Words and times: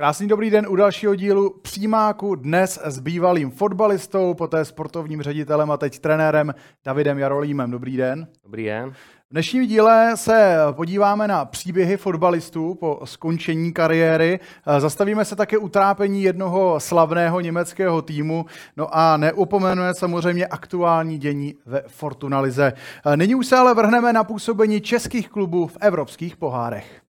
Krásný 0.00 0.28
dobrý 0.28 0.50
den 0.50 0.66
u 0.68 0.76
dalšího 0.76 1.14
dílu 1.14 1.54
Přímáku. 1.62 2.34
Dnes 2.34 2.80
s 2.84 2.98
bývalým 2.98 3.50
fotbalistou, 3.50 4.34
poté 4.34 4.64
sportovním 4.64 5.22
ředitelem 5.22 5.70
a 5.70 5.76
teď 5.76 5.98
trenérem 5.98 6.54
Davidem 6.84 7.18
Jarolímem. 7.18 7.70
Dobrý 7.70 7.96
den. 7.96 8.28
Dobrý 8.44 8.64
den. 8.64 8.90
V 8.90 8.96
dnešním 9.30 9.66
díle 9.66 10.12
se 10.14 10.56
podíváme 10.72 11.28
na 11.28 11.44
příběhy 11.44 11.96
fotbalistů 11.96 12.74
po 12.74 13.00
skončení 13.04 13.72
kariéry. 13.72 14.40
Zastavíme 14.78 15.24
se 15.24 15.36
také 15.36 15.58
utrápení 15.58 16.22
jednoho 16.22 16.80
slavného 16.80 17.40
německého 17.40 18.02
týmu, 18.02 18.46
no 18.76 18.88
a 18.96 19.16
neupomenuje 19.16 19.94
samozřejmě 19.94 20.46
aktuální 20.46 21.18
dění 21.18 21.54
ve 21.66 21.82
Fortunalize. 21.86 22.72
Nyní 23.16 23.34
už 23.34 23.46
se 23.46 23.56
ale 23.56 23.74
vrhneme 23.74 24.12
na 24.12 24.24
působení 24.24 24.80
českých 24.80 25.28
klubů 25.28 25.66
v 25.66 25.76
evropských 25.80 26.36
pohárech. 26.36 27.02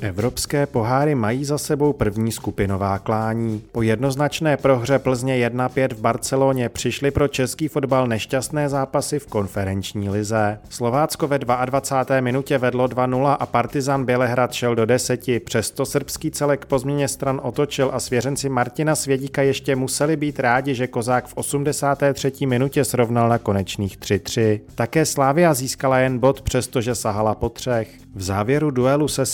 Evropské 0.00 0.66
poháry 0.66 1.14
mají 1.14 1.44
za 1.44 1.58
sebou 1.58 1.92
první 1.92 2.32
skupinová 2.32 2.98
klání. 2.98 3.62
Po 3.72 3.82
jednoznačné 3.82 4.56
prohře 4.56 4.98
Plzně 4.98 5.48
1-5 5.48 5.94
v 5.94 6.00
Barceloně 6.00 6.68
přišly 6.68 7.10
pro 7.10 7.28
český 7.28 7.68
fotbal 7.68 8.06
nešťastné 8.06 8.68
zápasy 8.68 9.18
v 9.18 9.26
konferenční 9.26 10.10
lize. 10.10 10.58
Slovácko 10.68 11.28
ve 11.28 11.38
22. 11.38 12.20
minutě 12.20 12.58
vedlo 12.58 12.86
2-0 12.86 13.36
a 13.40 13.46
Partizan 13.46 14.04
Bělehrad 14.04 14.52
šel 14.52 14.74
do 14.74 14.86
deseti, 14.86 15.40
přesto 15.40 15.86
srbský 15.86 16.30
celek 16.30 16.66
po 16.66 16.78
změně 16.78 17.08
stran 17.08 17.40
otočil 17.42 17.90
a 17.92 18.00
svěřenci 18.00 18.48
Martina 18.48 18.94
Svědíka 18.94 19.42
ještě 19.42 19.76
museli 19.76 20.16
být 20.16 20.40
rádi, 20.40 20.74
že 20.74 20.86
Kozák 20.86 21.26
v 21.26 21.36
83. 21.36 22.46
minutě 22.46 22.84
srovnal 22.84 23.28
na 23.28 23.38
konečných 23.38 23.98
3-3. 23.98 24.60
Také 24.74 25.06
Slávia 25.06 25.54
získala 25.54 25.98
jen 25.98 26.18
bod, 26.18 26.42
přestože 26.42 26.94
sahala 26.94 27.34
po 27.34 27.48
třech. 27.48 27.88
V 28.14 28.22
závěru 28.22 28.70
duelu 28.70 29.08
se 29.08 29.26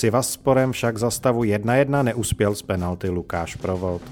Sivassporem 0.52 0.72
však 0.72 0.98
za 0.98 1.10
stavu 1.10 1.42
1-1 1.42 2.02
neuspěl 2.02 2.54
z 2.54 2.62
penalty 2.62 3.08
Lukáš 3.08 3.56
Provod. 3.56 4.02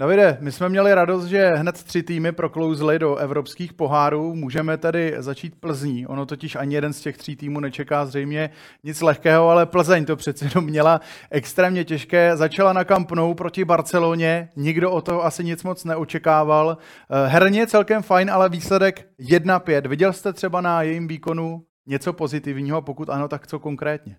Davide, 0.00 0.38
my 0.40 0.52
jsme 0.52 0.68
měli 0.68 0.94
radost, 0.94 1.24
že 1.24 1.50
hned 1.54 1.82
tři 1.82 2.02
týmy 2.02 2.32
proklouzly 2.32 2.98
do 2.98 3.16
evropských 3.16 3.72
pohárů. 3.72 4.34
Můžeme 4.34 4.76
tedy 4.76 5.14
začít 5.18 5.60
Plzní. 5.60 6.06
Ono 6.06 6.26
totiž 6.26 6.56
ani 6.56 6.74
jeden 6.74 6.92
z 6.92 7.00
těch 7.00 7.16
tří 7.16 7.36
týmů 7.36 7.60
nečeká 7.60 8.06
zřejmě 8.06 8.50
nic 8.84 9.00
lehkého, 9.00 9.48
ale 9.48 9.66
Plzeň 9.66 10.04
to 10.04 10.16
přece 10.16 10.44
jenom 10.44 10.64
měla 10.64 11.00
extrémně 11.30 11.84
těžké. 11.84 12.36
Začala 12.36 12.72
na 12.72 12.84
Camp 12.84 13.12
Nou 13.12 13.34
proti 13.34 13.64
Barceloně, 13.64 14.48
nikdo 14.56 14.90
o 14.90 15.00
to 15.00 15.24
asi 15.24 15.44
nic 15.44 15.64
moc 15.64 15.84
neočekával. 15.84 16.78
Eh, 17.10 17.28
herně 17.28 17.66
celkem 17.66 18.02
fajn, 18.02 18.30
ale 18.30 18.48
výsledek 18.48 19.06
1-5. 19.18 19.86
Viděl 19.86 20.12
jste 20.12 20.32
třeba 20.32 20.60
na 20.60 20.82
jejím 20.82 21.08
výkonu 21.08 21.64
něco 21.86 22.12
pozitivního, 22.12 22.82
pokud 22.82 23.10
ano, 23.10 23.28
tak 23.28 23.46
co 23.46 23.58
konkrétně? 23.58 24.16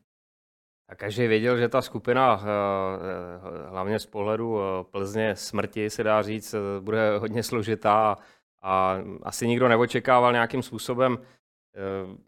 A 0.91 0.95
každý 0.95 1.27
věděl, 1.27 1.57
že 1.57 1.69
ta 1.69 1.81
skupina, 1.81 2.41
eh, 2.43 2.45
eh, 2.45 3.69
hlavně 3.69 3.99
z 3.99 4.05
pohledu 4.05 4.59
eh, 4.59 4.83
Plzně 4.83 5.35
smrti, 5.35 5.89
se 5.89 6.03
dá 6.03 6.21
říct, 6.21 6.55
bude 6.79 7.17
hodně 7.17 7.43
složitá 7.43 8.17
a 8.61 8.97
asi 9.23 9.47
nikdo 9.47 9.67
neočekával 9.67 10.31
nějakým 10.31 10.61
způsobem, 10.63 11.17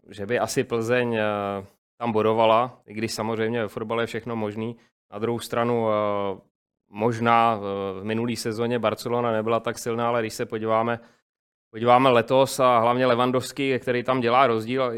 že 0.08 0.26
by 0.26 0.38
asi 0.38 0.64
Plzeň 0.64 1.18
tam 1.98 2.12
bodovala, 2.12 2.80
i 2.86 2.94
když 2.94 3.12
samozřejmě 3.12 3.62
ve 3.62 3.68
fotbale 3.68 4.02
je 4.02 4.06
všechno 4.06 4.36
možný. 4.36 4.76
Na 5.12 5.18
druhou 5.18 5.38
stranu 5.38 5.86
možná 6.90 7.56
v 7.56 8.00
minulý 8.02 8.36
sezóně 8.36 8.78
Barcelona 8.78 9.32
nebyla 9.32 9.60
tak 9.60 9.78
silná, 9.78 10.08
ale 10.08 10.22
když 10.22 10.34
se 10.34 10.46
podíváme 10.46 11.00
podíváme 11.74 12.10
letos 12.10 12.60
a 12.60 12.78
hlavně 12.78 13.06
Levandovský, 13.06 13.78
který 13.78 14.02
tam 14.02 14.20
dělá 14.20 14.46
rozdíl 14.46 14.92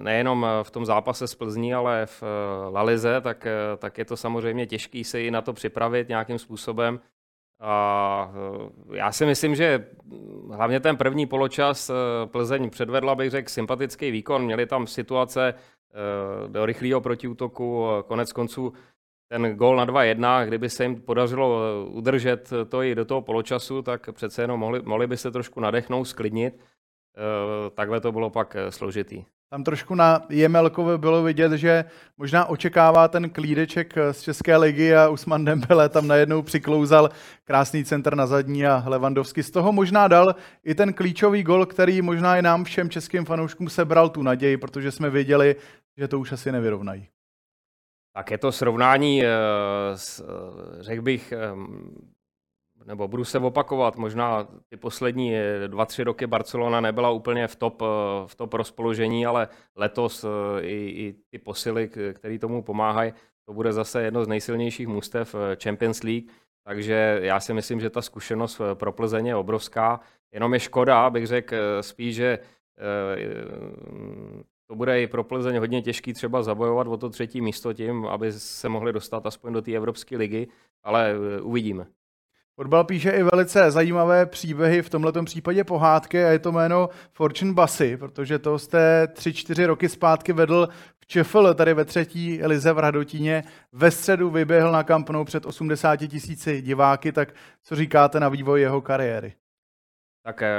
nejenom 0.00 0.46
v 0.62 0.70
tom 0.70 0.84
zápase 0.84 1.28
s 1.28 1.34
Plzní, 1.34 1.74
ale 1.74 2.06
v 2.06 2.22
eh, 2.22 2.70
Lalize, 2.70 3.20
tak, 3.20 3.46
tak 3.78 3.98
je 3.98 4.04
to 4.04 4.16
samozřejmě 4.16 4.66
těžké 4.66 5.04
se 5.04 5.22
i 5.22 5.30
na 5.30 5.42
to 5.42 5.52
připravit 5.52 6.08
nějakým 6.08 6.38
způsobem. 6.38 7.00
A 7.60 8.32
já 8.92 9.12
si 9.12 9.26
myslím, 9.26 9.54
že 9.54 9.86
hlavně 10.50 10.80
ten 10.80 10.96
první 10.96 11.26
poločas 11.26 11.90
Plzeň 12.26 12.70
předvedla, 12.70 13.14
bych 13.14 13.30
řekl, 13.30 13.48
sympatický 13.48 14.10
výkon. 14.10 14.44
Měli 14.44 14.66
tam 14.66 14.86
situace 14.86 15.54
do 16.46 16.66
rychlého 16.66 17.00
protiútoku, 17.00 17.86
konec 18.06 18.32
konců 18.32 18.72
ten 19.28 19.56
gol 19.56 19.76
na 19.76 19.86
2-1, 19.86 20.46
kdyby 20.46 20.70
se 20.70 20.82
jim 20.82 21.00
podařilo 21.00 21.60
eh, 21.62 21.88
udržet 21.90 22.50
to 22.68 22.82
i 22.82 22.94
do 22.94 23.04
toho 23.04 23.22
poločasu, 23.22 23.82
tak 23.82 24.12
přece 24.12 24.42
jenom 24.42 24.60
mohli, 24.60 24.82
mohli 24.82 25.06
by 25.06 25.16
se 25.16 25.30
trošku 25.30 25.60
nadechnout, 25.60 26.08
sklidnit. 26.08 26.54
Eh, 26.54 27.70
takhle 27.70 28.00
to 28.00 28.12
bylo 28.12 28.30
pak 28.30 28.56
eh, 28.56 28.72
složitý. 28.72 29.24
Tam 29.50 29.64
trošku 29.64 29.94
na 29.94 30.26
Jemelkovi 30.28 30.98
bylo 30.98 31.22
vidět, 31.22 31.52
že 31.52 31.84
možná 32.18 32.44
očekává 32.44 33.08
ten 33.08 33.30
klídeček 33.30 33.94
z 34.12 34.22
České 34.22 34.56
ligy 34.56 34.94
a 34.94 35.08
Usman 35.08 35.44
Dembele 35.44 35.88
tam 35.88 36.06
najednou 36.06 36.42
přiklouzal 36.42 37.10
krásný 37.44 37.84
centr 37.84 38.14
na 38.14 38.26
zadní 38.26 38.66
a 38.66 38.84
Levandovský 38.86 39.42
z 39.42 39.50
toho 39.50 39.72
možná 39.72 40.08
dal 40.08 40.34
i 40.64 40.74
ten 40.74 40.92
klíčový 40.92 41.42
gol, 41.42 41.66
který 41.66 42.02
možná 42.02 42.36
i 42.36 42.42
nám 42.42 42.64
všem 42.64 42.90
českým 42.90 43.24
fanouškům 43.24 43.68
sebral 43.68 44.08
tu 44.08 44.22
naději, 44.22 44.56
protože 44.56 44.90
jsme 44.90 45.10
věděli, 45.10 45.56
že 45.98 46.08
to 46.08 46.20
už 46.20 46.32
asi 46.32 46.52
nevyrovnají. 46.52 47.08
Tak 48.16 48.30
je 48.30 48.38
to 48.38 48.52
srovnání, 48.52 49.24
eh, 49.24 49.28
eh, 49.28 50.24
řekl 50.82 51.02
bych, 51.02 51.32
eh, 51.32 51.38
nebo 52.84 53.08
budu 53.08 53.24
se 53.24 53.38
opakovat, 53.38 53.96
možná 53.96 54.48
ty 54.68 54.76
poslední 54.76 55.34
dva, 55.66 55.86
tři 55.86 56.04
roky 56.04 56.26
Barcelona 56.26 56.80
nebyla 56.80 57.10
úplně 57.10 57.46
v 57.46 57.56
top, 57.56 57.82
v 58.26 58.34
top 58.36 58.54
rozpoložení, 58.54 59.26
ale 59.26 59.48
letos 59.76 60.24
i, 60.60 60.74
i 60.74 61.14
ty 61.30 61.38
posily, 61.38 61.90
které 62.12 62.38
tomu 62.38 62.62
pomáhají, 62.62 63.12
to 63.46 63.52
bude 63.52 63.72
zase 63.72 64.02
jedno 64.02 64.24
z 64.24 64.28
nejsilnějších 64.28 64.88
mustev 64.88 65.34
Champions 65.62 66.02
League, 66.02 66.30
takže 66.64 67.18
já 67.22 67.40
si 67.40 67.54
myslím, 67.54 67.80
že 67.80 67.90
ta 67.90 68.02
zkušenost 68.02 68.60
pro 68.74 68.92
Plzeň 68.92 69.26
je 69.26 69.36
obrovská. 69.36 70.00
Jenom 70.32 70.54
je 70.54 70.60
škoda, 70.60 71.10
bych 71.10 71.26
řekl 71.26 71.56
spíš, 71.80 72.14
že 72.14 72.38
to 74.66 74.74
bude 74.74 75.02
i 75.02 75.06
pro 75.06 75.24
Plzeň 75.24 75.58
hodně 75.58 75.82
těžký 75.82 76.12
třeba 76.12 76.42
zabojovat 76.42 76.86
o 76.86 76.96
to 76.96 77.10
třetí 77.10 77.40
místo 77.40 77.72
tím, 77.72 78.06
aby 78.06 78.32
se 78.32 78.68
mohli 78.68 78.92
dostat 78.92 79.26
aspoň 79.26 79.52
do 79.52 79.62
té 79.62 79.72
Evropské 79.72 80.16
ligy, 80.16 80.48
ale 80.82 81.10
e, 81.10 81.40
uvidíme. 81.40 81.86
Fotbal 82.56 82.84
píše 82.84 83.10
i 83.10 83.22
velice 83.22 83.70
zajímavé 83.70 84.26
příběhy, 84.26 84.82
v 84.82 84.90
tomto 84.90 85.24
případě 85.24 85.64
pohádky 85.64 86.24
a 86.24 86.28
je 86.28 86.38
to 86.38 86.52
jméno 86.52 86.88
Fortune 87.12 87.52
Basy, 87.52 87.96
protože 87.96 88.38
to 88.38 88.58
jste 88.58 89.06
tři, 89.06 89.32
čtyři 89.34 89.66
roky 89.66 89.88
zpátky 89.88 90.32
vedl 90.32 90.68
v 91.00 91.06
ČFL, 91.06 91.54
tady 91.54 91.74
ve 91.74 91.84
třetí 91.84 92.40
lize 92.42 92.72
v 92.72 92.78
Radotíně. 92.78 93.42
Ve 93.72 93.90
středu 93.90 94.30
vyběhl 94.30 94.72
na 94.72 94.82
kampnou 94.82 95.24
před 95.24 95.46
80 95.46 95.96
tisíci 95.96 96.62
diváky, 96.62 97.12
tak 97.12 97.34
co 97.62 97.76
říkáte 97.76 98.20
na 98.20 98.28
vývoj 98.28 98.60
jeho 98.60 98.80
kariéry? 98.80 99.34
Tak 100.22 100.42
e, 100.42 100.52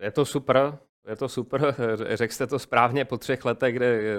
je 0.00 0.10
to 0.10 0.24
super, 0.24 0.78
je 1.08 1.16
to 1.16 1.28
super, 1.28 1.74
řekl 2.14 2.34
jste 2.34 2.46
to 2.46 2.58
správně 2.58 3.04
po 3.04 3.18
třech 3.18 3.44
letech, 3.44 3.74
kde 3.74 3.86
eh, 3.86 4.16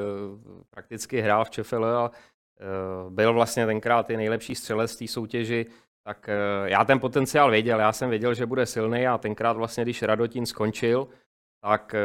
prakticky 0.69 1.21
hrál 1.21 1.45
v 1.45 1.49
ČFL 1.49 1.85
a 1.85 2.11
eh, 2.11 2.65
byl 3.09 3.33
vlastně 3.33 3.65
tenkrát 3.65 4.09
i 4.09 4.17
nejlepší 4.17 4.55
střelec 4.55 4.95
té 4.95 5.07
soutěži, 5.07 5.65
tak 6.03 6.29
eh, 6.29 6.69
já 6.69 6.85
ten 6.85 6.99
potenciál 6.99 7.51
věděl, 7.51 7.79
já 7.79 7.91
jsem 7.91 8.09
věděl, 8.09 8.33
že 8.33 8.45
bude 8.45 8.65
silný 8.65 9.07
a 9.07 9.17
tenkrát 9.17 9.57
vlastně, 9.57 9.83
když 9.83 10.01
Radotín 10.01 10.45
skončil, 10.45 11.07
tak, 11.61 11.95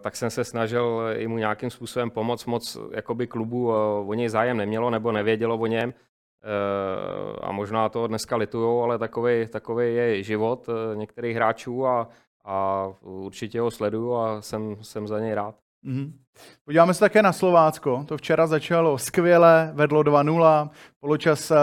tak 0.00 0.16
jsem 0.16 0.30
se 0.30 0.44
snažil 0.44 1.02
i 1.16 1.26
mu 1.28 1.38
nějakým 1.38 1.70
způsobem 1.70 2.10
pomoct. 2.10 2.46
Moc 2.46 2.78
jakoby 2.90 3.26
klubu 3.26 3.72
o 4.06 4.14
něj 4.14 4.28
zájem 4.28 4.56
nemělo 4.56 4.90
nebo 4.90 5.12
nevědělo 5.12 5.58
o 5.58 5.66
něm. 5.66 5.94
A 7.40 7.52
možná 7.52 7.88
to 7.88 8.06
dneska 8.06 8.36
litujou, 8.36 8.82
ale 8.82 8.98
takový, 8.98 9.46
takový 9.46 9.94
je 9.94 10.22
život 10.22 10.68
některých 10.94 11.36
hráčů 11.36 11.86
a 11.86 12.08
a 12.44 12.88
určitě 13.00 13.60
ho 13.60 13.70
sleduju 13.70 14.14
a 14.14 14.42
jsem, 14.42 14.76
jsem 14.82 15.08
za 15.08 15.20
něj 15.20 15.34
rád. 15.34 15.54
Mm-hmm. 15.84 16.12
Podíváme 16.64 16.94
se 16.94 17.00
také 17.00 17.22
na 17.22 17.32
Slovácko. 17.32 18.04
To 18.08 18.16
včera 18.16 18.46
začalo 18.46 18.98
skvěle, 18.98 19.70
vedlo 19.74 20.02
2-0, 20.02 20.70
poločas 21.00 21.50
eh, 21.50 21.56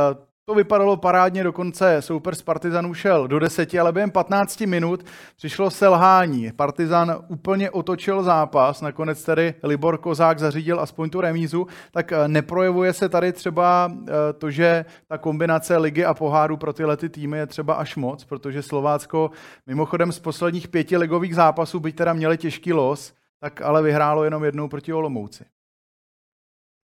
to 0.51 0.55
vypadalo 0.55 0.97
parádně, 0.97 1.43
dokonce 1.43 2.01
souper 2.01 2.35
z 2.35 2.41
Partizanu 2.41 2.93
šel 2.93 3.27
do 3.27 3.39
deseti, 3.39 3.79
ale 3.79 3.91
během 3.91 4.11
15 4.11 4.61
minut 4.61 5.05
přišlo 5.35 5.69
selhání. 5.69 6.51
Partizan 6.51 7.15
úplně 7.27 7.71
otočil 7.71 8.23
zápas, 8.23 8.81
nakonec 8.81 9.23
tedy 9.23 9.53
Libor 9.63 9.97
Kozák 9.97 10.39
zařídil 10.39 10.79
aspoň 10.79 11.09
tu 11.09 11.21
remízu, 11.21 11.67
tak 11.91 12.11
eh, 12.11 12.27
neprojevuje 12.27 12.93
se 12.93 13.09
tady 13.09 13.33
třeba 13.33 13.91
eh, 13.91 14.33
to, 14.33 14.51
že 14.51 14.85
ta 15.07 15.17
kombinace 15.17 15.77
ligy 15.77 16.05
a 16.05 16.13
poháru 16.13 16.57
pro 16.57 16.73
tyhle 16.73 16.97
ty 16.97 17.09
týmy 17.09 17.37
je 17.37 17.47
třeba 17.47 17.73
až 17.73 17.95
moc, 17.95 18.25
protože 18.25 18.61
Slovácko 18.61 19.31
mimochodem 19.67 20.11
z 20.11 20.19
posledních 20.19 20.67
pěti 20.67 20.97
ligových 20.97 21.35
zápasů, 21.35 21.79
byť 21.79 21.95
teda 21.95 22.13
měli 22.13 22.37
těžký 22.37 22.73
los, 22.73 23.13
tak 23.39 23.61
ale 23.61 23.83
vyhrálo 23.83 24.23
jenom 24.23 24.43
jednou 24.43 24.67
proti 24.67 24.93
Olomouci. 24.93 25.45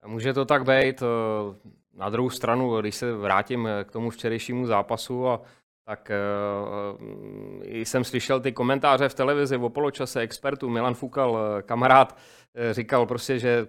Může 0.06 0.34
to 0.34 0.46
tak 0.46 0.64
být. 0.64 1.04
Eh, 1.98 2.00
na 2.00 2.10
druhou 2.10 2.30
stranu, 2.30 2.82
když 2.82 2.96
se 2.96 3.14
vrátím 3.14 3.70
k 3.84 3.92
tomu 3.92 4.10
včerejšímu 4.10 4.66
zápasu, 4.66 5.28
a, 5.28 5.42
tak 5.86 6.12
uh, 7.00 7.64
jsem 7.64 8.04
slyšel 8.04 8.40
ty 8.40 8.52
komentáře 8.52 9.10
v 9.10 9.14
televizi 9.14 9.58
o 9.58 9.70
poločase 9.70 10.20
expertů. 10.20 10.70
Milan 10.70 10.94
Fukal, 10.94 11.40
kamarád, 11.62 12.18
říkal 12.72 13.06
prostě, 13.06 13.40
že 13.40 13.68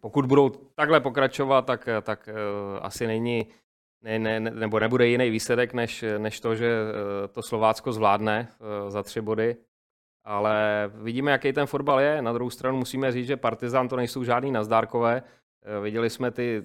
pokud 0.00 0.26
budou 0.26 0.48
takhle 0.74 1.00
pokračovat, 1.00 1.66
tak, 1.66 1.88
tak 2.02 2.28
uh, 2.28 2.78
asi 2.82 3.06
není 3.06 3.46
ne, 4.02 4.18
ne, 4.18 4.40
nebo 4.40 4.80
nebude 4.80 5.06
jiný 5.06 5.30
výsledek, 5.30 5.74
než, 5.74 6.04
než 6.18 6.40
to, 6.40 6.54
že 6.54 6.78
to 7.32 7.42
Slovácko 7.42 7.92
zvládne 7.92 8.48
za 8.88 9.02
tři 9.02 9.20
body 9.20 9.56
ale 10.24 10.90
vidíme, 10.94 11.30
jaký 11.30 11.52
ten 11.52 11.66
fotbal 11.66 12.00
je. 12.00 12.22
Na 12.22 12.32
druhou 12.32 12.50
stranu 12.50 12.78
musíme 12.78 13.12
říct, 13.12 13.26
že 13.26 13.36
Partizán 13.36 13.88
to 13.88 13.96
nejsou 13.96 14.24
žádný 14.24 14.52
nazdárkové. 14.52 15.22
Eh, 15.62 15.80
viděli 15.80 16.10
jsme 16.10 16.30
ty 16.30 16.64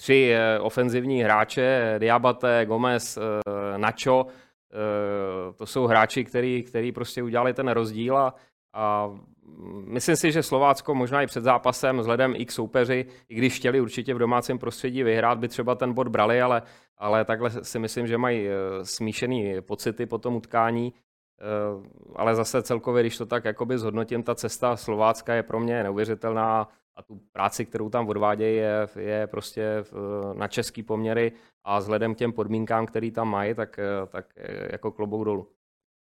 tři 0.00 0.32
eh, 0.32 0.60
ofenzivní 0.60 1.22
hráče, 1.22 1.94
Diabate, 1.98 2.66
Gomez, 2.66 3.16
eh, 3.16 3.78
Nacho, 3.78 4.26
to 5.56 5.66
jsou 5.66 5.86
hráči, 5.86 6.24
který, 6.24 6.62
který 6.62 6.92
prostě 6.92 7.22
udělali 7.22 7.54
ten 7.54 7.68
rozdíl 7.68 8.16
a, 8.16 8.34
a 8.74 9.10
myslím 9.84 10.16
si, 10.16 10.32
že 10.32 10.42
Slovácko 10.42 10.94
možná 10.94 11.22
i 11.22 11.26
před 11.26 11.44
zápasem 11.44 11.98
vzhledem 11.98 12.34
i 12.36 12.46
k 12.46 12.52
soupeři, 12.52 13.06
i 13.28 13.34
když 13.34 13.56
chtěli 13.56 13.80
určitě 13.80 14.14
v 14.14 14.18
domácím 14.18 14.58
prostředí 14.58 15.02
vyhrát, 15.02 15.38
by 15.38 15.48
třeba 15.48 15.74
ten 15.74 15.92
bod 15.92 16.08
brali, 16.08 16.42
ale, 16.42 16.62
ale 16.98 17.24
takhle 17.24 17.50
si 17.50 17.78
myslím, 17.78 18.06
že 18.06 18.18
mají 18.18 18.48
smíšený 18.82 19.60
pocity 19.60 20.06
po 20.06 20.18
tom 20.18 20.36
utkání. 20.36 20.92
Eh, 21.40 21.88
ale 22.16 22.34
zase 22.34 22.62
celkově, 22.62 23.02
když 23.02 23.18
to 23.18 23.26
tak 23.26 23.44
jakoby 23.44 23.78
zhodnotím, 23.78 24.22
ta 24.22 24.34
cesta 24.34 24.76
Slovácka 24.76 25.34
je 25.34 25.42
pro 25.42 25.60
mě 25.60 25.82
neuvěřitelná 25.82 26.68
a 26.96 27.02
tu 27.02 27.20
práci, 27.32 27.66
kterou 27.66 27.90
tam 27.90 28.08
odvádějí, 28.08 28.56
je, 28.56 28.88
je 28.98 29.26
prostě 29.26 29.84
na 30.34 30.48
český 30.48 30.82
poměry 30.82 31.32
a 31.64 31.78
vzhledem 31.78 32.14
k 32.14 32.18
těm 32.18 32.32
podmínkám, 32.32 32.86
které 32.86 33.10
tam 33.10 33.30
mají, 33.30 33.54
tak, 33.54 33.78
eh, 33.78 34.06
tak 34.06 34.26
eh, 34.36 34.68
jako 34.72 34.92
klobouk 34.92 35.24
dolů. 35.24 35.48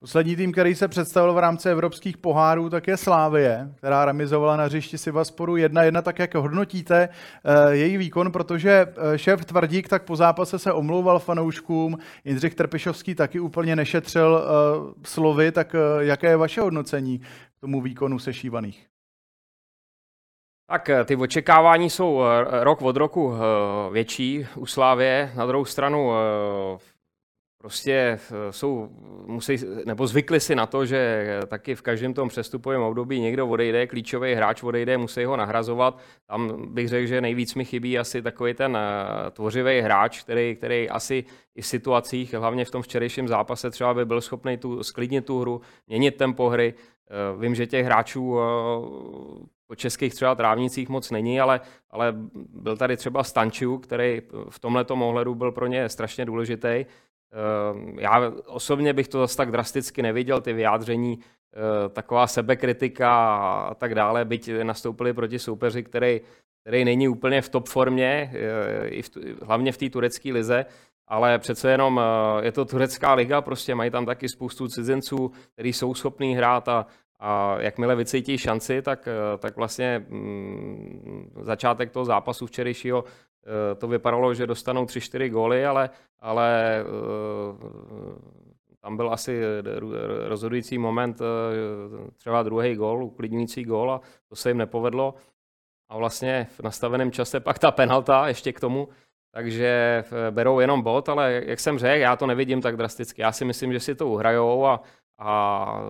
Poslední 0.02 0.36
tým, 0.36 0.52
který 0.52 0.74
se 0.74 0.88
představil 0.88 1.34
v 1.34 1.38
rámci 1.38 1.68
evropských 1.68 2.16
pohárů, 2.16 2.70
tak 2.70 2.88
je 2.88 2.96
Slávie, 2.96 3.74
která 3.76 4.04
remizovala 4.04 4.56
na 4.56 4.64
hřišti 4.64 4.98
Sivasporu 4.98 5.56
1-1. 5.56 6.02
Tak 6.02 6.18
jak 6.18 6.34
hodnotíte 6.34 7.08
její 7.70 7.96
výkon, 7.96 8.32
protože 8.32 8.86
šéf 9.16 9.44
Tvrdík 9.44 9.88
tak 9.88 10.04
po 10.04 10.16
zápase 10.16 10.58
se 10.58 10.72
omlouval 10.72 11.18
fanouškům, 11.18 11.98
Jindřich 12.24 12.54
Trpišovský 12.54 13.14
taky 13.14 13.40
úplně 13.40 13.76
nešetřil 13.76 14.44
slovy, 15.04 15.52
tak 15.52 15.76
jaké 15.98 16.28
je 16.28 16.36
vaše 16.36 16.60
hodnocení 16.60 17.18
k 17.18 17.60
tomu 17.60 17.80
výkonu 17.80 18.18
sešívaných? 18.18 18.89
Tak 20.70 20.90
ty 21.04 21.16
očekávání 21.16 21.90
jsou 21.90 22.22
rok 22.60 22.82
od 22.82 22.96
roku 22.96 23.34
větší 23.92 24.46
u 24.56 24.66
Slávě. 24.66 25.32
Na 25.36 25.46
druhou 25.46 25.64
stranu 25.64 26.10
prostě 27.60 27.92
eh, 27.92 28.52
jsou, 28.52 28.88
musí, 29.26 29.56
nebo 29.84 30.06
zvykli 30.06 30.40
si 30.40 30.54
na 30.54 30.66
to, 30.66 30.86
že 30.86 31.26
taky 31.46 31.74
v 31.74 31.82
každém 31.82 32.14
tom 32.14 32.28
přestupovém 32.28 32.82
období 32.82 33.20
někdo 33.20 33.48
odejde, 33.48 33.86
klíčový 33.86 34.34
hráč 34.34 34.62
odejde, 34.62 34.98
musí 34.98 35.24
ho 35.24 35.36
nahrazovat. 35.36 35.98
Tam 36.26 36.72
bych 36.74 36.88
řekl, 36.88 37.06
že 37.06 37.20
nejvíc 37.20 37.54
mi 37.54 37.64
chybí 37.64 37.98
asi 37.98 38.22
takový 38.22 38.54
ten 38.54 38.76
eh, 38.76 39.30
tvořivý 39.30 39.80
hráč, 39.80 40.22
který, 40.22 40.56
který 40.56 40.90
asi 40.90 41.24
i 41.54 41.62
v 41.62 41.66
situacích, 41.66 42.34
hlavně 42.34 42.64
v 42.64 42.70
tom 42.70 42.82
včerejším 42.82 43.28
zápase, 43.28 43.70
třeba 43.70 43.94
by 43.94 44.04
byl 44.04 44.20
schopný 44.20 44.56
tu, 44.56 44.82
sklidnit 44.82 45.26
tu 45.26 45.40
hru, 45.40 45.60
měnit 45.86 46.16
tempo 46.16 46.48
hry. 46.48 46.74
Eh, 46.74 47.40
vím, 47.40 47.54
že 47.54 47.66
těch 47.66 47.86
hráčů 47.86 48.38
po 49.70 49.74
českých 49.76 50.14
třeba 50.14 50.34
trávnicích 50.34 50.88
moc 50.88 51.10
není, 51.10 51.40
ale, 51.40 51.60
ale 51.90 52.14
byl 52.34 52.76
tady 52.76 52.96
třeba 52.96 53.24
Stančiu, 53.24 53.78
který 53.78 54.22
v 54.50 54.58
tomhle 54.58 54.84
ohledu 54.84 55.34
byl 55.34 55.52
pro 55.52 55.66
ně 55.66 55.88
strašně 55.88 56.24
důležitý. 56.24 56.66
Ehm, 56.68 57.98
já 57.98 58.32
osobně 58.46 58.92
bych 58.92 59.08
to 59.08 59.18
zase 59.18 59.36
tak 59.36 59.50
drasticky 59.50 60.02
neviděl, 60.02 60.40
ty 60.40 60.52
vyjádření, 60.52 61.18
eh, 61.18 61.88
taková 61.88 62.26
sebekritika 62.26 63.36
a 63.70 63.74
tak 63.74 63.94
dále, 63.94 64.24
byť 64.24 64.50
nastoupili 64.62 65.12
proti 65.12 65.38
soupeři, 65.38 65.82
který, 65.82 66.20
který 66.62 66.84
není 66.84 67.08
úplně 67.08 67.42
v 67.42 67.48
top 67.48 67.68
formě, 67.68 68.32
eh, 68.34 68.88
i 68.88 69.02
v, 69.02 69.10
hlavně 69.42 69.72
v 69.72 69.76
té 69.76 69.90
turecké 69.90 70.32
lize, 70.32 70.66
ale 71.08 71.38
přece 71.38 71.70
jenom 71.70 72.00
eh, 72.00 72.44
je 72.44 72.52
to 72.52 72.64
turecká 72.64 73.14
liga, 73.14 73.40
prostě 73.40 73.74
mají 73.74 73.90
tam 73.90 74.06
taky 74.06 74.28
spoustu 74.28 74.68
cizinců, 74.68 75.32
kteří 75.54 75.72
jsou 75.72 75.94
schopní 75.94 76.36
hrát 76.36 76.68
a, 76.68 76.86
a 77.20 77.60
jakmile 77.60 77.96
vycítí 77.96 78.38
šanci, 78.38 78.82
tak, 78.82 79.08
tak 79.38 79.56
vlastně 79.56 80.06
mm, 80.08 81.32
začátek 81.42 81.90
toho 81.90 82.04
zápasu 82.04 82.46
včerejšího 82.46 83.04
Eh, 83.46 83.74
to 83.74 83.88
vypadalo, 83.88 84.34
že 84.34 84.46
dostanou 84.46 84.84
3-4 84.84 85.30
góly, 85.30 85.66
ale, 85.66 85.90
ale 86.20 86.80
eh, 86.80 86.84
tam 88.80 88.96
byl 88.96 89.12
asi 89.12 89.42
rozhodující 90.28 90.78
moment, 90.78 91.20
eh, 91.20 92.10
třeba 92.16 92.42
druhý 92.42 92.74
gól, 92.74 93.04
uklidňující 93.04 93.64
gól 93.64 93.92
a 93.92 94.00
to 94.28 94.36
se 94.36 94.50
jim 94.50 94.58
nepovedlo. 94.58 95.14
A 95.88 95.96
vlastně 95.96 96.46
v 96.50 96.60
nastaveném 96.60 97.12
čase 97.12 97.40
pak 97.40 97.58
ta 97.58 97.70
penalta 97.70 98.28
ještě 98.28 98.52
k 98.52 98.60
tomu, 98.60 98.88
takže 99.32 100.04
berou 100.30 100.60
jenom 100.60 100.82
bod, 100.82 101.08
ale 101.08 101.42
jak 101.46 101.60
jsem 101.60 101.78
řekl, 101.78 102.00
já 102.00 102.16
to 102.16 102.26
nevidím 102.26 102.60
tak 102.60 102.76
drasticky. 102.76 103.22
Já 103.22 103.32
si 103.32 103.44
myslím, 103.44 103.72
že 103.72 103.80
si 103.80 103.94
to 103.94 104.08
uhrajou 104.08 104.66
a, 104.66 104.80
a 105.20 105.82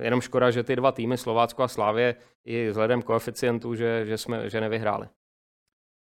jenom 0.00 0.20
škoda, 0.20 0.50
že 0.50 0.62
ty 0.62 0.76
dva 0.76 0.92
týmy, 0.92 1.18
Slovácko 1.18 1.62
a 1.62 1.68
Slávě, 1.68 2.14
i 2.44 2.68
vzhledem 2.68 3.02
koeficientu, 3.02 3.74
že, 3.74 4.06
že, 4.06 4.18
jsme, 4.18 4.50
že 4.50 4.60
nevyhráli. 4.60 5.08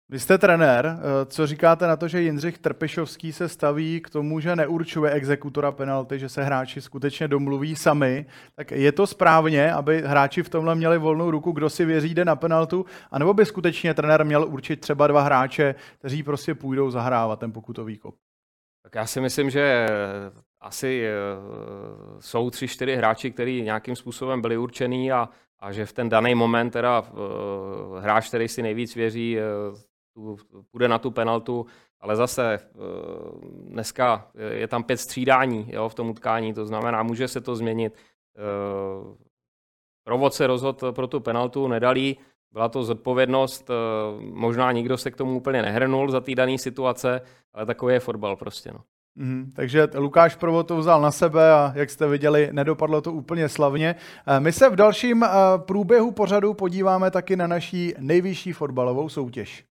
Vy 0.10 0.20
jste 0.20 0.38
trenér, 0.38 0.86
eh, 0.86 1.26
co 1.26 1.48
říkáte 1.48 1.88
na 1.88 1.96
to, 1.96 2.08
že 2.08 2.22
Jindřich 2.22 2.58
Trpišovský 2.58 3.34
se 3.34 3.50
staví 3.50 4.02
k 4.02 4.10
tomu, 4.10 4.40
že 4.40 4.56
neurčuje 4.56 5.12
exekutora 5.12 5.72
penalty, 5.72 6.20
že 6.20 6.30
se 6.30 6.44
hráči 6.44 6.82
skutečně 6.82 7.28
domluví 7.28 7.76
sami, 7.76 8.26
tak 8.56 8.72
je 8.72 8.92
to 8.92 9.08
správně, 9.08 9.74
aby 9.74 10.02
hráči 10.06 10.44
v 10.44 10.50
tomhle 10.50 10.76
měli 10.76 10.98
volnou 10.98 11.32
ruku, 11.32 11.52
kdo 11.52 11.70
si 11.70 11.86
věří, 11.86 12.14
jde 12.14 12.26
na 12.26 12.36
penaltu, 12.36 12.86
anebo 13.12 13.34
by 13.34 13.46
skutečně 13.46 13.94
trenér 13.94 14.26
měl 14.26 14.44
určit 14.44 14.80
třeba 14.80 15.08
dva 15.08 15.22
hráče, 15.22 15.76
kteří 16.00 16.24
prostě 16.24 16.56
půjdou 16.56 16.92
zahrávat 16.92 17.40
ten 17.40 17.52
pokutový 17.52 17.98
kop? 17.98 18.16
Tak 18.86 18.96
já 18.96 19.06
si 19.06 19.22
myslím, 19.22 19.50
že 19.50 19.88
asi 20.62 21.06
eh, 21.06 21.14
jsou 22.20 22.50
tři, 22.50 22.68
čtyři 22.68 22.96
hráči, 22.96 23.32
kteří 23.32 23.62
nějakým 23.62 23.96
způsobem 23.96 24.42
byli 24.42 24.58
určený 24.58 25.12
a, 25.12 25.30
a 25.60 25.72
že 25.72 25.86
v 25.86 25.94
ten 25.94 26.10
daný 26.10 26.36
moment 26.36 26.70
teda 26.70 27.02
uh, 27.02 27.98
hráč, 28.00 28.28
který 28.28 28.48
si 28.48 28.62
nejvíc 28.62 28.96
věří, 28.96 29.38
půjde 30.72 30.88
na 30.88 31.00
tu 31.00 31.12
penaltu, 31.12 31.66
ale 32.00 32.16
zase 32.16 32.54
eh, 32.54 32.68
dneska 33.46 34.32
je 34.52 34.68
tam 34.68 34.84
pět 34.84 34.98
střídání 34.98 35.68
jo, 35.72 35.90
v 35.90 35.96
tom 35.96 36.10
utkání, 36.10 36.54
to 36.54 36.66
znamená, 36.66 37.04
může 37.04 37.28
se 37.28 37.42
to 37.42 37.56
změnit. 37.56 37.94
Eh, 38.38 39.16
provod 40.04 40.34
se 40.34 40.48
rozhodl 40.48 40.92
pro 40.92 41.08
tu 41.08 41.20
penaltu, 41.20 41.68
nedalí, 41.68 42.18
byla 42.56 42.70
to 42.70 42.84
zodpovědnost, 42.84 43.70
eh, 43.70 43.74
možná 44.34 44.72
nikdo 44.72 44.98
se 44.98 45.12
k 45.12 45.16
tomu 45.16 45.38
úplně 45.38 45.62
nehrnul 45.62 46.12
za 46.12 46.22
té 46.22 46.36
dané 46.36 46.58
situace, 46.58 47.22
ale 47.54 47.66
takový 47.66 47.94
je 47.94 48.00
fotbal 48.00 48.36
prostě. 48.36 48.72
No. 48.74 48.80
Mm, 49.16 49.52
takže 49.56 49.88
Lukáš 49.96 50.36
Provod 50.36 50.68
to 50.68 50.78
vzal 50.78 51.02
na 51.02 51.12
sebe 51.12 51.52
a 51.52 51.72
jak 51.76 51.90
jste 51.90 52.08
viděli, 52.08 52.50
nedopadlo 52.52 53.02
to 53.02 53.14
úplně 53.14 53.50
slavně. 53.50 53.96
My 54.40 54.52
se 54.52 54.70
v 54.70 54.76
dalším 54.76 55.26
průběhu 55.58 56.12
pořadu 56.12 56.54
podíváme 56.54 57.12
taky 57.12 57.36
na 57.36 57.48
naší 57.48 57.94
nejvyšší 58.00 58.54
fotbalovou 58.54 59.10
soutěž. 59.10 59.66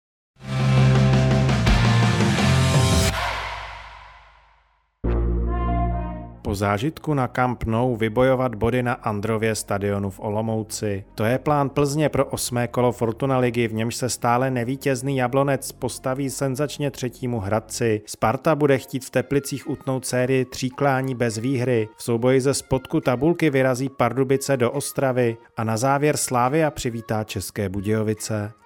Po 6.55 6.59
zážitku 6.59 7.15
na 7.15 7.29
Camp 7.29 7.65
Nou 7.65 7.97
vybojovat 7.97 8.55
body 8.55 8.83
na 8.83 8.93
Andrově 8.93 9.55
stadionu 9.55 10.11
v 10.11 10.21
Olomouci. 10.21 11.05
To 11.15 11.25
je 11.25 11.39
plán 11.39 11.69
Plzně 11.69 12.09
pro 12.09 12.27
osmé 12.27 12.69
kolo 12.69 12.93
Fortuna 12.93 13.39
ligy, 13.39 13.69
v 13.69 13.73
němž 13.73 13.95
se 13.95 14.09
stále 14.09 14.51
nevítězný 14.51 15.17
Jablonec 15.17 15.73
postaví 15.73 16.31
senzačně 16.31 16.91
třetímu 16.91 17.41
Hradci. 17.41 18.03
Sparta 18.07 18.55
bude 18.55 18.79
chtít 18.79 19.05
v 19.05 19.11
Teplicích 19.11 19.71
utnout 19.71 20.07
sérii 20.07 20.45
tříklání 20.45 21.15
bez 21.15 21.39
výhry. 21.39 21.89
V 21.97 22.03
souboji 22.03 22.41
ze 22.41 22.55
spodku 22.55 23.01
tabulky 23.01 23.51
vyrazí 23.51 23.89
Pardubice 23.89 24.57
do 24.57 24.71
Ostravy 24.71 25.37
a 25.57 25.65
na 25.65 25.77
závěr 25.77 26.17
Slávia 26.17 26.71
přivítá 26.71 27.25
České 27.25 27.69
Budějovice. 27.69 28.64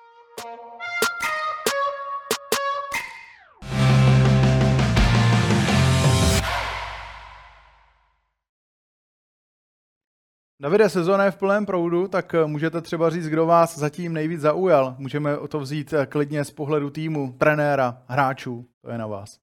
Davide, 10.60 10.88
sezóna 10.88 11.24
je 11.24 11.30
v 11.30 11.36
plném 11.36 11.66
proudu, 11.66 12.08
tak 12.08 12.34
eh, 12.34 12.46
můžete 12.46 12.80
třeba 12.80 13.10
říct, 13.10 13.28
kdo 13.28 13.46
vás 13.46 13.78
zatím 13.78 14.12
nejvíc 14.12 14.40
zaujal. 14.40 14.94
Můžeme 14.98 15.38
o 15.38 15.48
to 15.48 15.60
vzít 15.60 15.92
eh, 15.92 16.06
klidně 16.06 16.44
z 16.44 16.50
pohledu 16.50 16.90
týmu, 16.90 17.34
trenéra, 17.38 18.02
hráčů. 18.06 18.66
To 18.82 18.90
je 18.90 18.98
na 18.98 19.06
vás. 19.06 19.40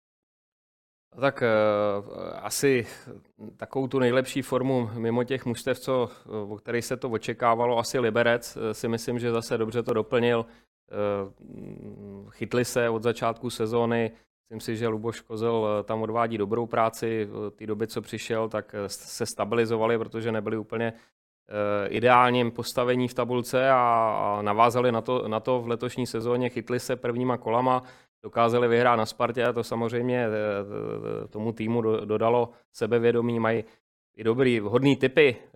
Tak 1.22 1.44
uh, 1.44 2.10
asi 2.42 2.88
takovou 3.58 3.88
tu 3.88 4.00
nejlepší 4.00 4.42
formu 4.42 4.90
mimo 4.94 5.24
těch 5.24 5.46
mužstev, 5.46 5.80
co, 5.80 6.10
o 6.50 6.58
kterých 6.58 6.86
se 6.86 6.98
to 6.98 7.10
očekávalo, 7.10 7.78
asi 7.78 8.00
Liberec, 8.00 8.58
si 8.72 8.88
myslím, 8.88 9.20
že 9.20 9.32
zase 9.32 9.58
dobře 9.58 9.84
to 9.84 9.94
doplnil. 9.94 10.46
Uh, 10.46 12.32
chytli 12.32 12.66
se 12.66 12.90
od 12.90 13.04
začátku 13.04 13.50
sezóny, 13.50 14.12
myslím 14.50 14.60
si, 14.60 14.78
že 14.78 14.88
Luboš 14.88 15.22
Kozel 15.22 15.84
tam 15.84 16.02
odvádí 16.02 16.38
dobrou 16.38 16.66
práci. 16.66 17.26
V 17.26 17.50
té 17.50 17.66
době, 17.66 17.88
co 17.88 18.02
přišel, 18.02 18.50
tak 18.50 18.76
se 18.88 19.26
stabilizovali, 19.26 19.98
protože 19.98 20.32
nebyli 20.32 20.58
úplně 20.58 20.94
ideálním 21.88 22.52
postavení 22.52 23.08
v 23.08 23.14
tabulce 23.14 23.70
a 23.70 24.40
navázali 24.42 24.92
na 24.92 25.02
to, 25.02 25.28
na 25.28 25.40
to 25.40 25.62
v 25.62 25.68
letošní 25.68 26.08
sezóně, 26.08 26.50
chytli 26.50 26.80
se 26.80 26.96
prvníma 26.96 27.38
kolama, 27.38 27.84
dokázali 28.26 28.68
vyhrát 28.68 28.98
na 28.98 29.06
Spartě 29.06 29.44
a 29.46 29.54
to 29.54 29.64
samozřejmě 29.64 30.26
eh, 30.26 30.30
eh, 30.30 31.28
tomu 31.28 31.52
týmu 31.52 31.82
dodalo 32.06 32.50
sebevědomí, 32.74 33.40
mají 33.40 33.64
i 34.16 34.24
dobrý, 34.24 34.60
vhodný 34.60 34.96
typy 34.96 35.36
eh, 35.38 35.54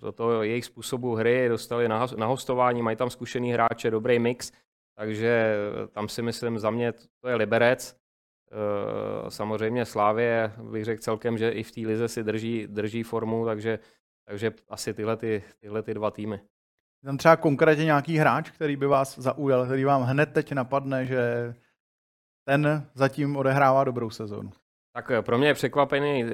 do 0.00 0.12
toho 0.12 0.42
jejich 0.42 0.64
způsobu 0.64 1.14
hry, 1.14 1.48
dostali 1.48 1.88
na 2.16 2.26
hostování, 2.26 2.82
mají 2.82 2.96
tam 2.96 3.10
zkušený 3.10 3.52
hráče, 3.52 3.90
dobrý 3.90 4.18
mix, 4.18 4.52
takže 5.00 5.54
tam 5.92 6.08
si 6.08 6.22
myslím 6.22 6.58
za 6.58 6.70
mě 6.70 6.92
to 6.92 7.28
je 7.28 7.34
Liberec. 7.34 7.96
Samozřejmě 9.28 9.84
Slávě 9.84 10.52
bych 10.70 10.84
řekl 10.84 11.02
celkem, 11.02 11.38
že 11.38 11.50
i 11.50 11.62
v 11.62 11.72
té 11.72 11.80
lize 11.80 12.08
si 12.08 12.22
drží, 12.22 12.66
drží 12.66 13.02
formu, 13.02 13.46
takže, 13.46 13.78
takže 14.28 14.52
asi 14.68 14.94
tyhle, 14.94 15.16
ty, 15.16 15.42
tyhle 15.60 15.82
ty 15.82 15.94
dva 15.94 16.10
týmy. 16.10 16.40
Tam 17.04 17.16
třeba 17.16 17.36
konkrétně 17.36 17.84
nějaký 17.84 18.16
hráč, 18.16 18.50
který 18.50 18.76
by 18.76 18.86
vás 18.86 19.18
zaujal, 19.18 19.64
který 19.64 19.84
vám 19.84 20.02
hned 20.02 20.32
teď 20.32 20.52
napadne, 20.52 21.06
že 21.06 21.54
ten 22.48 22.86
zatím 22.94 23.36
odehrává 23.36 23.84
dobrou 23.84 24.10
sezónu. 24.10 24.50
Tak 24.94 25.10
eh, 25.10 25.22
pro 25.22 25.38
mě 25.38 25.48
je 25.48 25.54
překvapený, 25.54 26.24
eh, 26.24 26.30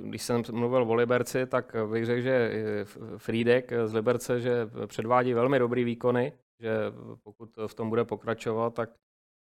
když 0.00 0.22
jsem 0.22 0.42
mluvil 0.52 0.82
o 0.82 0.94
Liberci, 0.94 1.46
tak 1.46 1.76
bych 1.90 2.06
řekl, 2.06 2.20
že 2.20 2.50
Frídek 3.16 3.72
z 3.84 3.94
Liberce, 3.94 4.40
že 4.40 4.68
předvádí 4.86 5.34
velmi 5.34 5.58
dobrý 5.58 5.84
výkony, 5.84 6.32
že 6.60 6.92
pokud 7.22 7.58
v 7.66 7.74
tom 7.74 7.88
bude 7.88 8.04
pokračovat, 8.04 8.74
tak, 8.74 8.90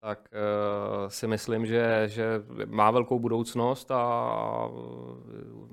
tak 0.02 0.30
eh, 0.32 1.10
si 1.10 1.28
myslím, 1.28 1.66
že, 1.66 2.04
že 2.06 2.44
má 2.66 2.92
velkou 2.92 3.20
budoucnost 3.20 3.92
a 3.92 4.70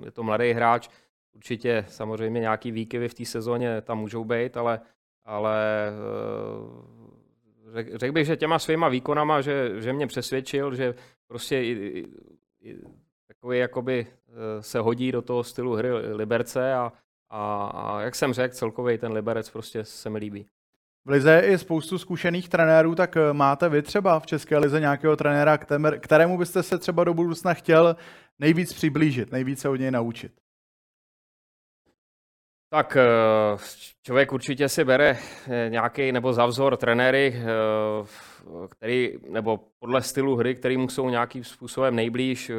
je 0.05 0.11
to 0.11 0.23
mladý 0.23 0.53
hráč, 0.53 0.89
Určitě 1.35 1.85
samozřejmě 1.89 2.41
nějaký 2.41 2.71
výkyvy 2.71 3.09
v 3.09 3.15
té 3.15 3.25
sezóně 3.25 3.81
tam 3.81 3.99
můžou 3.99 4.25
být, 4.25 4.57
ale, 4.57 4.81
ale 5.25 5.89
eh, 7.75 7.99
řekl 7.99 8.13
bych, 8.13 8.27
že 8.27 8.37
těma 8.37 8.59
svýma 8.59 8.89
výkonama, 8.89 9.41
že, 9.41 9.81
že 9.81 9.93
mě 9.93 10.07
přesvědčil, 10.07 10.75
že 10.75 10.95
prostě 11.27 11.63
i, 11.63 12.07
i, 12.61 12.79
takový 13.27 13.59
jakoby 13.59 14.07
eh, 14.07 14.63
se 14.63 14.81
hodí 14.81 15.13
do 15.13 15.23
toho 15.23 15.45
stylu 15.45 15.75
hry 15.75 15.93
Liberce 15.93 16.75
a, 16.75 16.93
a, 17.31 17.67
a 17.67 18.01
jak 18.01 18.15
jsem 18.15 18.33
řekl, 18.33 18.55
celkově 18.55 18.99
ten 18.99 19.13
Liberec 19.13 19.51
prostě 19.51 19.85
se 19.85 20.11
mi 20.11 20.19
líbí. 20.19 20.47
V 21.05 21.11
Lize 21.11 21.43
je 21.45 21.59
spoustu 21.59 21.99
zkušených 21.99 22.49
trenérů, 22.49 22.95
tak 22.95 23.17
eh, 23.17 23.33
máte 23.33 23.69
vy 23.69 23.83
třeba 23.83 24.21
v 24.21 24.27
České 24.27 24.59
lize 24.59 24.81
nějakého 24.81 25.17
trenéra, 25.17 25.59
kterému 26.01 26.39
byste 26.39 26.63
se 26.63 26.79
třeba 26.79 27.05
do 27.05 27.15
budoucna 27.15 27.55
chtěl 27.55 27.97
nejvíc 28.39 28.73
přiblížit, 28.73 29.33
nejvíce 29.33 29.69
od 29.69 29.77
něj 29.77 29.91
naučit? 29.91 30.33
Tak 32.71 32.97
eh, 32.97 33.05
člověk 34.03 34.33
určitě 34.33 34.69
si 34.69 34.85
bere 34.85 35.19
eh, 35.49 35.71
nějaký 35.71 36.13
nebo 36.13 36.33
za 36.33 36.47
vzor 36.47 36.77
trenéry, 36.77 37.43
který, 38.69 39.19
nebo 39.29 39.61
podle 39.79 40.03
stylu 40.03 40.37
hry, 40.37 40.55
který 40.55 40.77
mu 40.77 40.89
jsou 40.89 41.09
nějakým 41.09 41.45
způsobem 41.45 41.97
nejblíž. 41.97 42.51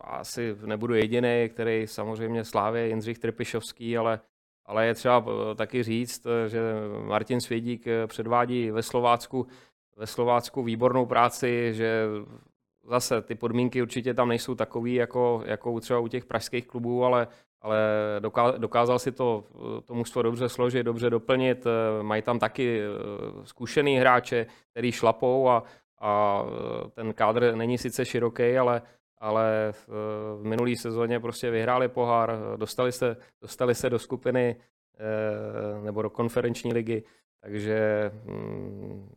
Asi 0.00 0.56
nebudu 0.64 0.94
jediný, 0.94 1.48
který 1.48 1.86
samozřejmě 1.86 2.44
slávě 2.44 2.88
Jindřich 2.88 3.18
Trpišovský, 3.18 3.98
ale, 3.98 4.20
ale 4.66 4.86
je 4.86 4.94
třeba 4.94 5.24
taky 5.54 5.82
říct, 5.82 6.26
že 6.46 6.60
Martin 7.04 7.40
Svědík 7.40 7.84
předvádí 8.06 8.70
ve 8.70 8.82
Slovácku, 8.82 9.46
ve 9.96 10.06
Slovácku 10.06 10.62
výbornou 10.62 11.06
práci, 11.06 11.74
že 11.74 12.06
zase 12.88 13.22
ty 13.22 13.34
podmínky 13.34 13.82
určitě 13.82 14.14
tam 14.14 14.28
nejsou 14.28 14.54
takové, 14.54 14.90
jako, 14.90 15.42
jako 15.46 15.80
třeba 15.80 15.98
u 15.98 16.08
těch 16.08 16.24
pražských 16.24 16.66
klubů, 16.66 17.04
ale 17.04 17.28
ale 17.66 17.78
dokázal 18.58 18.98
si 18.98 19.12
to, 19.12 19.44
to 19.84 19.94
mužstvo 19.94 20.22
dobře 20.22 20.48
složit, 20.48 20.82
dobře 20.82 21.10
doplnit. 21.10 21.66
Eh, 21.66 22.02
mají 22.02 22.22
tam 22.22 22.38
taky 22.38 22.80
eh, 22.80 22.86
zkušený 23.44 23.96
hráče, 23.96 24.46
který 24.70 24.92
šlapou 24.92 25.48
a, 25.48 25.62
a 25.98 26.42
eh, 26.46 26.90
ten 26.90 27.14
kádr 27.14 27.54
není 27.54 27.78
sice 27.78 28.04
široký, 28.04 28.58
ale, 28.58 28.82
ale 29.18 29.72
v 29.86 30.38
minulý 30.42 30.76
sezóně 30.76 31.20
prostě 31.20 31.50
vyhráli 31.50 31.88
pohár, 31.88 32.38
dostali 32.56 32.92
se, 32.92 33.16
dostali 33.42 33.74
se 33.74 33.90
do 33.90 33.98
skupiny 33.98 34.56
nebo 35.82 36.02
do 36.02 36.10
konferenční 36.10 36.72
ligy, 36.72 37.04
takže 37.40 38.10
hm, 38.24 39.14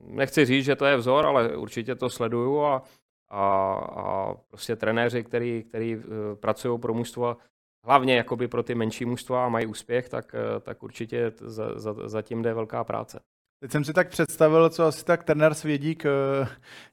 nechci 0.00 0.44
říct, 0.44 0.64
že 0.64 0.76
to 0.76 0.84
je 0.84 0.96
vzor, 0.96 1.26
ale 1.26 1.56
určitě 1.56 1.94
to 1.94 2.10
sleduju 2.10 2.60
a, 2.60 2.82
a, 3.28 3.72
a 3.74 4.34
prostě 4.48 4.76
trenéři, 4.76 5.24
který, 5.24 5.64
který 5.68 6.02
pracují 6.40 6.78
pro 6.78 6.94
mužstvo, 6.94 7.36
hlavně 7.84 8.16
jakoby 8.16 8.48
pro 8.48 8.62
ty 8.62 8.74
menší 8.74 9.04
mužstva 9.04 9.46
a 9.46 9.48
mají 9.48 9.66
úspěch, 9.66 10.08
tak, 10.08 10.34
eh, 10.34 10.60
tak 10.60 10.82
určitě 10.82 11.32
za, 11.40 11.78
za, 11.78 12.08
za 12.08 12.22
jde 12.30 12.54
velká 12.54 12.84
práce. 12.84 13.20
Teď 13.60 13.72
jsem 13.72 13.84
si 13.84 13.92
tak 13.92 14.08
představil, 14.08 14.70
co 14.70 14.84
asi 14.84 15.04
tak 15.04 15.24
trenér 15.24 15.54
Svědík 15.54 16.06
eh, 16.06 16.48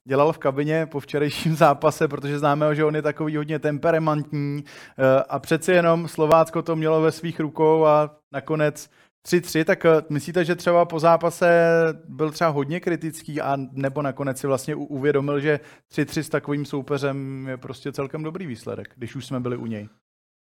dělal 0.06 0.34
v 0.34 0.38
kabině 0.38 0.86
po 0.86 1.00
včerejším 1.00 1.56
zápase, 1.66 2.08
protože 2.08 2.40
známe, 2.40 2.76
že 2.76 2.86
on 2.86 2.96
je 2.96 3.02
takový 3.02 3.38
hodně 3.38 3.60
temperamentní 3.60 4.64
eh, 4.98 5.24
a 5.30 5.40
přeci 5.40 5.72
jenom 5.72 6.08
Slovácko 6.08 6.62
to 6.62 6.76
mělo 6.76 7.02
ve 7.02 7.12
svých 7.12 7.40
rukou 7.40 7.86
a 7.86 8.18
nakonec 8.32 8.90
3-3, 9.28 9.64
tak 9.64 9.86
myslíte, 10.10 10.46
že 10.46 10.56
třeba 10.56 10.86
po 10.86 11.00
zápase 11.00 11.70
byl 12.08 12.32
třeba 12.32 12.50
hodně 12.50 12.80
kritický 12.80 13.42
a 13.42 13.58
nebo 13.72 14.02
nakonec 14.02 14.40
si 14.40 14.48
vlastně 14.48 14.76
uvědomil, 14.76 15.40
že 15.40 15.60
3-3 15.92 16.20
s 16.20 16.30
takovým 16.30 16.66
soupeřem 16.66 17.48
je 17.48 17.58
prostě 17.58 17.92
celkem 17.92 18.24
dobrý 18.24 18.46
výsledek, 18.46 18.94
když 18.96 19.16
už 19.16 19.26
jsme 19.26 19.40
byli 19.40 19.58
u 19.58 19.66
něj? 19.66 19.90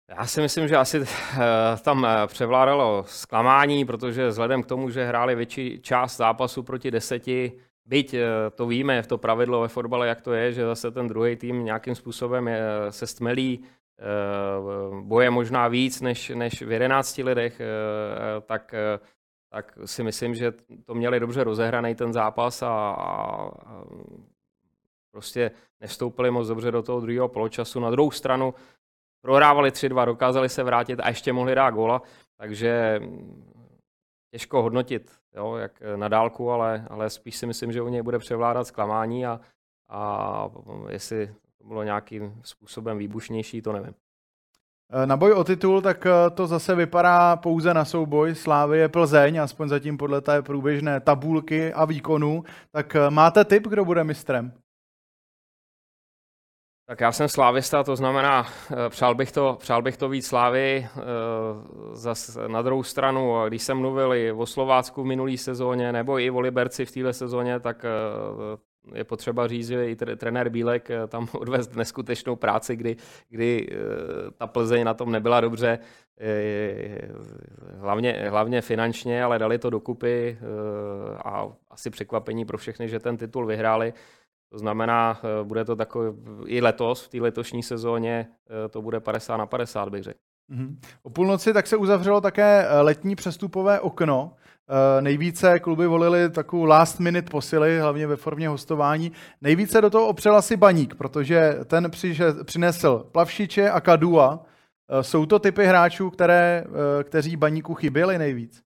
Já 0.09 0.27
si 0.27 0.41
myslím, 0.41 0.69
že 0.69 0.77
asi 0.77 1.03
eh, 1.03 1.39
tam 1.83 2.05
eh, 2.05 2.27
převládalo 2.27 3.05
zklamání, 3.07 3.85
protože 3.85 4.29
vzhledem 4.29 4.63
k 4.63 4.67
tomu, 4.67 4.91
že 4.91 5.05
hráli 5.05 5.35
větší 5.35 5.81
část 5.81 6.17
zápasu 6.17 6.63
proti 6.63 6.91
deseti, 6.91 7.53
byť 7.85 8.15
eh, 8.15 8.27
to 8.55 8.67
víme, 8.67 9.03
v 9.03 9.07
to 9.07 9.19
pravidlo 9.19 9.61
ve 9.61 9.69
fotbale, 9.69 10.09
jak 10.09 10.21
to 10.21 10.33
je, 10.33 10.53
že 10.53 10.67
zase 10.67 10.91
ten 10.91 11.09
druhý 11.09 11.37
tým 11.37 11.65
nějakým 11.65 11.95
způsobem 11.95 12.51
se 12.91 13.07
stmelí, 13.07 13.65
boje 15.01 15.31
možná 15.31 15.69
víc 15.69 16.01
než, 16.01 16.29
než 16.29 16.63
v 16.63 16.71
jedenácti 16.71 17.23
lidech, 17.23 17.61
tak, 18.47 18.75
tak 19.51 19.79
si 19.85 20.03
myslím, 20.03 20.35
že 20.35 20.53
to 20.85 20.95
měli 20.95 21.21
dobře 21.21 21.45
rozehraný 21.45 21.95
ten 21.95 22.13
zápas 22.13 22.63
a, 22.63 22.69
a 22.69 23.51
prostě 25.11 25.51
nevstoupili 25.81 26.31
moc 26.31 26.49
dobře 26.49 26.71
do 26.71 26.83
toho 26.83 27.01
druhého 27.01 27.29
poločasu. 27.29 27.81
Na 27.81 27.91
druhou 27.91 28.11
stranu 28.11 28.55
prohrávali 29.27 29.71
3-2, 29.71 30.07
dokázali 30.07 30.49
se 30.49 30.63
vrátit 30.63 31.01
a 31.01 31.09
ještě 31.09 31.33
mohli 31.33 31.55
dát 31.55 31.71
góla, 31.71 32.03
takže 32.37 33.01
těžko 34.31 34.63
hodnotit, 34.63 35.13
jo, 35.37 35.57
jak 35.57 35.83
na 35.97 36.09
dálku, 36.09 36.51
ale, 36.51 36.87
ale 36.91 37.11
spíš 37.11 37.37
si 37.37 37.47
myslím, 37.47 37.73
že 37.73 37.83
u 37.83 37.89
něj 37.89 38.03
bude 38.03 38.19
převládat 38.19 38.67
zklamání 38.67 39.27
a, 39.27 39.41
a 39.89 40.51
jestli 40.89 41.35
to 41.59 41.65
bylo 41.65 41.83
nějakým 41.83 42.41
způsobem 42.43 42.99
výbušnější, 42.99 43.63
to 43.63 43.73
nevím. 43.73 43.95
Na 45.05 45.17
boj 45.17 45.33
o 45.33 45.45
titul, 45.45 45.83
tak 45.83 46.07
eh, 46.07 46.31
to 46.31 46.47
zase 46.47 46.75
vypadá 46.75 47.37
pouze 47.37 47.75
na 47.75 47.85
souboj 47.85 48.35
Slávy 48.35 48.89
Plzeň, 48.89 49.41
aspoň 49.41 49.69
zatím 49.69 49.97
podle 49.99 50.21
té 50.21 50.43
průběžné 50.43 51.01
tabulky 51.01 51.73
a 51.73 51.85
výkonu. 51.85 52.45
Tak 52.71 52.97
eh, 52.97 53.11
máte 53.11 53.45
tip, 53.45 53.67
kdo 53.67 53.85
bude 53.85 54.05
mistrem? 54.05 54.53
Tak 56.89 57.01
já 57.01 57.13
jsem 57.13 57.29
slávista, 57.29 57.85
to 57.85 57.97
znamená, 57.97 58.47
eh, 58.71 58.89
přál 58.89 59.15
bych 59.15 59.33
to, 59.33 59.57
přál 59.61 59.83
bych 59.83 59.97
to 59.97 60.09
víc 60.09 60.27
slávy. 60.27 60.87
Eh, 60.87 61.01
zas 61.93 62.39
na 62.47 62.63
druhou 62.63 62.83
stranu, 62.83 63.35
když 63.49 63.63
jsem 63.63 63.79
mluvil 63.79 64.15
i 64.15 64.33
o 64.33 64.47
Slovácku 64.47 65.03
v 65.03 65.07
minulé 65.07 65.37
sezóně, 65.37 65.93
nebo 65.93 66.19
i 66.19 66.31
o 66.31 66.41
Liberci 66.41 66.85
v 66.85 66.93
této 66.93 67.13
sezóně, 67.13 67.61
tak 67.61 67.85
je 68.95 69.05
potřeba 69.05 69.49
říct, 69.49 69.69
že 69.69 69.91
i 69.91 69.97
trenér 69.97 70.49
Bílek 70.49 70.89
tam 71.09 71.29
odvést 71.39 71.77
neskutečnou 71.77 72.37
práci, 72.37 72.77
kdy, 72.77 72.97
kdy 73.29 73.69
ta 74.39 74.47
Plzeň 74.47 74.85
na 74.85 74.95
tom 74.95 75.13
nebyla 75.13 75.41
dobře, 75.41 75.79
hlavně, 77.79 78.27
hlavně 78.29 78.61
finančně, 78.61 79.25
ale 79.25 79.39
dali 79.39 79.59
to 79.59 79.71
dokupy 79.71 80.39
a 81.25 81.49
asi 81.71 81.91
překvapení 81.91 82.45
pro 82.45 82.59
všechny, 82.59 82.89
že 82.89 82.99
ten 82.99 83.17
titul 83.17 83.47
vyhráli. 83.47 83.93
To 84.53 84.59
znamená, 84.59 85.21
eh, 85.23 85.45
bude 85.45 85.65
to 85.65 85.77
takový 85.77 86.13
i 86.47 86.61
letos, 86.61 87.05
v 87.05 87.09
té 87.09 87.21
letošní 87.21 87.63
sezóně, 87.63 88.27
eh, 88.67 88.69
to 88.69 88.83
bude 88.83 89.01
50 89.01 89.37
na 89.37 89.47
50, 89.47 89.89
bych 89.89 90.03
řekl. 90.03 90.19
Mm-hmm. 90.51 90.77
O 91.03 91.11
půlnoci 91.11 91.53
tak 91.53 91.67
se 91.67 91.77
uzavřelo 91.77 92.21
také 92.21 92.67
eh, 92.69 92.81
letní 92.81 93.17
přestupové 93.17 93.81
okno. 93.81 94.33
Nejvíce 95.01 95.61
kluby 95.61 95.87
volili 95.87 96.31
takovou 96.31 96.65
last 96.65 97.01
minute 97.01 97.31
posily, 97.31 97.81
hlavně 97.81 98.07
ve 98.07 98.17
formě 98.17 98.49
hostování. 98.49 99.13
Nejvíce 99.41 99.81
do 99.81 99.91
toho 99.91 100.07
opřel 100.07 100.37
asi 100.37 100.57
Baník, 100.57 100.95
protože 100.95 101.59
ten 101.65 101.91
přinesl 102.45 103.07
Plavšiče 103.13 103.71
a 103.71 103.81
Kadua. 103.81 104.45
Jsou 105.01 105.27
to 105.27 105.39
typy 105.39 105.67
hráčů, 105.67 106.11
které, 106.11 106.65
kteří 107.03 107.37
Baníku 107.37 107.75
chyběli 107.75 108.19
nejvíc? 108.19 108.66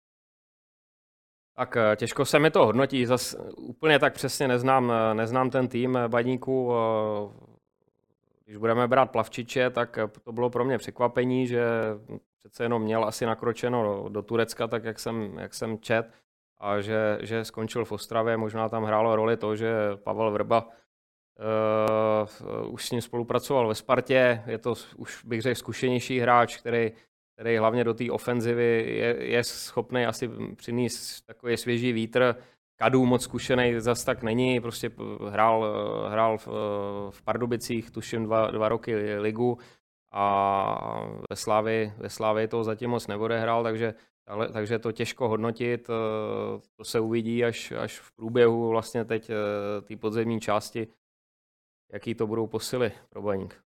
Tak 1.58 1.76
eh, 1.76 1.96
těžko 1.96 2.24
se 2.24 2.38
mi 2.38 2.50
to 2.50 2.66
hodnotí, 2.66 3.06
zas 3.06 3.36
úplně 3.56 3.98
tak 3.98 4.14
přesně 4.14 4.48
neznám, 4.48 4.92
eh, 4.92 5.14
neznám 5.14 5.50
ten 5.50 5.68
tým 5.68 5.96
eh, 5.96 6.08
baníků. 6.08 6.72
Když 8.44 8.56
budeme 8.56 8.88
brát 8.88 9.10
Plavčiče, 9.10 9.70
tak 9.70 9.98
to 10.24 10.32
bylo 10.32 10.50
pro 10.50 10.64
mě 10.64 10.78
překvapení, 10.78 11.46
že 11.46 11.64
přece 12.38 12.64
jenom 12.64 12.82
měl 12.82 13.04
asi 13.04 13.26
nakročeno 13.26 13.82
do, 13.82 14.08
do 14.08 14.22
Turecka, 14.22 14.66
tak 14.66 14.84
jak 14.84 14.98
jsem, 14.98 15.38
jak 15.38 15.54
jsem 15.54 15.78
čet, 15.78 16.10
a 16.58 16.80
že, 16.80 17.18
že 17.20 17.44
skončil 17.44 17.84
v 17.84 17.92
Ostravě. 17.92 18.36
Možná 18.36 18.68
tam 18.68 18.84
hrálo 18.84 19.16
roli 19.16 19.36
to, 19.36 19.56
že 19.56 19.72
Pavel 19.96 20.30
Vrba 20.30 20.68
uh, 22.64 22.72
už 22.72 22.86
s 22.86 22.90
ním 22.90 23.00
spolupracoval 23.00 23.68
ve 23.68 23.74
Spartě. 23.74 24.42
Je 24.46 24.58
to 24.58 24.74
už 24.96 25.24
bych 25.24 25.42
řekl 25.42 25.58
zkušenější 25.58 26.20
hráč, 26.20 26.56
který 26.56 26.92
který 27.38 27.57
hlavně 27.57 27.85
do 27.85 27.95
té 27.95 28.11
ofenzivy 28.11 28.85
je, 28.99 29.16
je 29.25 29.45
schopný 29.45 30.07
asi 30.07 30.30
přinést 30.57 31.21
takový 31.21 31.57
svěží 31.57 31.92
vítr. 31.92 32.37
Kadu 32.76 33.07
moc 33.07 33.23
zkušený 33.23 33.80
zas 33.80 34.04
tak 34.04 34.23
není, 34.23 34.61
prostě 34.61 34.90
hrál, 35.28 35.66
hrál 36.09 36.38
v, 36.38 36.47
v 37.11 37.23
Pardubicích, 37.23 37.90
tuším 37.90 38.25
dva, 38.25 38.50
dva 38.50 38.68
roky 38.68 39.18
ligu 39.18 39.59
a 40.12 41.09
ve 41.30 41.37
Slávi, 41.37 41.92
ve 41.97 42.11
Slávi 42.11 42.49
to 42.49 42.64
zatím 42.64 42.90
moc 42.90 43.07
neodehrál, 43.07 43.62
takže, 43.62 43.95
ale, 44.26 44.49
takže 44.49 44.78
to 44.78 44.92
těžko 44.92 45.28
hodnotit, 45.28 45.87
to 46.76 46.85
se 46.85 47.00
uvidí 47.00 47.45
až, 47.45 47.73
až 47.73 48.00
v 48.00 48.12
průběhu 48.12 48.68
vlastně 48.68 49.04
teď 49.04 49.30
té 49.83 49.97
podzemní 49.97 50.40
části, 50.40 50.88
jaký 51.92 52.14
to 52.14 52.26
budou 52.26 52.47
posily 52.47 52.92
pro 53.09 53.23
Baník. 53.23 53.67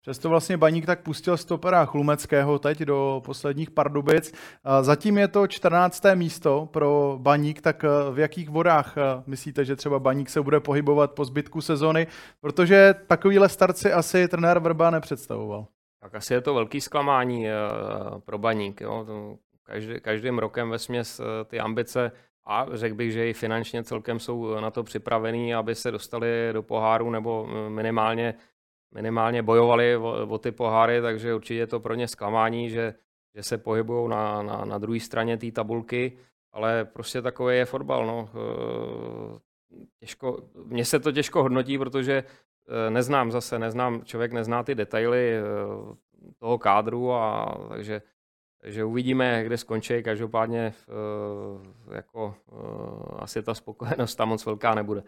Přesto 0.00 0.28
vlastně 0.28 0.56
Baník 0.56 0.86
tak 0.86 1.00
pustil 1.00 1.36
stopera 1.36 1.84
Chlumeckého 1.84 2.58
teď 2.58 2.80
do 2.80 3.22
posledních 3.24 3.70
Pardubic. 3.70 4.34
Zatím 4.80 5.18
je 5.18 5.28
to 5.28 5.46
14. 5.46 6.02
místo 6.14 6.68
pro 6.72 7.18
Baník, 7.20 7.60
tak 7.60 7.84
eh, 7.84 7.88
v 8.12 8.18
jakých 8.18 8.48
vodách 8.48 8.94
eh, 8.96 9.22
myslíte, 9.26 9.64
že 9.64 9.76
třeba 9.76 9.98
Baník 9.98 10.28
se 10.28 10.42
bude 10.42 10.60
pohybovat 10.60 11.12
po 11.12 11.24
zbytku 11.24 11.60
sezony? 11.60 12.06
Protože 12.40 12.94
takovýhle 13.06 13.48
starci 13.48 13.92
asi 13.92 14.28
trenér 14.28 14.58
Vrba 14.58 14.90
nepředstavoval. 14.90 15.66
Tak 16.00 16.14
asi 16.14 16.34
je 16.34 16.40
to 16.40 16.54
velký 16.54 16.80
zklamání 16.80 17.48
eh, 17.48 17.52
pro 18.24 18.38
Baník. 18.38 18.80
Jo. 18.80 19.06
Každý, 19.62 20.00
každým 20.00 20.38
rokem 20.38 20.70
ve 20.70 20.78
směs 20.78 21.20
ty 21.46 21.60
ambice 21.60 22.12
a 22.46 22.66
řekl 22.72 22.94
bych, 22.94 23.12
že 23.12 23.30
i 23.30 23.32
finančně 23.32 23.84
celkem 23.84 24.18
jsou 24.18 24.60
na 24.60 24.70
to 24.70 24.82
připravení, 24.82 25.54
aby 25.54 25.74
se 25.74 25.90
dostali 25.90 26.28
do 26.52 26.62
poháru 26.62 27.10
nebo 27.10 27.48
minimálně 27.68 28.34
minimálně 28.94 29.42
bojovali 29.42 29.96
o, 29.96 30.26
o 30.28 30.38
ty 30.38 30.52
poháry, 30.52 31.02
takže 31.02 31.34
určitě 31.34 31.54
je 31.54 31.66
to 31.66 31.80
pro 31.80 31.94
ně 31.94 32.08
zklamání, 32.08 32.70
že, 32.70 32.94
že 33.34 33.42
se 33.42 33.58
pohybují 33.58 34.08
na, 34.08 34.42
na, 34.42 34.64
na 34.64 34.78
druhé 34.78 35.00
straně 35.00 35.36
té 35.36 35.52
tabulky, 35.52 36.18
ale 36.52 36.84
prostě 36.84 37.22
takový 37.22 37.56
je 37.56 37.64
fotbal. 37.64 38.06
No. 38.06 38.28
Eh, 38.34 39.38
těžko, 40.00 40.42
mně 40.64 40.84
se 40.84 41.00
to 41.00 41.12
těžko 41.12 41.42
hodnotí, 41.42 41.78
protože 41.78 42.24
eh, 42.24 42.90
neznám 42.90 43.30
zase, 43.30 43.58
neznám, 43.58 44.04
člověk 44.04 44.32
nezná 44.32 44.62
ty 44.62 44.74
detaily 44.74 45.32
eh, 45.36 45.42
toho 46.38 46.58
kádru, 46.58 47.12
a 47.12 47.54
takže, 47.68 48.02
takže 48.60 48.84
uvidíme, 48.84 49.44
kde 49.44 49.56
skončí. 49.58 50.02
Každopádně 50.02 50.74
jako, 51.94 52.34
asi 53.18 53.42
ta 53.42 53.54
spokojenost 53.54 54.16
tam 54.16 54.28
moc 54.28 54.46
velká 54.46 54.74
nebude. 54.74 55.02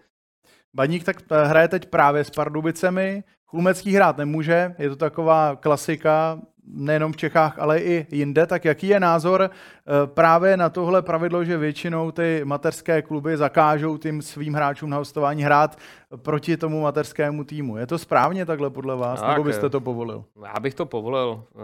Baník 0.74 1.04
tak 1.04 1.16
hraje 1.30 1.68
teď 1.68 1.86
právě 1.86 2.24
s 2.24 2.30
Pardubicemi, 2.30 3.24
Chlumecký 3.50 3.92
hrát 3.92 4.16
nemůže, 4.16 4.74
je 4.78 4.88
to 4.88 4.96
taková 4.96 5.56
klasika, 5.56 6.38
nejenom 6.64 7.12
v 7.12 7.16
Čechách, 7.16 7.58
ale 7.58 7.80
i 7.80 8.06
jinde. 8.10 8.46
Tak 8.46 8.64
jaký 8.64 8.88
je 8.88 9.00
názor 9.00 9.50
eh, 9.50 10.06
právě 10.06 10.56
na 10.56 10.68
tohle 10.68 11.02
pravidlo, 11.02 11.44
že 11.44 11.56
většinou 11.56 12.10
ty 12.10 12.40
mateřské 12.44 13.02
kluby 13.02 13.36
zakážou 13.36 13.96
tím 13.96 14.22
svým 14.22 14.54
hráčům 14.54 14.90
na 14.90 14.96
hostování 14.96 15.42
hrát 15.42 15.78
proti 16.16 16.56
tomu 16.56 16.82
mateřskému 16.82 17.44
týmu? 17.44 17.76
Je 17.76 17.86
to 17.86 17.98
správně 17.98 18.46
takhle 18.46 18.70
podle 18.70 18.96
vás, 18.96 19.20
tak, 19.20 19.30
nebo 19.30 19.44
byste 19.44 19.70
to 19.70 19.80
povolil? 19.80 20.24
Já 20.54 20.60
bych 20.60 20.74
to 20.74 20.86
povolil. 20.86 21.44
Eh, 21.54 21.62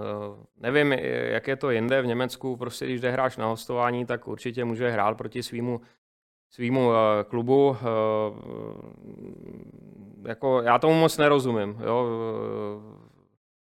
nevím, 0.60 0.92
jak 1.32 1.48
je 1.48 1.56
to 1.56 1.70
jinde 1.70 2.02
v 2.02 2.06
Německu, 2.06 2.56
prostě 2.56 2.84
když 2.84 3.00
jde 3.00 3.10
hráč 3.10 3.36
na 3.36 3.46
hostování, 3.46 4.06
tak 4.06 4.28
určitě 4.28 4.64
může 4.64 4.90
hrát 4.90 5.16
proti 5.16 5.42
svýmu 5.42 5.80
svýmu 6.50 6.92
eh, 6.92 7.24
klubu. 7.24 7.76
Eh, 10.26 10.28
jako, 10.28 10.62
já 10.62 10.78
tomu 10.78 10.94
moc 10.94 11.18
nerozumím. 11.18 11.78
Jo. 11.86 12.06
Eh, 12.06 13.06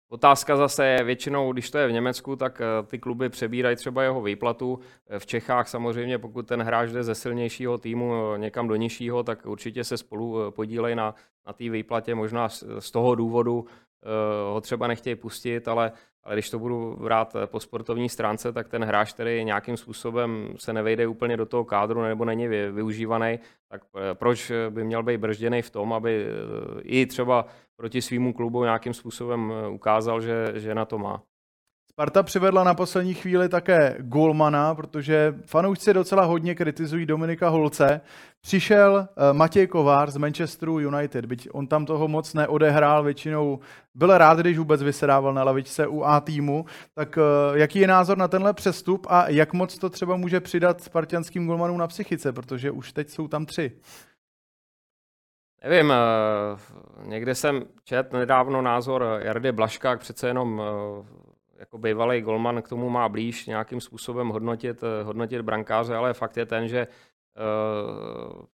otázka 0.09 0.57
zase 0.57 0.87
je, 0.87 1.05
většinou, 1.05 1.53
když 1.53 1.71
to 1.71 1.79
je 1.79 1.89
v 1.89 1.93
Německu, 1.93 2.37
tak 2.37 2.63
ty 2.87 2.99
kluby 2.99 3.29
přebírají 3.29 3.77
třeba 3.77 4.03
jeho 4.03 4.23
výplatu. 4.23 4.79
V 5.19 5.27
Čechách 5.27 5.69
samozřejmě, 5.69 6.19
pokud 6.19 6.47
ten 6.47 6.63
hráč 6.63 6.91
jde 6.91 7.03
ze 7.03 7.15
silnějšího 7.15 7.79
týmu 7.79 8.37
někam 8.37 8.69
do 8.69 8.77
nižšího, 8.77 9.23
tak 9.23 9.47
určitě 9.47 9.85
se 9.85 9.97
spolu 9.97 10.51
podílejí 10.51 10.97
na, 10.97 11.15
na 11.47 11.53
té 11.53 11.71
výplatě. 11.71 12.15
Možná 12.15 12.49
z 12.79 12.91
toho 12.91 13.15
důvodu 13.15 13.67
ho 14.53 14.61
třeba 14.61 14.87
nechtějí 14.87 15.17
pustit, 15.17 15.69
ale 15.69 15.93
ale 16.25 16.35
když 16.35 16.51
to 16.51 16.59
budu 16.59 16.97
brát 17.01 17.37
eh, 17.37 17.47
po 17.47 17.61
sportovní 17.61 18.09
stránce, 18.09 18.53
tak 18.53 18.69
ten 18.69 18.85
hráč, 18.85 19.13
který 19.13 19.45
nějakým 19.45 19.77
způsobem 19.77 20.55
se 20.57 20.73
nevejde 20.73 21.07
úplně 21.07 21.37
do 21.37 21.47
toho 21.47 21.65
kádru 21.65 22.03
nebo 22.03 22.25
není 22.25 22.49
využívaný, 22.49 23.39
tak 23.69 23.83
eh, 23.97 24.15
proč 24.15 24.53
by 24.71 24.85
měl 24.85 25.03
být 25.03 25.17
bržděný 25.17 25.63
v 25.63 25.71
tom, 25.71 25.93
aby 25.93 26.27
eh, 26.27 26.81
i 26.83 27.07
třeba 27.07 27.47
proti 27.77 28.03
svýmu 28.03 28.33
klubu 28.33 28.65
nějakým 28.65 28.95
způsobem 28.95 29.53
ukázal, 29.71 30.21
že, 30.21 30.53
že 30.55 30.75
na 30.75 30.85
to 30.85 30.99
má. 30.99 31.23
Sparta 31.95 32.23
přivedla 32.23 32.65
na 32.65 32.75
poslední 32.75 33.15
chvíli 33.15 33.49
také 33.49 33.97
golmana, 33.99 34.75
protože 34.75 35.35
fanoušci 35.47 35.95
docela 35.95 36.25
hodně 36.25 36.55
kritizují 36.55 37.07
Dominika 37.07 37.49
Holce. 37.49 38.01
Přišel 38.41 39.09
eh, 39.09 39.33
Matěj 39.33 39.67
Kovár 39.67 40.11
z 40.11 40.17
Manchesteru 40.17 40.79
United, 40.79 41.25
byť 41.25 41.49
on 41.53 41.67
tam 41.67 41.87
toho 41.87 42.09
moc 42.09 42.35
neodehrál, 42.35 43.03
většinou 43.03 43.59
byl 43.95 44.19
rád, 44.19 44.39
když 44.39 44.59
vůbec 44.59 44.83
vysedával 44.83 45.35
na 45.35 45.45
lavičce 45.45 45.87
u 45.87 46.03
A 46.03 46.21
týmu. 46.21 46.65
Tak 46.95 47.19
eh, 47.19 47.59
jaký 47.59 47.79
je 47.79 47.87
názor 47.87 48.19
na 48.19 48.29
tenhle 48.29 48.53
přestup 48.53 49.07
a 49.11 49.29
jak 49.29 49.53
moc 49.53 49.79
to 49.79 49.91
třeba 49.91 50.17
může 50.17 50.41
přidat 50.41 50.83
spartianským 50.83 51.47
golmanům 51.47 51.79
na 51.79 51.87
psychice, 51.87 52.33
protože 52.33 52.71
už 52.71 52.93
teď 52.93 53.11
jsou 53.11 53.29
tam 53.29 53.47
tři? 53.47 53.73
Nevím, 55.65 55.93
eh, 55.93 55.97
někde 57.05 57.35
jsem 57.35 57.65
čet 57.85 58.13
nedávno 58.13 58.63
názor 58.63 59.21
Jardy 59.23 59.53
Blaška, 59.53 59.97
přece 59.97 60.27
jenom 60.27 60.63
jako 61.65 61.79
bývalý 61.79 62.21
golman 62.21 62.63
k 62.63 62.69
tomu 62.69 62.91
má 62.91 63.09
blíž 63.09 63.47
nějakým 63.47 63.81
způsobem 63.81 64.29
hodnotit, 64.29 64.83
eh, 64.83 65.03
hodnotit 65.03 65.43
brankáře, 65.43 65.97
ale 65.97 66.15
fakt 66.15 66.37
je 66.37 66.47
ten, 66.47 66.69
že 66.69 66.79
eh, 66.79 66.89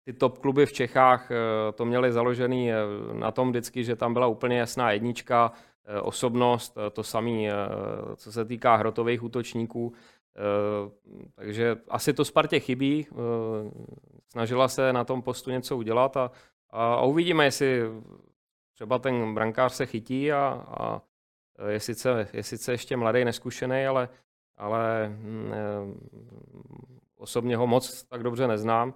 ty 0.05 0.13
top 0.13 0.39
kluby 0.39 0.67
v 0.67 0.73
Čechách 0.73 1.31
eh, 1.31 1.37
to 1.73 1.85
měly 1.85 2.13
založený 2.13 2.71
na 3.13 3.31
tom 3.31 3.51
vždycky, 3.51 3.85
že 3.85 3.97
tam 3.97 4.13
byla 4.13 4.27
úplně 4.27 4.59
jasná 4.59 4.91
jednička, 4.93 5.53
osobnost, 6.03 6.79
to 6.93 7.03
samé, 7.03 7.53
co 8.17 8.33
se 8.33 8.45
týká 8.45 8.77
hrotových 8.77 9.23
útočníků. 9.23 9.93
Takže 11.35 11.77
asi 11.89 12.13
to 12.13 12.25
Spartě 12.25 12.61
chybí. 12.61 13.07
Snažila 14.33 14.69
se 14.69 14.93
na 14.93 15.05
tom 15.05 15.23
postu 15.23 15.51
něco 15.51 15.77
udělat 15.77 16.17
a, 16.17 16.31
a 16.71 17.05
uvidíme, 17.05 17.45
jestli 17.45 17.83
třeba 18.75 18.99
ten 18.99 19.35
brankář 19.35 19.73
se 19.73 19.87
chytí 19.87 20.33
a, 20.33 20.65
a 20.69 21.01
je 21.69 21.81
sice, 21.81 22.29
je 22.33 22.43
sice 22.43 22.73
ještě 22.73 22.97
mladý, 22.97 23.25
neskušený, 23.25 23.87
ale, 23.87 24.09
ale 24.57 25.09
mm, 25.09 25.53
eh, 25.53 25.59
osobně 27.17 27.57
ho 27.57 27.67
moc 27.67 28.03
tak 28.03 28.23
dobře 28.23 28.49
neznám. 28.49 28.95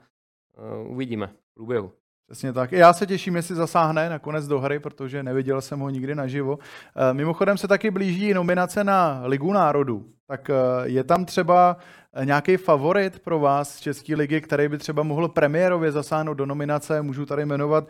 Eh, 0.59 0.89
uvidíme 0.89 1.27
v 1.27 1.55
průběhu. 1.55 1.93
Přesně 2.29 2.53
tak. 2.53 2.73
Já 2.73 2.93
se 2.93 3.07
těším, 3.07 3.37
jestli 3.37 3.55
zasáhne 3.55 4.11
nakonec 4.11 4.47
do 4.47 4.61
hry, 4.61 4.79
protože 4.79 5.23
neviděl 5.23 5.61
jsem 5.61 5.81
ho 5.81 5.91
nikdy 5.91 6.15
naživo. 6.15 6.59
Eh, 6.97 7.15
mimochodem 7.15 7.59
se 7.59 7.69
taky 7.69 7.91
blíží 7.91 8.35
nominace 8.35 8.85
na 8.85 9.23
Ligu 9.25 9.53
národů. 9.53 10.05
Tak 10.27 10.51
eh, 10.51 10.55
je 10.85 11.05
tam 11.05 11.25
třeba 11.25 11.77
nějaký 12.25 12.57
favorit 12.57 13.19
pro 13.19 13.39
vás 13.41 13.75
z 13.75 13.81
České 13.81 14.15
ligy, 14.15 14.41
který 14.41 14.69
by 14.69 14.79
třeba 14.79 15.03
mohl 15.03 15.29
premiérově 15.29 15.93
zasáhnout 15.93 16.35
do 16.35 16.47
nominace? 16.47 17.03
Můžu 17.03 17.27
tady 17.27 17.47
jmenovat, 17.47 17.89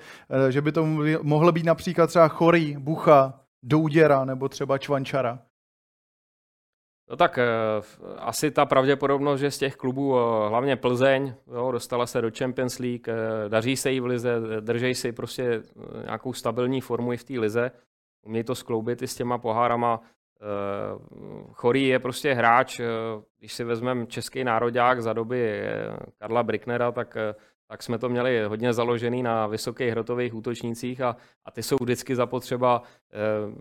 eh, 0.49 0.53
že 0.53 0.61
by 0.61 0.73
to 0.73 0.87
mohl 1.23 1.53
být 1.53 1.67
například 1.67 2.07
třeba 2.07 2.29
Chorý, 2.29 2.77
Bucha, 2.79 3.41
Douděra 3.63 4.25
nebo 4.25 4.49
třeba 4.49 4.79
Čvančara. 4.79 5.39
No 7.11 7.17
tak 7.17 7.39
asi 8.17 8.51
ta 8.51 8.67
pravděpodobnost, 8.67 9.41
že 9.41 9.51
z 9.51 9.59
těch 9.59 9.77
klubů, 9.77 10.13
hlavně 10.49 10.77
Plzeň, 10.77 11.35
jo, 11.55 11.73
dostala 11.73 12.07
se 12.07 12.21
do 12.21 12.31
Champions 12.39 12.79
League, 12.79 13.07
daří 13.49 13.77
se 13.77 13.91
jí 13.91 14.01
v 14.01 14.07
lize, 14.07 14.41
držej 14.61 14.95
si 14.95 15.13
prostě 15.13 15.63
nějakou 16.05 16.33
stabilní 16.33 16.81
formu 16.81 17.13
i 17.13 17.17
v 17.17 17.25
té 17.25 17.39
lize, 17.39 17.71
umějí 18.27 18.45
to 18.45 18.55
skloubit 18.55 19.03
i 19.03 19.09
s 19.09 19.15
těma 19.15 19.39
pohárama. 19.39 20.01
Chorý 21.53 21.87
je 21.87 21.99
prostě 21.99 22.35
hráč, 22.35 22.81
když 23.39 23.53
si 23.53 23.65
vezmeme 23.65 24.07
český 24.07 24.45
národák 24.45 25.03
za 25.03 25.13
doby 25.13 25.63
Karla 26.19 26.43
Bricknera, 26.43 26.93
tak 26.93 27.17
tak 27.69 27.83
jsme 27.83 27.99
to 27.99 28.09
měli 28.09 28.45
hodně 28.45 28.73
založený 28.73 29.23
na 29.23 29.47
vysokých 29.47 29.91
hrotových 29.91 30.35
útočnících 30.35 31.01
a, 31.01 31.17
a 31.45 31.51
ty 31.51 31.63
jsou 31.63 31.77
vždycky 31.81 32.17
zapotřeba, 32.17 32.83
e, 32.83 33.17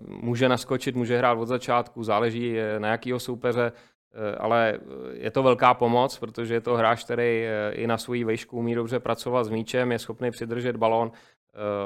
může 0.08 0.50
naskočit, 0.50 0.96
může 0.96 1.18
hrát 1.18 1.38
od 1.38 1.46
začátku, 1.46 2.04
záleží 2.04 2.60
eh, 2.60 2.80
na 2.80 2.88
jakýho 2.88 3.20
soupeře, 3.20 3.72
e, 4.14 4.36
ale 4.36 4.80
je 5.14 5.32
to 5.32 5.44
velká 5.44 5.74
pomoc, 5.74 6.20
protože 6.20 6.54
je 6.54 6.62
to 6.62 6.76
hráč, 6.76 7.04
který 7.04 7.46
i 7.72 7.88
na 7.88 7.98
svoji 7.98 8.24
vejšku 8.24 8.58
umí 8.58 8.76
dobře 8.76 9.00
pracovat 9.00 9.44
s 9.44 9.50
míčem, 9.50 9.92
je 9.92 10.00
schopný 10.00 10.32
přidržet 10.32 10.76
balón 10.76 11.12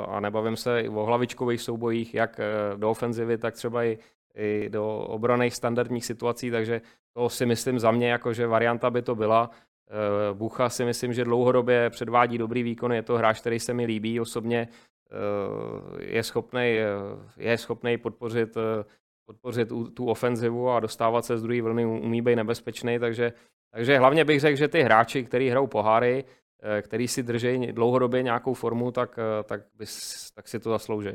a 0.07 0.19
nebavím 0.19 0.55
se 0.55 0.81
i 0.81 0.89
o 0.89 1.05
hlavičkových 1.05 1.61
soubojích, 1.61 2.13
jak 2.13 2.39
do 2.77 2.89
ofenzivy, 2.89 3.37
tak 3.37 3.53
třeba 3.53 3.83
i, 3.83 3.97
i 4.35 4.69
do 4.69 4.97
obraných 4.97 5.55
standardních 5.55 6.05
situací, 6.05 6.51
takže 6.51 6.81
to 7.13 7.29
si 7.29 7.45
myslím 7.45 7.79
za 7.79 7.91
mě, 7.91 8.11
jako 8.11 8.33
že 8.33 8.47
varianta 8.47 8.89
by 8.89 9.01
to 9.01 9.15
byla. 9.15 9.49
Eh, 9.91 10.33
Bucha 10.33 10.69
si 10.69 10.85
myslím, 10.85 11.13
že 11.13 11.23
dlouhodobě 11.23 11.89
předvádí 11.89 12.37
dobrý 12.37 12.63
výkon, 12.63 12.93
je 12.93 13.01
to 13.01 13.17
hráč, 13.17 13.39
který 13.39 13.59
se 13.59 13.73
mi 13.73 13.85
líbí 13.85 14.19
osobně, 14.19 14.67
eh, 15.11 16.03
je 16.03 16.23
schopný 16.23 16.61
eh, 16.61 16.85
je 17.37 17.57
schopnej 17.57 17.97
podpořit, 17.97 18.57
podpořit 19.25 19.69
tu 19.93 20.05
ofenzivu 20.05 20.69
a 20.69 20.79
dostávat 20.79 21.25
se 21.25 21.37
z 21.37 21.41
druhé 21.41 21.61
vlny, 21.61 21.85
umí 21.85 22.21
být 22.21 22.35
nebezpečný, 22.35 22.99
takže, 22.99 23.33
takže 23.71 23.97
hlavně 23.97 24.25
bych 24.25 24.39
řekl, 24.39 24.57
že 24.57 24.67
ty 24.67 24.81
hráči, 24.81 25.23
kteří 25.23 25.49
hrajou 25.49 25.67
poháry, 25.67 26.23
který 26.81 27.07
si 27.07 27.23
drží 27.23 27.67
dlouhodobě 27.71 28.23
nějakou 28.23 28.53
formu, 28.53 28.91
tak, 28.91 29.19
tak, 29.43 29.61
bys, 29.77 30.31
tak 30.31 30.47
si 30.47 30.59
to 30.59 30.69
zaslouží. 30.69 31.09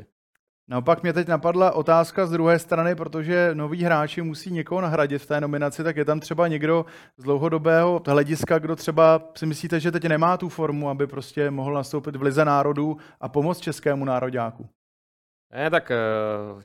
Naopak 0.69 1.03
mě 1.03 1.13
teď 1.13 1.27
napadla 1.27 1.71
otázka 1.71 2.25
z 2.25 2.31
druhé 2.31 2.59
strany, 2.59 2.95
protože 2.95 3.49
noví 3.53 3.83
hráči 3.83 4.21
musí 4.21 4.51
někoho 4.51 4.81
nahradit 4.81 5.21
v 5.21 5.25
té 5.25 5.41
nominaci, 5.41 5.83
tak 5.83 5.97
je 5.97 6.05
tam 6.05 6.19
třeba 6.19 6.47
někdo 6.47 6.85
z 7.17 7.23
dlouhodobého 7.23 8.01
hlediska, 8.07 8.59
kdo 8.59 8.75
třeba 8.75 9.21
si 9.37 9.45
myslíte, 9.45 9.79
že 9.79 9.91
teď 9.91 10.03
nemá 10.03 10.37
tu 10.37 10.49
formu, 10.49 10.89
aby 10.89 11.07
prostě 11.07 11.51
mohl 11.51 11.73
nastoupit 11.73 12.15
v 12.15 12.21
Lize 12.21 12.45
národů 12.45 12.97
a 13.21 13.29
pomoct 13.29 13.59
českému 13.59 14.05
nároďáku? 14.05 14.69
Ne, 15.53 15.69
tak 15.69 15.91
eh, 15.91 15.97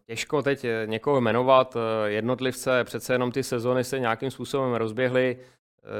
těžko 0.06 0.42
teď 0.42 0.64
eh, 0.64 0.86
někoho 0.86 1.20
jmenovat. 1.20 1.76
Eh, 1.76 2.10
jednotlivce 2.10 2.84
přece 2.84 3.14
jenom 3.14 3.32
ty 3.32 3.42
sezony 3.42 3.84
se 3.84 3.98
nějakým 3.98 4.30
způsobem 4.30 4.74
rozběhly. 4.74 5.36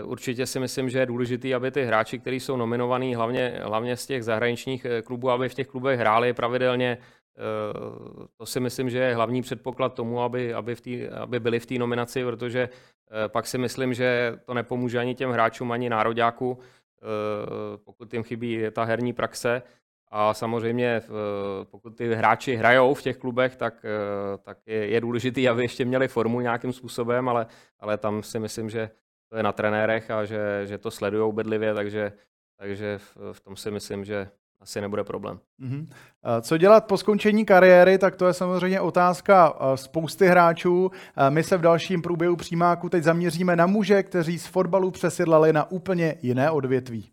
Určitě 0.05 0.47
si 0.47 0.61
myslím, 0.61 0.91
že 0.91 0.99
je 0.99 1.07
důležité, 1.07 1.55
aby 1.55 1.71
ty 1.71 1.85
hráči, 1.85 2.19
kteří 2.19 2.41
jsou 2.41 2.57
nominovaní, 2.57 3.15
hlavně, 3.15 3.61
hlavně 3.63 3.97
z 3.97 4.07
těch 4.07 4.25
zahraničních 4.25 4.87
klubů, 5.05 5.31
aby 5.31 5.49
v 5.49 5.55
těch 5.55 5.67
klubech 5.67 6.01
hráli 6.01 6.33
pravidelně, 6.33 6.99
to 8.37 8.47
si 8.47 8.61
myslím, 8.61 8.91
že 8.91 8.99
je 8.99 9.15
hlavní 9.15 9.43
předpoklad 9.43 9.95
tomu, 9.95 10.23
aby, 10.23 10.55
aby, 10.55 10.75
v 10.75 10.81
tý, 10.81 11.09
aby 11.09 11.41
byli 11.41 11.61
v 11.61 11.67
té 11.67 11.75
nominaci, 11.75 12.25
protože 12.25 12.69
eh, 12.69 13.29
pak 13.29 13.47
si 13.47 13.59
myslím, 13.59 13.95
že 13.95 14.39
to 14.45 14.55
nepomůže 14.55 14.99
ani 14.99 15.15
těm 15.15 15.31
hráčům, 15.31 15.73
ani 15.73 15.91
nároďáku, 15.91 16.59
eh, 16.59 17.07
pokud 17.77 18.15
jim 18.15 18.23
chybí 18.23 18.63
ta 18.73 18.85
herní 18.85 19.13
praxe. 19.13 19.63
A 20.15 20.35
samozřejmě, 20.35 21.03
pokud 21.65 21.97
ty 21.97 22.15
hráči 22.15 22.57
hrajou 22.57 22.95
v 22.95 23.03
těch 23.03 23.17
klubech, 23.17 23.57
tak, 23.57 23.87
tak 24.43 24.59
je, 24.67 24.87
je 24.87 25.01
důležité, 25.01 25.49
aby 25.49 25.63
ještě 25.63 25.85
měli 25.85 26.09
formu 26.09 26.41
nějakým 26.41 26.73
způsobem, 26.73 27.29
ale, 27.29 27.47
ale 27.81 27.99
tam 27.99 28.23
si 28.23 28.39
myslím, 28.39 28.71
že 28.71 28.91
to 29.29 29.37
je 29.37 29.43
na 29.43 29.53
trenérech 29.53 30.11
a 30.11 30.25
že, 30.25 30.63
že 30.65 30.79
to 30.79 30.91
sledují 30.91 31.33
bedlivě, 31.33 31.75
takže, 31.75 32.13
takže 32.57 32.99
v, 32.99 33.17
v 33.33 33.41
tom 33.41 33.57
si 33.57 33.71
myslím, 33.71 34.05
že 34.05 34.29
asi 34.63 34.81
nebude 34.81 35.05
problém. 35.05 35.39
Mm-hmm. 35.61 35.87
Co 36.41 36.59
dělat 36.59 36.87
po 36.87 36.97
skončení 36.97 37.45
kariéry, 37.45 37.99
tak 37.99 38.17
to 38.17 38.27
je 38.27 38.33
samozřejmě 38.33 38.81
otázka 38.81 39.55
spousty 39.75 40.27
hráčů. 40.27 40.91
My 41.29 41.43
se 41.43 41.57
v 41.57 41.61
dalším 41.61 42.03
průběhu 42.03 42.37
přímáku 42.37 42.89
teď 42.89 43.05
zaměříme 43.05 43.57
na 43.57 43.67
muže, 43.67 44.03
kteří 44.03 44.39
z 44.39 44.47
fotbalu 44.47 44.91
přesidlali 44.91 45.53
na 45.53 45.71
úplně 45.71 46.15
jiné 46.23 46.51
odvětví. 46.51 47.11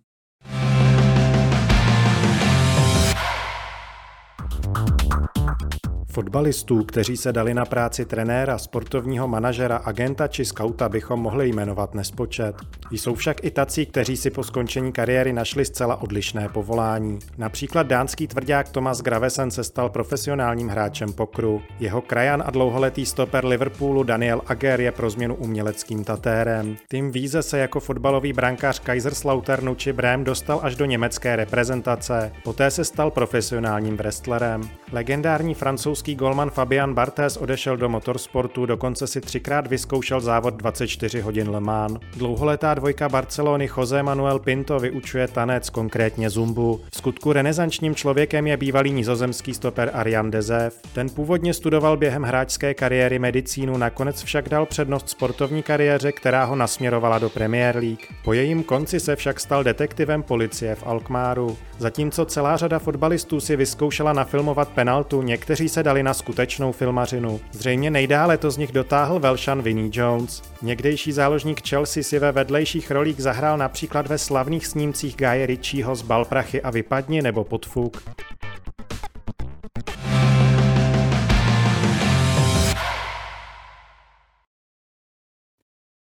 Fotbalistů, 6.12 6.84
kteří 6.84 7.18
se 7.18 7.34
dali 7.34 7.54
na 7.54 7.66
práci 7.66 8.06
trenéra, 8.06 8.58
sportovního 8.58 9.28
manažera, 9.28 9.78
agenta 9.78 10.28
či 10.28 10.46
skauta, 10.46 10.90
bychom 10.90 11.20
mohli 11.20 11.50
jmenovat 11.50 11.96
nespočet. 11.96 12.56
Jsou 12.92 13.16
však 13.16 13.44
i 13.44 13.52
tací, 13.52 13.86
kteří 13.86 14.18
si 14.18 14.30
po 14.30 14.44
skončení 14.44 14.92
kariéry 14.92 15.34
našli 15.34 15.66
zcela 15.66 16.02
odlišné 16.02 16.50
povolání. 16.50 17.20
Například 17.38 17.88
dánský 17.88 18.28
tvrdák 18.28 18.70
Thomas 18.70 19.02
Gravesen 19.02 19.52
se 19.52 19.64
stal 19.64 19.90
profesionálním 19.90 20.68
hráčem 20.68 21.14
pokru. 21.14 21.62
Jeho 21.80 22.02
krajan 22.02 22.44
a 22.46 22.52
dlouholetý 22.52 23.06
stoper 23.06 23.46
Liverpoolu 23.46 24.04
Daniel 24.04 24.42
Ager 24.48 24.82
je 24.82 24.92
pro 24.92 25.10
změnu 25.10 25.36
uměleckým 25.36 26.04
tatérem. 26.04 26.78
Tým 26.88 27.12
Víze 27.12 27.44
se 27.44 27.60
jako 27.60 27.80
fotbalový 27.80 28.34
brankář 28.34 28.80
Kaiserslauternu 28.80 29.76
či 29.76 29.94
Brém 29.94 30.24
dostal 30.24 30.60
až 30.64 30.76
do 30.76 30.86
německé 30.86 31.36
reprezentace. 31.36 32.32
Poté 32.44 32.72
se 32.72 32.86
stal 32.86 33.12
profesionálním 33.12 33.98
wrestlerem. 33.98 34.62
Legendární 34.92 35.56
Český 36.00 36.16
golman 36.16 36.50
Fabian 36.50 36.94
Barthez 36.94 37.38
odešel 37.38 37.78
do 37.78 37.90
motorsportu, 37.90 38.66
dokonce 38.66 39.08
si 39.08 39.22
třikrát 39.22 39.68
vyzkoušel 39.68 40.22
závod 40.22 40.54
24 40.54 41.22
hodin 41.22 41.50
Le 41.50 41.60
Mans. 41.60 42.00
Dlouholetá 42.18 42.74
dvojka 42.74 43.10
Barcelony 43.10 43.70
Jose 43.78 44.04
Manuel 44.04 44.40
Pinto 44.40 44.80
vyučuje 44.80 45.28
tanec, 45.28 45.70
konkrétně 45.70 46.30
zumbu. 46.30 46.82
V 46.92 46.98
skutku 46.98 47.34
renesančním 47.34 47.96
člověkem 47.96 48.48
je 48.48 48.58
bývalý 48.58 48.92
nizozemský 48.92 49.54
stoper 49.54 49.92
Arian 49.94 50.32
Dezev. 50.32 50.80
Ten 50.94 51.10
původně 51.10 51.54
studoval 51.54 51.98
během 51.98 52.24
hráčské 52.24 52.74
kariéry 52.74 53.20
medicínu, 53.20 53.78
nakonec 53.78 54.24
však 54.24 54.50
dal 54.50 54.66
přednost 54.66 55.10
sportovní 55.10 55.64
kariéře, 55.64 56.12
která 56.12 56.44
ho 56.46 56.56
nasměrovala 56.56 57.20
do 57.20 57.30
Premier 57.30 57.78
League. 57.78 58.08
Po 58.24 58.34
jejím 58.34 58.64
konci 58.64 59.00
se 59.00 59.16
však 59.16 59.40
stal 59.40 59.64
detektivem 59.64 60.24
policie 60.24 60.76
v 60.76 60.88
Alkmaru. 60.88 61.58
Zatímco 61.78 62.26
celá 62.26 62.58
řada 62.58 62.80
fotbalistů 62.80 63.40
si 63.40 63.56
vyzkoušela 63.56 64.14
nafilmovat 64.14 64.70
penaltu, 64.70 65.22
někteří 65.22 65.70
se 65.70 65.84
dali 65.90 66.04
na 66.04 66.14
skutečnou 66.14 66.72
filmařinu. 66.72 67.42
Zřejmě 67.52 67.92
nejdále 67.92 68.38
to 68.38 68.52
z 68.52 68.58
nich 68.58 68.72
dotáhl 68.72 69.20
Velšan 69.20 69.62
Vinnie 69.62 69.90
Jones. 69.94 70.42
Někdejší 70.62 71.12
záložník 71.12 71.68
Chelsea 71.68 72.04
si 72.04 72.20
ve 72.20 72.32
vedlejších 72.32 72.92
rolích 72.92 73.22
zahrál 73.22 73.58
například 73.58 74.08
ve 74.08 74.18
slavných 74.18 74.68
snímcích 74.68 75.16
Guy 75.16 75.46
Ritchieho 75.46 75.96
z 75.96 76.02
Balprachy 76.02 76.62
a 76.62 76.70
vypadni 76.70 77.22
nebo 77.22 77.44
Podfuk. 77.44 78.04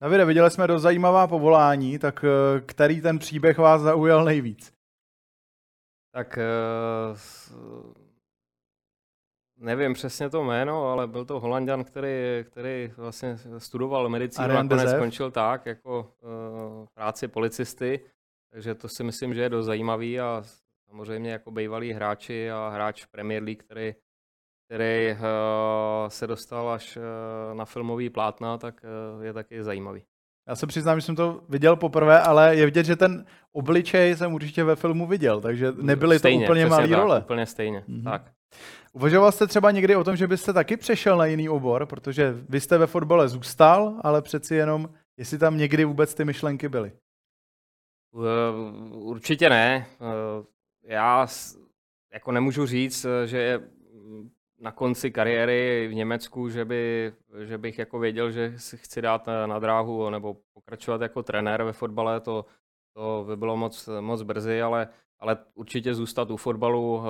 Davide, 0.02 0.26
viděli 0.26 0.52
jsme 0.52 0.68
do 0.68 0.80
zajímavá 0.80 1.28
povolání, 1.28 2.00
tak 2.00 2.26
eh, 2.28 2.62
který 2.62 3.02
ten 3.02 3.20
příběh 3.20 3.58
vás 3.58 3.82
zaujal 3.82 4.26
nejvíc? 4.26 4.74
Tak 6.12 6.40
uh, 7.12 8.05
nevím 9.58 9.94
přesně 9.94 10.30
to 10.30 10.44
jméno, 10.44 10.90
ale 10.90 11.08
byl 11.08 11.26
to 11.26 11.40
Holandian, 11.40 11.84
který, 11.84 12.44
který 12.44 12.92
vlastně 12.98 13.38
studoval 13.58 14.10
medicínu 14.10 14.48
a 14.50 14.64
nakonec 14.64 14.90
skončil 14.90 15.32
tak, 15.32 15.66
jako 15.66 16.12
uh, 16.22 16.86
práci 16.94 17.28
policisty, 17.28 18.00
takže 18.52 18.76
to 18.76 18.88
si 18.90 19.04
myslím, 19.04 19.34
že 19.34 19.42
je 19.42 19.50
dost 19.50 19.66
zajímavý 19.66 20.20
a 20.20 20.44
samozřejmě 20.90 21.32
jako 21.32 21.52
bývalý 21.52 21.94
hráči 21.94 22.52
a 22.52 22.70
hráč 22.70 23.06
Premier 23.06 23.44
League, 23.44 23.64
který, 23.64 23.96
který 24.66 25.12
uh, 25.12 25.18
se 26.08 26.28
dostal 26.28 26.70
až 26.70 26.98
uh, 26.98 27.04
na 27.58 27.66
filmový 27.66 28.10
plátna, 28.10 28.58
tak 28.58 28.82
uh, 29.18 29.24
je 29.24 29.34
taky 29.34 29.64
zajímavý. 29.64 30.04
Já 30.48 30.56
se 30.56 30.68
přiznám, 30.68 31.00
že 31.00 31.06
jsem 31.06 31.16
to 31.16 31.42
viděl 31.50 31.76
poprvé, 31.76 32.20
ale 32.20 32.56
je 32.56 32.66
vidět, 32.66 32.86
že 32.86 32.96
ten 32.96 33.26
obličej 33.52 34.16
jsem 34.16 34.34
určitě 34.34 34.64
ve 34.64 34.76
filmu 34.76 35.08
viděl, 35.08 35.42
takže 35.42 35.74
nebyly 35.82 36.20
stejně, 36.20 36.46
to 36.46 36.52
úplně 36.52 36.66
malé 36.66 36.88
role. 36.88 37.20
Úplně 37.20 37.46
stejně, 37.46 37.84
mm-hmm. 37.90 38.04
tak. 38.04 38.32
Uvažoval 38.96 39.32
jste 39.32 39.48
třeba 39.48 39.72
někdy 39.72 39.96
o 39.96 40.04
tom, 40.04 40.16
že 40.16 40.28
byste 40.28 40.54
taky 40.54 40.78
přešel 40.78 41.18
na 41.18 41.26
jiný 41.26 41.50
obor, 41.50 41.86
protože 41.86 42.36
vy 42.50 42.60
jste 42.60 42.78
ve 42.78 42.88
fotbale 42.88 43.30
zůstal, 43.30 44.00
ale 44.04 44.22
přeci 44.22 44.56
jenom, 44.56 44.90
jestli 45.18 45.38
tam 45.38 45.58
někdy 45.58 45.86
vůbec 45.86 46.14
ty 46.14 46.26
myšlenky 46.26 46.70
byly? 46.70 46.92
Určitě 48.92 49.50
ne. 49.50 49.88
Já 50.84 51.28
jako 52.14 52.32
nemůžu 52.32 52.66
říct, 52.66 53.06
že 53.26 53.38
je 53.38 53.62
na 54.60 54.72
konci 54.72 55.12
kariéry 55.12 55.88
v 55.88 55.94
Německu, 55.94 56.50
že, 56.50 56.66
by, 56.66 57.14
že 57.46 57.58
bych 57.58 57.80
jako 57.80 58.00
věděl, 58.00 58.32
že 58.32 58.54
si 58.58 58.78
chci 58.78 59.02
dát 59.02 59.28
na 59.46 59.60
dráhu 59.60 60.10
nebo 60.10 60.38
pokračovat 60.54 61.02
jako 61.02 61.24
trenér 61.24 61.64
ve 61.64 61.74
fotbale, 61.74 62.20
to, 62.20 62.46
to 62.94 63.24
by 63.28 63.38
bylo 63.38 63.58
moc, 63.58 63.90
moc 64.00 64.22
brzy, 64.22 64.62
ale, 64.62 64.88
ale 65.20 65.38
určitě 65.54 65.94
zůstat 65.94 66.32
u 66.32 66.38
fotbalu 66.38 67.04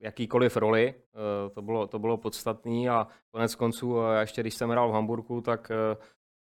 jakýkoliv 0.00 0.56
roli, 0.56 0.94
to 1.54 1.62
bylo, 1.62 1.86
to 1.86 1.98
bylo 1.98 2.16
podstatné 2.16 2.88
a 2.90 3.06
konec 3.30 3.54
konců, 3.54 3.96
ještě 4.20 4.40
když 4.40 4.54
jsem 4.54 4.70
hrál 4.70 4.88
v 4.88 4.92
Hamburgu, 4.92 5.40
tak 5.40 5.70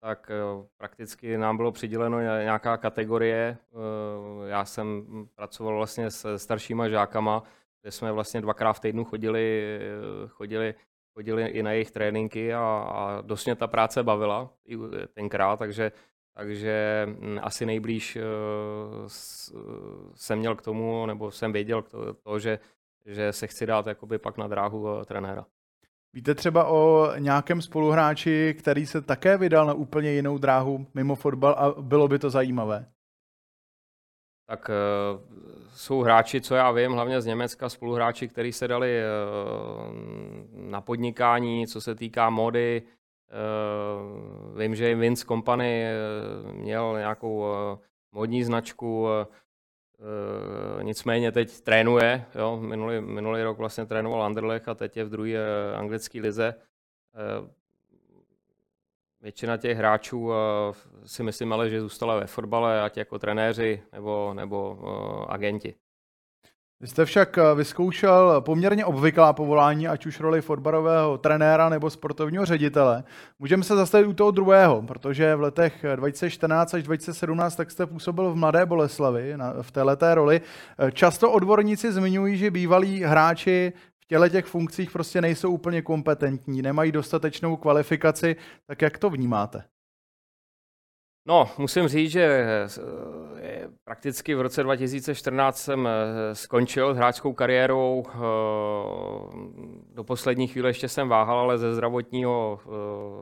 tak 0.03 0.31
eh, 0.31 0.67
prakticky 0.77 1.39
nám 1.39 1.57
bylo 1.57 1.73
přiděleno 1.73 2.21
nějaká 2.21 2.77
kategorie. 2.77 3.59
Eh, 3.73 4.49
já 4.49 4.65
jsem 4.65 5.07
pracoval 5.35 5.77
vlastně 5.77 6.11
s 6.11 6.37
staršíma 6.39 6.89
žákama, 6.89 7.43
kde 7.83 7.91
jsme 7.91 8.13
vlastně 8.13 8.41
dvakrát 8.41 8.73
v 8.73 8.81
týdnu 8.81 9.05
chodili, 9.05 9.79
eh, 9.81 10.29
chodili, 10.29 10.75
chodili 11.15 11.47
i 11.47 11.63
na 11.63 11.73
jejich 11.73 11.91
tréninky 11.91 12.55
a, 12.55 12.61
a 12.61 13.21
dost 13.21 13.45
mě 13.45 13.57
ta 13.57 13.67
práce 13.67 14.03
bavila 14.03 14.51
i 14.67 14.77
tenkrát, 15.15 15.59
takže, 15.59 15.93
takže 16.35 17.07
hm, 17.07 17.39
asi 17.43 17.67
nejblíž 17.67 18.19
jsem 20.15 20.39
měl 20.39 20.57
k 20.57 20.63
tomu, 20.63 21.07
nebo 21.07 21.31
jsem 21.31 21.53
věděl 21.53 21.83
to, 21.83 22.15
to 22.15 22.39
že, 22.39 22.59
že 23.07 23.33
se 23.33 23.47
chci 23.47 23.67
dát 23.67 23.87
jakoby 23.87 24.19
pak 24.19 24.39
na 24.39 24.47
dráhu 24.47 25.05
trenéra. 25.05 25.47
Víte 26.15 26.35
třeba 26.35 26.65
o 26.65 27.13
nějakém 27.19 27.63
spoluhráči, 27.63 28.55
který 28.59 28.87
se 28.87 29.01
také 29.01 29.39
vydal 29.39 29.67
na 29.67 29.75
úplně 29.75 30.11
jinou 30.11 30.39
dráhu 30.39 30.87
mimo 30.95 31.15
fotbal 31.15 31.53
a 31.53 31.83
bylo 31.83 32.09
by 32.09 32.19
to 32.19 32.31
zajímavé? 32.31 32.87
Tak 34.49 34.69
uh, 34.69 35.21
jsou 35.75 36.01
hráči, 36.01 36.41
co 36.41 36.55
já 36.55 36.71
vím, 36.71 36.93
hlavně 36.93 37.21
z 37.21 37.27
Německa, 37.27 37.69
spoluhráči, 37.69 38.29
kteří 38.29 38.53
se 38.53 38.69
dali 38.69 39.01
uh, 39.01 39.95
na 40.71 40.81
podnikání, 40.81 41.67
co 41.67 41.81
se 41.81 41.95
týká 41.95 42.31
mody. 42.31 42.83
Vím, 44.59 44.75
že 44.75 44.95
Vince 44.95 45.25
Company 45.25 45.85
měl 46.53 46.99
nějakou 46.99 47.45
modní 48.13 48.45
značku, 48.45 49.09
Eh, 49.09 49.27
nicméně 50.83 51.33
teď 51.33 51.61
trénuje, 51.61 52.25
jo, 52.35 52.57
minulý, 52.57 53.01
minulý 53.01 53.43
rok 53.43 53.59
vlastně 53.59 53.87
trénoval 53.87 54.23
Anderlecht 54.23 54.69
a 54.69 54.75
teď 54.75 54.97
je 54.97 55.05
v 55.05 55.11
druhé 55.11 55.31
uh, 55.31 55.79
anglické 55.79 56.21
lize. 56.21 56.55
Uh, 57.41 57.49
většina 59.21 59.57
těch 59.57 59.79
hráčů 59.79 60.31
si 61.05 61.23
myslím 61.23 61.53
ale, 61.53 61.71
že 61.71 61.81
zůstala 61.81 62.21
ve 62.21 62.27
fotbale, 62.27 62.83
ať 62.83 62.97
jako 62.97 63.19
trenéři 63.19 63.83
nebo, 63.93 64.35
nebo 64.35 64.79
agenti. 65.31 65.75
Vy 66.83 66.89
jste 66.89 67.05
však 67.05 67.39
eh, 67.39 67.55
vyzkoušel 67.55 68.41
poměrně 68.41 68.85
obvyklá 68.85 69.33
povolání, 69.33 69.89
ať 69.89 70.07
už 70.07 70.21
roli 70.21 70.41
fotbalového 70.41 71.19
trenéra 71.19 71.69
nebo 71.69 71.91
sportovního 71.91 72.47
ředitele. 72.47 73.05
Můžeme 73.39 73.65
se 73.65 73.77
zastavit 73.77 74.07
u 74.07 74.13
toho 74.13 74.31
druhého, 74.31 74.83
protože 74.83 75.37
v 75.37 75.41
letech 75.41 75.85
2014 75.97 76.75
až 76.75 76.83
2017 76.83 77.57
tak 77.57 77.71
jste 77.71 77.87
působil 77.87 78.31
v 78.31 78.37
Mladé 78.37 78.67
Boleslavi 78.67 79.35
v 79.63 79.71
této 79.71 80.15
roli. 80.15 80.41
Eh, 80.79 80.93
často 80.93 81.33
odborníci 81.33 81.93
zmiňují, 81.93 82.37
že 82.37 82.51
bývalí 82.51 83.03
hráči 83.03 83.73
v 84.01 84.07
těle 84.07 84.31
těch 84.31 84.45
funkcích 84.45 84.91
prostě 84.91 85.21
nejsou 85.21 85.51
úplně 85.51 85.83
kompetentní, 85.83 86.63
nemají 86.63 86.93
dostatečnou 86.93 87.57
kvalifikaci, 87.57 88.37
tak 88.67 88.83
jak 88.83 88.99
to 88.99 89.11
vnímáte? 89.11 89.65
No, 91.27 91.51
musím 91.59 91.89
říct, 91.89 92.11
že 92.11 92.47
eh, 93.41 93.69
prakticky 93.85 94.35
v 94.35 94.41
roce 94.41 94.63
2014 94.63 95.57
jsem 95.59 95.89
eh, 95.89 96.35
skončil 96.35 96.95
s 96.95 96.97
hráčskou 96.97 97.33
kariérou. 97.33 98.03
Eh, 98.07 98.13
do 99.95 100.05
poslední 100.05 100.47
chvíle 100.49 100.69
ještě 100.69 100.89
jsem 100.89 101.09
váhal, 101.09 101.39
ale 101.39 101.59
ze 101.59 101.75
zdravotního 101.75 102.61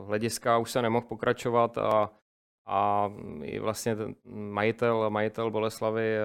hlediska 0.07 0.57
už 0.57 0.71
se 0.71 0.81
nemohl 0.81 1.07
pokračovat 1.07 1.77
a, 1.77 2.09
a 2.67 3.11
i 3.43 3.59
vlastně 3.59 3.97
majitel, 4.33 5.09
majitel 5.09 5.51
Boleslavy 5.51 6.15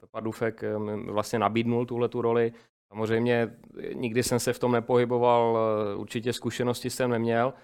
Pepa 0.00 0.20
Dufek 0.20 0.64
vlastně 1.06 1.38
nabídnul 1.38 1.86
tuhle 1.86 2.08
tu 2.08 2.22
roli. 2.22 2.52
Samozřejmě 2.88 3.50
nikdy 3.94 4.22
jsem 4.22 4.40
se 4.40 4.52
v 4.52 4.58
tom 4.58 4.72
nepohyboval, 4.72 5.58
určitě 5.96 6.32
zkušenosti 6.32 6.90
jsem 6.90 7.10
neměl. 7.10 7.54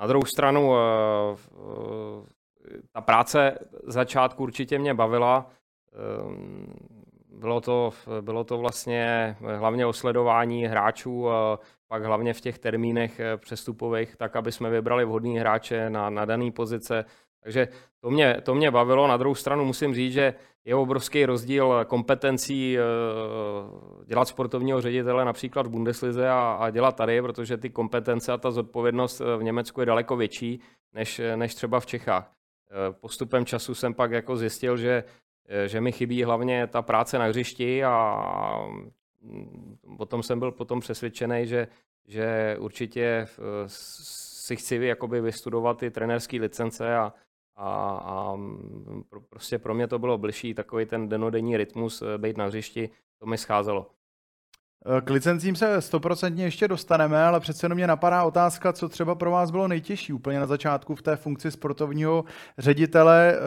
Na 0.00 0.06
druhou 0.06 0.24
stranu 0.24 0.72
ta 2.92 3.00
práce 3.00 3.58
začátku 3.84 4.42
určitě 4.42 4.78
mě 4.78 4.94
bavila. 4.94 5.50
Ehm, 5.92 6.74
bylo 7.28 7.60
to, 7.60 7.92
bylo 8.20 8.44
to 8.44 8.58
vlastně 8.58 9.36
hlavně 9.40 9.86
o 9.86 9.92
sledování 9.92 10.66
hráčů, 10.66 11.28
pak 11.88 12.04
hlavně 12.04 12.34
v 12.34 12.40
těch 12.40 12.58
termínech 12.58 13.20
eh, 13.20 13.36
přestupových, 13.36 14.16
tak 14.16 14.36
aby 14.36 14.52
jsme 14.52 14.70
vybrali 14.70 15.04
vhodný 15.04 15.38
hráče 15.38 15.90
na, 15.90 16.10
na 16.10 16.24
dané 16.24 16.50
pozice. 16.50 17.04
Takže 17.42 17.68
to 18.00 18.10
mě, 18.10 18.40
to 18.42 18.54
mě 18.54 18.70
bavilo. 18.70 19.06
Na 19.06 19.16
druhou 19.16 19.34
stranu 19.34 19.64
musím 19.64 19.94
říct, 19.94 20.12
že 20.12 20.34
je 20.64 20.74
obrovský 20.74 21.26
rozdíl 21.26 21.84
kompetencí 21.84 22.78
eh, 22.78 22.82
dělat 24.06 24.28
sportovního 24.28 24.80
ředitele 24.80 25.24
například 25.24 25.66
v 25.66 25.70
Bundeslize 25.70 26.28
a, 26.28 26.56
a 26.60 26.70
dělat 26.70 26.96
tady, 26.96 27.22
protože 27.22 27.56
ty 27.56 27.70
kompetence 27.70 28.32
a 28.32 28.38
ta 28.38 28.50
zodpovědnost 28.50 29.20
eh, 29.20 29.36
v 29.36 29.42
Německu 29.42 29.80
je 29.80 29.86
daleko 29.86 30.16
větší 30.16 30.60
než, 30.94 31.20
než 31.36 31.54
třeba 31.54 31.80
v 31.80 31.86
Čechách. 31.86 32.35
Eh, 32.70 32.92
postupem 32.92 33.46
času 33.46 33.74
jsem 33.74 33.94
pak 33.94 34.10
jako 34.10 34.36
zjistil, 34.36 34.76
že, 34.76 35.04
eh, 35.48 35.68
že 35.68 35.80
mi 35.80 35.92
chybí 35.92 36.24
hlavně 36.24 36.66
ta 36.66 36.82
práce 36.82 37.18
na 37.18 37.24
hřišti 37.24 37.84
a 37.84 38.22
mm, 39.20 39.76
potom 39.96 40.22
jsem 40.22 40.38
byl 40.38 40.52
potom 40.52 40.80
přesvědčený, 40.80 41.46
že, 41.46 41.68
že 42.06 42.56
určitě 42.58 43.04
eh, 43.04 43.28
si 43.66 44.56
chci 44.56 44.76
jakoby 44.76 45.20
vystudovat 45.20 45.78
ty 45.78 45.90
trenerské 45.90 46.40
licence 46.40 46.96
a, 46.96 47.14
a, 47.56 47.96
a 47.96 48.36
mm, 48.36 49.04
prostě 49.28 49.58
pro 49.58 49.74
mě 49.74 49.86
to 49.86 49.98
bylo 49.98 50.18
bližší, 50.18 50.54
takový 50.54 50.86
ten 50.86 51.08
denodenní 51.08 51.56
rytmus, 51.56 52.02
být 52.16 52.36
na 52.36 52.46
hřišti, 52.46 52.90
to 53.18 53.26
mi 53.26 53.38
scházelo. 53.38 53.95
Eh, 54.86 55.00
k 55.00 55.10
licencím 55.10 55.56
se 55.56 55.80
stoprocentně 55.80 56.44
ještě 56.44 56.68
dostaneme, 56.68 57.24
ale 57.24 57.40
přece 57.40 57.64
jenom 57.64 57.76
mě 57.76 57.86
napadá 57.86 58.24
otázka, 58.24 58.72
co 58.72 58.88
třeba 58.88 59.14
pro 59.14 59.30
vás 59.30 59.50
bylo 59.50 59.68
nejtěžší 59.68 60.12
úplně 60.12 60.40
na 60.40 60.46
začátku 60.46 60.94
v 60.94 61.02
té 61.02 61.16
funkci 61.16 61.50
sportovního 61.50 62.24
ředitele. 62.58 63.34
Eh, 63.36 63.40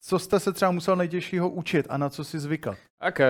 co 0.00 0.18
jste 0.18 0.40
se 0.40 0.52
třeba 0.52 0.70
musel 0.70 0.96
nejtěžšího 0.96 1.48
učit 1.48 1.86
a 1.88 1.96
na 1.96 2.10
co 2.10 2.24
si 2.24 2.38
zvykat? 2.38 2.78
Tak 2.98 3.20
eh, 3.20 3.26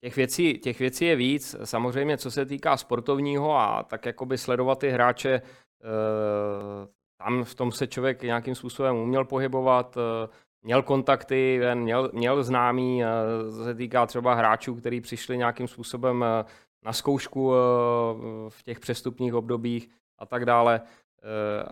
těch 0.00 0.16
věcí, 0.16 0.58
těch 0.58 0.78
věcí 0.78 1.04
je 1.04 1.16
víc. 1.16 1.56
Samozřejmě, 1.64 2.18
co 2.18 2.30
se 2.30 2.46
týká 2.46 2.76
sportovního 2.76 3.58
a 3.58 3.82
tak 3.82 4.06
jakoby 4.06 4.38
sledovat 4.38 4.78
ty 4.78 4.90
hráče, 4.90 5.42
tam 7.18 7.44
v 7.44 7.54
tom 7.54 7.72
se 7.72 7.86
člověk 7.86 8.22
nějakým 8.22 8.54
způsobem 8.54 8.96
uměl 8.96 9.24
pohybovat, 9.24 9.96
měl 10.64 10.82
kontakty, 10.82 11.60
měl, 11.74 12.10
měl 12.12 12.44
známý, 12.44 13.02
se 13.64 13.74
týká 13.74 14.06
třeba 14.06 14.34
hráčů, 14.34 14.74
kteří 14.74 15.00
přišli 15.00 15.38
nějakým 15.38 15.68
způsobem 15.68 16.24
eh, 16.24 16.44
na 16.82 16.92
zkoušku 16.92 17.52
eh, 17.52 17.56
v 18.48 18.62
těch 18.62 18.80
přestupních 18.80 19.34
obdobích 19.34 19.88
a 20.18 20.26
tak 20.26 20.44
dále. 20.44 20.80
Eh, 20.80 21.64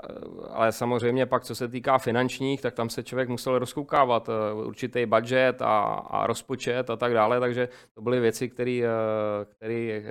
ale 0.50 0.72
samozřejmě 0.72 1.26
pak, 1.26 1.44
co 1.44 1.54
se 1.54 1.68
týká 1.68 1.98
finančních, 1.98 2.60
tak 2.60 2.74
tam 2.74 2.90
se 2.90 3.02
člověk 3.02 3.28
musel 3.28 3.58
rozkoukávat 3.58 4.28
určitý 4.64 5.06
budget 5.06 5.62
a, 5.62 5.82
a 5.84 6.26
rozpočet 6.26 6.90
a 6.90 6.96
tak 6.96 7.12
dále, 7.12 7.40
takže 7.40 7.68
to 7.94 8.02
byly 8.02 8.20
věci, 8.20 8.48
který, 8.48 8.82
který, 9.44 10.04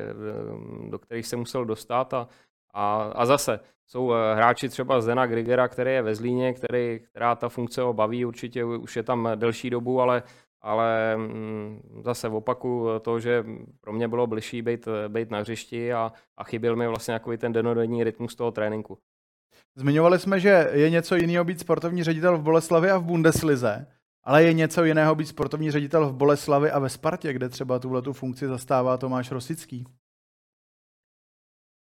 do 0.90 1.00
kterých 1.00 1.28
se 1.28 1.36
musel 1.36 1.66
dostat 1.66 2.14
a, 2.14 2.28
a, 2.74 3.12
a 3.16 3.26
zase 3.26 3.60
jsou 3.92 4.14
eh, 4.14 4.36
hráči 4.36 4.70
třeba 4.70 5.02
Zdena 5.02 5.26
Grigera, 5.26 5.68
který 5.68 5.92
je 5.92 6.02
ve 6.02 6.16
Zlíně, 6.16 6.54
který, 6.54 7.00
která 7.00 7.36
ta 7.36 7.50
funkce 7.50 7.82
ho 7.82 7.94
baví, 7.94 8.26
určitě 8.26 8.66
už 8.66 8.96
je 8.96 9.04
tam 9.04 9.30
delší 9.36 9.70
dobu, 9.70 10.02
ale, 10.02 10.24
ale 10.62 11.18
mm, 11.18 11.82
zase 12.04 12.30
opaku 12.30 12.88
to, 13.02 13.20
že 13.20 13.46
pro 13.82 13.94
mě 13.94 14.08
bylo 14.08 14.28
bližší 14.28 14.62
být, 14.62 14.88
být 15.08 15.32
na 15.32 15.40
hřišti 15.40 15.94
a, 15.94 16.12
a 16.38 16.44
chyběl 16.44 16.76
mi 16.76 16.88
vlastně 16.88 17.14
takový 17.14 17.38
ten 17.38 17.54
denodenní 17.54 18.04
rytmus 18.04 18.36
toho 18.36 18.52
tréninku. 18.52 18.98
Zmiňovali 19.76 20.20
jsme, 20.20 20.40
že 20.40 20.70
je 20.74 20.90
něco 20.90 21.16
jiného 21.16 21.46
být 21.46 21.60
sportovní 21.60 22.04
ředitel 22.04 22.38
v 22.38 22.44
Boleslavi 22.44 22.92
a 22.92 22.98
v 22.98 23.04
Bundeslize, 23.04 23.88
ale 24.24 24.44
je 24.44 24.54
něco 24.54 24.84
jiného 24.84 25.16
být 25.16 25.28
sportovní 25.28 25.72
ředitel 25.72 26.10
v 26.10 26.14
Boleslavi 26.14 26.72
a 26.72 26.80
ve 26.80 26.90
Spartě, 26.90 27.34
kde 27.34 27.50
třeba 27.50 27.80
tuhle 27.80 28.02
tu 28.02 28.14
funkci 28.14 28.48
zastává 28.48 28.98
Tomáš 28.98 29.32
Rosický. 29.32 29.86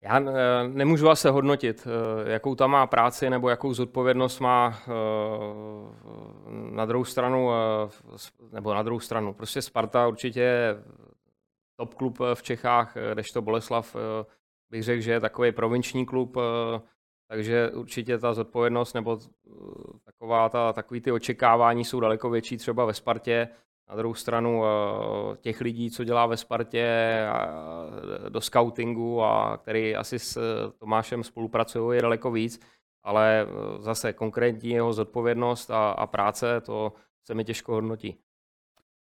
Já 0.04 0.20
eh, 0.20 0.68
nemůžu 0.68 1.10
asi 1.10 1.28
hodnotit, 1.28 1.86
eh, 1.86 2.32
jakou 2.32 2.54
tam 2.54 2.70
má 2.70 2.86
práci 2.86 3.30
nebo 3.30 3.48
jakou 3.48 3.74
zodpovědnost 3.74 4.40
má 4.40 4.78
eh, 4.82 4.90
na 6.70 6.84
druhou 6.84 7.04
stranu, 7.04 7.50
nebo 8.52 8.74
na 8.74 8.82
druhou 8.82 9.00
stranu. 9.00 9.34
Prostě 9.34 9.62
Sparta 9.62 10.08
určitě 10.08 10.40
je 10.40 10.82
top 11.76 11.94
klub 11.94 12.18
v 12.34 12.42
Čechách, 12.42 12.96
kdežto 13.12 13.42
Boleslav 13.42 13.96
bych 14.70 14.82
řekl, 14.82 15.02
že 15.02 15.12
je 15.12 15.20
takový 15.20 15.52
provinční 15.52 16.06
klub, 16.06 16.36
takže 17.28 17.70
určitě 17.70 18.18
ta 18.18 18.34
zodpovědnost 18.34 18.94
nebo 18.94 19.18
taková 20.04 20.48
ta, 20.48 20.72
takový 20.72 21.00
ty 21.00 21.12
očekávání 21.12 21.84
jsou 21.84 22.00
daleko 22.00 22.30
větší 22.30 22.56
třeba 22.56 22.84
ve 22.84 22.94
Spartě. 22.94 23.48
Na 23.88 23.96
druhou 23.96 24.14
stranu 24.14 24.62
těch 25.40 25.60
lidí, 25.60 25.90
co 25.90 26.04
dělá 26.04 26.26
ve 26.26 26.36
Spartě 26.36 26.88
do 28.28 28.40
scoutingu 28.40 29.22
a 29.22 29.56
který 29.56 29.96
asi 29.96 30.18
s 30.18 30.38
Tomášem 30.78 31.24
spolupracují, 31.24 31.96
je 31.96 32.02
daleko 32.02 32.30
víc, 32.30 32.60
ale 33.02 33.46
zase 33.78 34.12
konkrétní 34.12 34.70
jeho 34.70 34.92
zodpovědnost 34.92 35.70
a, 35.70 35.90
a 35.90 36.06
práce, 36.06 36.60
to 36.60 36.92
se 37.24 37.34
mi 37.34 37.44
těžko 37.44 37.72
hodnotí. 37.72 38.23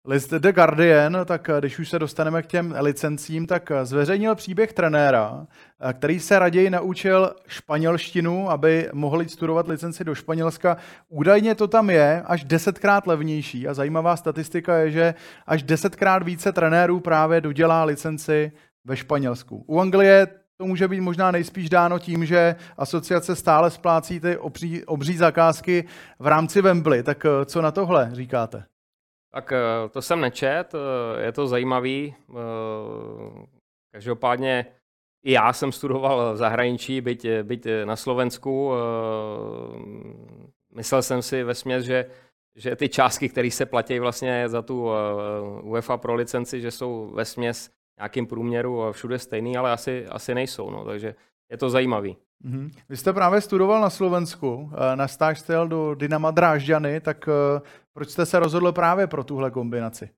List 0.10 0.34
The 0.34 0.52
Guardian, 0.52 1.18
tak 1.26 1.50
eh, 1.50 1.60
když 1.60 1.80
už 1.80 1.90
se 1.90 2.00
dostaneme 2.00 2.42
k 2.42 2.48
těm 2.48 2.76
licencím, 2.80 3.48
tak 3.48 3.72
eh, 3.72 3.86
zveřejnil 3.86 4.36
příběh 4.36 4.74
trenéra, 4.74 5.48
eh, 5.80 5.94
který 5.94 6.20
se 6.20 6.40
raději 6.40 6.70
naučil 6.70 7.36
španělštinu, 7.48 8.52
aby 8.52 8.90
mohl 8.94 9.28
studovat 9.28 9.68
licenci 9.68 10.04
do 10.04 10.16
Španělska. 10.16 10.78
Údajně 11.10 11.56
to 11.56 11.68
tam 11.68 11.90
je 11.90 12.24
až 12.26 12.44
desetkrát 12.44 13.08
levnější 13.08 13.68
a 13.68 13.74
zajímavá 13.74 14.16
statistika 14.16 14.78
je, 14.78 14.92
že 14.92 15.14
až 15.46 15.64
desetkrát 15.64 16.24
více 16.24 16.52
trenérů 16.52 17.00
právě 17.00 17.42
dodělá 17.42 17.84
licenci 17.84 18.52
ve 18.86 18.98
Španělsku. 18.98 19.64
U 19.68 19.80
Anglie 19.80 20.28
to 20.58 20.66
může 20.66 20.88
být 20.88 21.02
možná 21.02 21.32
nejspíš 21.32 21.70
dáno 21.70 22.00
tím, 22.00 22.26
že 22.26 22.56
asociace 22.78 23.36
stále 23.36 23.72
splácí 23.72 24.20
ty 24.20 24.38
obří, 24.38 24.86
obří 24.86 25.18
zakázky 25.18 25.84
v 26.20 26.28
rámci 26.28 26.62
Wembley. 26.62 27.04
Tak 27.04 27.26
co 27.46 27.62
na 27.62 27.72
tohle 27.72 28.10
říkáte? 28.14 28.64
Tak 29.38 29.52
eh, 29.52 29.90
to 29.90 30.02
jsem 30.02 30.22
nečet, 30.22 30.74
eh, 30.74 31.26
je 31.26 31.32
to 31.32 31.48
zajímavý. 31.48 32.16
Eh, 32.30 32.34
každopádně 33.94 34.66
i 35.24 35.32
já 35.32 35.54
jsem 35.54 35.72
studoval 35.72 36.34
v 36.34 36.38
zahraničí, 36.38 37.02
byť, 37.02 37.28
byť 37.44 37.68
na 37.86 37.96
Slovensku. 37.96 38.72
Myslel 40.76 41.02
jsem 41.02 41.22
si 41.22 41.44
ve 41.44 41.56
směs, 41.56 41.86
že, 41.86 42.06
že 42.56 42.76
ty 42.76 42.90
částky, 42.90 43.30
které 43.30 43.52
se 43.52 43.66
platí 43.66 44.00
vlastně 44.00 44.50
za 44.50 44.62
tu 44.62 44.90
UEFA 45.62 45.98
pro 45.98 46.16
licenci, 46.16 46.62
že 46.62 46.72
jsou 46.72 47.12
ve 47.14 47.26
směs 47.26 47.70
nějakým 47.98 48.28
průměru 48.28 48.92
všude 48.92 49.20
stejný, 49.20 49.58
ale 49.58 49.72
asi, 49.72 50.08
asi 50.08 50.36
nejsou. 50.36 50.70
No. 50.70 50.86
Takže 50.86 51.16
je 51.52 51.58
to 51.58 51.70
zajímavý. 51.70 52.18
Mm-hmm. 52.46 52.70
Vy 52.90 52.98
jste 52.98 53.14
právě 53.14 53.42
studoval 53.42 53.82
na 53.82 53.90
Slovensku, 53.90 54.72
na 54.96 55.08
stáž 55.08 55.40
jste 55.40 55.54
jel 55.54 55.68
do 55.68 55.96
Dynama 55.96 56.32
Drážďany, 56.32 57.02
tak 57.02 57.30
proč 57.98 58.10
jste 58.10 58.26
se 58.26 58.40
rozhodl 58.40 58.72
právě 58.72 59.08
pro 59.08 59.24
tuhle 59.24 59.52
kombinaci? 59.52 60.10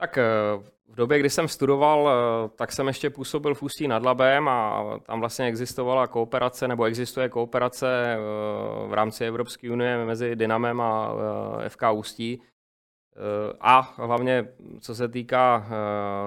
Tak 0.00 0.18
eh, 0.18 0.24
v 0.88 0.94
době, 0.94 1.18
kdy 1.18 1.30
jsem 1.30 1.48
studoval, 1.48 2.10
eh, 2.10 2.48
tak 2.48 2.72
jsem 2.72 2.86
ještě 2.86 3.10
působil 3.10 3.54
v 3.54 3.62
Ústí 3.62 3.88
nad 3.88 4.02
Labem 4.02 4.48
a 4.48 4.84
tam 5.02 5.20
vlastně 5.20 5.46
existovala 5.46 6.06
kooperace, 6.06 6.68
nebo 6.68 6.84
existuje 6.84 7.28
kooperace 7.28 7.86
eh, 8.14 8.18
v 8.88 8.92
rámci 8.92 9.24
Evropské 9.24 9.70
unie 9.70 10.04
mezi 10.04 10.36
Dynamem 10.36 10.80
a 10.80 11.12
FK 11.68 11.82
Ústí. 11.92 12.42
A 13.60 13.80
hlavně, 13.80 14.48
co 14.80 14.94
se 14.94 15.08
týká 15.08 15.66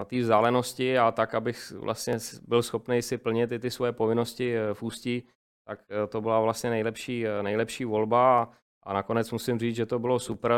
té 0.05 0.19
vzdálenosti 0.19 0.97
a 0.97 1.11
tak, 1.11 1.35
abych 1.35 1.71
vlastně 1.71 2.17
byl 2.47 2.63
schopný 2.63 3.01
si 3.01 3.17
plnit 3.17 3.51
i 3.51 3.59
ty 3.59 3.71
svoje 3.71 3.91
povinnosti 3.91 4.55
v 4.73 4.83
Ústí, 4.83 5.27
tak 5.67 5.79
to 6.09 6.21
byla 6.21 6.39
vlastně 6.39 6.69
nejlepší, 6.69 7.25
nejlepší 7.41 7.85
volba. 7.85 8.53
A 8.85 8.93
nakonec 8.93 9.31
musím 9.31 9.59
říct, 9.59 9.75
že 9.75 9.85
to 9.85 9.99
bylo 9.99 10.19
super. 10.19 10.51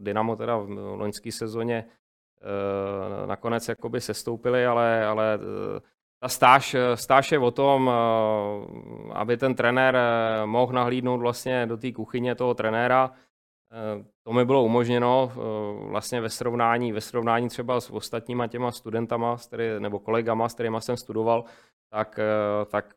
Dynamo 0.00 0.36
teda 0.36 0.56
v 0.56 0.68
loňské 0.96 1.32
sezóně 1.32 1.84
e, 1.84 3.26
nakonec 3.26 3.68
jakoby 3.68 4.00
sestoupili, 4.00 4.66
ale, 4.66 5.06
ale 5.06 5.34
eh, 5.34 5.80
ta 6.20 6.28
stáž, 6.28 6.76
stáž 6.94 7.32
je 7.32 7.38
o 7.38 7.50
tom, 7.50 7.90
eh, 7.90 9.12
aby 9.12 9.36
ten 9.36 9.54
trenér 9.54 9.98
mohl 10.44 10.72
nahlídnout 10.72 11.20
vlastně 11.20 11.66
do 11.66 11.76
té 11.76 11.92
kuchyně 11.92 12.34
toho 12.34 12.54
trenéra. 12.54 13.10
To 14.22 14.32
mi 14.32 14.44
bylo 14.44 14.64
umožněno 14.64 15.32
vlastně 15.90 16.20
ve 16.20 16.28
srovnání, 16.28 16.92
ve 16.92 17.00
srovnání 17.00 17.48
třeba 17.48 17.80
s 17.80 17.90
ostatníma 17.90 18.46
těma 18.46 18.72
studentama, 18.72 19.36
nebo 19.78 19.98
kolegama, 19.98 20.48
s 20.48 20.54
kterými 20.54 20.76
jsem 20.80 20.96
studoval, 20.96 21.44
tak, 21.90 22.20
tak 22.70 22.94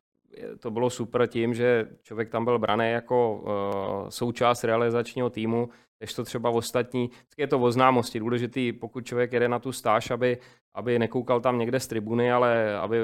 to 0.59 0.71
bylo 0.71 0.89
super 0.89 1.27
tím, 1.27 1.53
že 1.53 1.87
člověk 2.01 2.29
tam 2.29 2.45
byl 2.45 2.59
braný 2.59 2.91
jako 2.91 3.33
uh, 3.35 4.09
součást 4.09 4.63
realizačního 4.63 5.29
týmu, 5.29 5.69
než 5.99 6.13
to 6.13 6.23
třeba 6.23 6.49
ostatní. 6.49 7.09
Je 7.37 7.47
to 7.47 7.59
o 7.59 7.71
známosti. 7.71 8.19
Důležitý, 8.19 8.73
pokud 8.73 9.05
člověk 9.05 9.33
jede 9.33 9.49
na 9.49 9.59
tu 9.59 9.71
stáž, 9.71 10.11
aby, 10.11 10.37
aby 10.73 10.99
nekoukal 10.99 11.41
tam 11.41 11.59
někde 11.59 11.79
z 11.79 11.87
tribuny, 11.87 12.31
ale 12.31 12.77
aby 12.77 12.97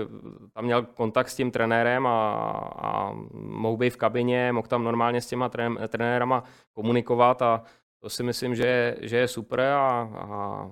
tam 0.53 0.65
měl 0.65 0.83
kontakt 0.83 1.29
s 1.29 1.35
tím 1.35 1.51
trenérem 1.51 2.07
a, 2.07 2.33
a 2.75 3.13
mohl 3.33 3.77
být 3.77 3.89
v 3.89 3.97
kabině, 3.97 4.51
mohl 4.51 4.67
tam 4.67 4.83
normálně 4.83 5.21
s 5.21 5.27
těma 5.27 5.49
trenérama 5.87 6.43
komunikovat 6.73 7.41
a 7.41 7.63
to 7.99 8.09
si 8.09 8.23
myslím, 8.23 8.55
že, 8.55 8.95
že 9.01 9.17
je 9.17 9.27
super 9.27 9.59
a, 9.59 10.09
a 10.15 10.71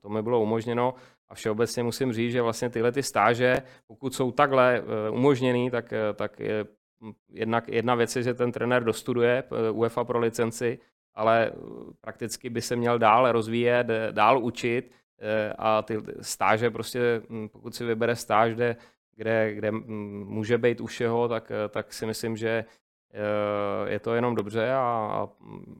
to 0.00 0.08
mi 0.08 0.22
bylo 0.22 0.40
umožněno. 0.40 0.94
A 1.28 1.34
všeobecně 1.34 1.82
musím 1.82 2.12
říct, 2.12 2.32
že 2.32 2.42
vlastně 2.42 2.70
tyhle 2.70 2.92
ty 2.92 3.02
stáže, 3.02 3.62
pokud 3.86 4.14
jsou 4.14 4.32
takhle 4.32 4.78
eh, 4.78 5.10
umožněný, 5.10 5.70
tak, 5.70 5.92
eh, 5.92 6.12
tak 6.14 6.40
je 6.40 6.66
jednak, 7.28 7.68
jedna 7.68 7.94
věc 7.94 8.16
je, 8.16 8.22
že 8.22 8.34
ten 8.34 8.52
trenér 8.52 8.84
dostuduje 8.84 9.44
eh, 9.44 9.70
UEFA 9.70 10.04
pro 10.04 10.18
licenci, 10.18 10.78
ale 11.14 11.52
prakticky 12.00 12.50
by 12.50 12.62
se 12.62 12.76
měl 12.76 12.98
dál 12.98 13.32
rozvíjet, 13.32 13.86
dál 14.10 14.38
učit 14.44 14.92
a 15.58 15.82
ty 15.82 15.98
stáže 16.20 16.70
prostě, 16.70 17.22
hm, 17.30 17.48
pokud 17.48 17.74
si 17.74 17.84
vybere 17.84 18.16
stáž, 18.16 18.54
kde, 18.54 18.76
kde, 19.16 19.54
kde 19.54 19.70
hm, 19.70 20.24
může 20.28 20.58
být 20.58 20.80
u 20.80 20.86
všeho, 20.86 21.28
tak, 21.28 21.52
tak 21.68 21.92
si 21.92 22.06
myslím, 22.06 22.36
že 22.36 22.64
je 23.86 23.98
to 23.98 24.14
jenom 24.14 24.34
dobře 24.34 24.72
a 24.72 25.28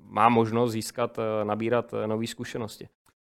má 0.05 0.29
možnost 0.29 0.71
získat, 0.71 1.19
nabírat 1.45 1.95
nové 2.07 2.27
zkušenosti. 2.27 2.89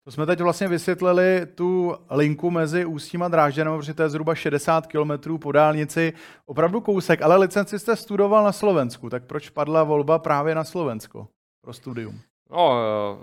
To 0.05 0.11
jsme 0.11 0.27
teď 0.27 0.41
vlastně 0.41 0.69
vysvětlili 0.69 1.47
tu 1.55 1.95
linku 2.11 2.51
mezi 2.51 2.85
Ústím 2.85 3.23
a 3.23 3.29
Drážďanem, 3.29 3.77
protože 3.77 3.95
to 3.95 4.03
je 4.03 4.09
zhruba 4.09 4.35
60 4.35 4.87
km 4.87 5.39
po 5.39 5.53
dálnici, 5.53 6.13
opravdu 6.47 6.81
kousek, 6.81 7.23
ale 7.23 7.37
licenci 7.37 7.79
jste 7.79 7.97
studoval 7.97 8.45
na 8.45 8.53
Slovensku, 8.53 9.11
tak 9.11 9.25
proč 9.25 9.51
padla 9.51 9.85
volba 9.85 10.19
právě 10.19 10.55
na 10.55 10.65
Slovensko 10.65 11.29
pro 11.61 11.73
studium? 11.73 12.21
No, 12.51 12.75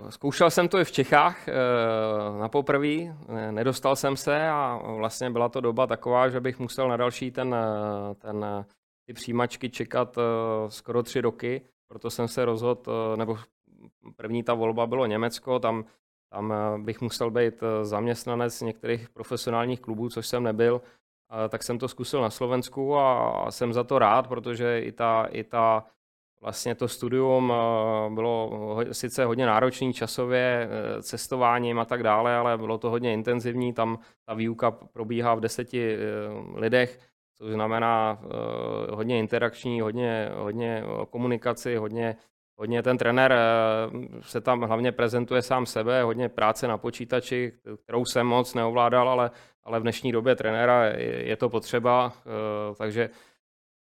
eh, 0.06 0.10
zkoušel 0.12 0.50
jsem 0.50 0.68
to 0.68 0.78
i 0.78 0.84
v 0.84 0.92
Čechách 0.92 1.48
eh, 1.48 1.52
na 2.40 2.48
poprvé, 2.48 3.16
nedostal 3.50 3.96
jsem 3.96 4.16
se 4.16 4.48
a 4.48 4.80
vlastně 4.96 5.30
byla 5.30 5.48
to 5.48 5.60
doba 5.60 5.86
taková, 5.86 6.28
že 6.28 6.40
bych 6.40 6.58
musel 6.58 6.88
na 6.88 6.96
další 6.96 7.30
ten, 7.30 7.54
eh, 7.54 8.14
ten, 8.14 8.66
ty 9.06 9.12
přijímačky 9.12 9.70
čekat 9.70 10.18
skoro 10.68 11.02
tři 11.02 11.20
roky, 11.20 11.62
proto 11.88 12.10
jsem 12.10 12.28
se 12.28 12.44
rozhodl, 12.44 13.16
nebo 13.16 13.38
první 14.16 14.42
ta 14.42 14.54
volba 14.54 14.86
bylo 14.86 15.06
Německo, 15.06 15.58
tam 15.58 15.84
tam 16.28 16.52
eh, 16.52 16.78
bych 16.78 17.00
musel 17.00 17.30
být 17.30 17.62
eh, 17.62 17.84
zaměstnanec 17.84 18.60
některých 18.60 19.08
profesionálních 19.08 19.80
klubů, 19.80 20.08
což 20.08 20.26
jsem 20.26 20.42
nebyl, 20.42 20.80
tak 21.48 21.62
jsem 21.62 21.78
to 21.78 21.88
zkusil 21.88 22.22
na 22.22 22.30
Slovensku 22.30 22.96
a 22.96 23.46
jsem 23.50 23.72
za 23.72 23.84
to 23.84 23.98
rád, 23.98 24.26
protože 24.28 24.80
i 24.80 24.92
ta, 24.92 25.26
i 25.30 25.44
ta 25.44 25.84
vlastně 26.40 26.74
to 26.74 26.88
studium 26.88 27.52
eh, 27.52 28.14
bylo 28.14 28.50
sice 28.92 29.24
hodně 29.24 29.46
náročný 29.46 29.92
časově, 29.92 30.68
cestováním 31.02 31.78
a 31.78 31.84
tak 31.84 32.02
dále, 32.02 32.36
ale 32.36 32.58
bylo 32.58 32.78
to 32.78 32.90
hodně 32.90 33.12
intenzivní. 33.12 33.72
Tam 33.72 33.98
ta 34.26 34.34
výuka 34.34 34.70
probíhá 34.70 35.34
v 35.34 35.40
deseti 35.40 35.96
lidech, 36.54 36.98
což 37.34 37.52
znamená 37.52 38.18
hodně 38.90 39.18
interakční, 39.18 39.80
hodně, 39.80 40.30
hodně 40.34 40.84
komunikaci, 41.10 41.76
hodně 41.76 42.16
hodně 42.58 42.82
ten 42.82 42.98
trenér 42.98 43.32
eh, 43.32 43.38
se 44.20 44.40
tam 44.40 44.62
hlavně 44.62 44.92
prezentuje 44.92 45.42
sám 45.42 45.66
sebe, 45.66 46.02
hodně 46.02 46.28
práce 46.28 46.68
na 46.68 46.78
počítači, 46.78 47.52
kterou 47.84 48.04
jsem 48.04 48.26
moc 48.26 48.54
neovládal, 48.54 49.08
ale, 49.08 49.30
ale 49.64 49.78
v 49.78 49.82
dnešní 49.82 50.12
době 50.12 50.36
trenéra 50.36 50.84
je 50.84 51.36
to 51.36 51.48
potřeba, 51.48 52.12
eh, 52.26 52.74
takže 52.74 53.10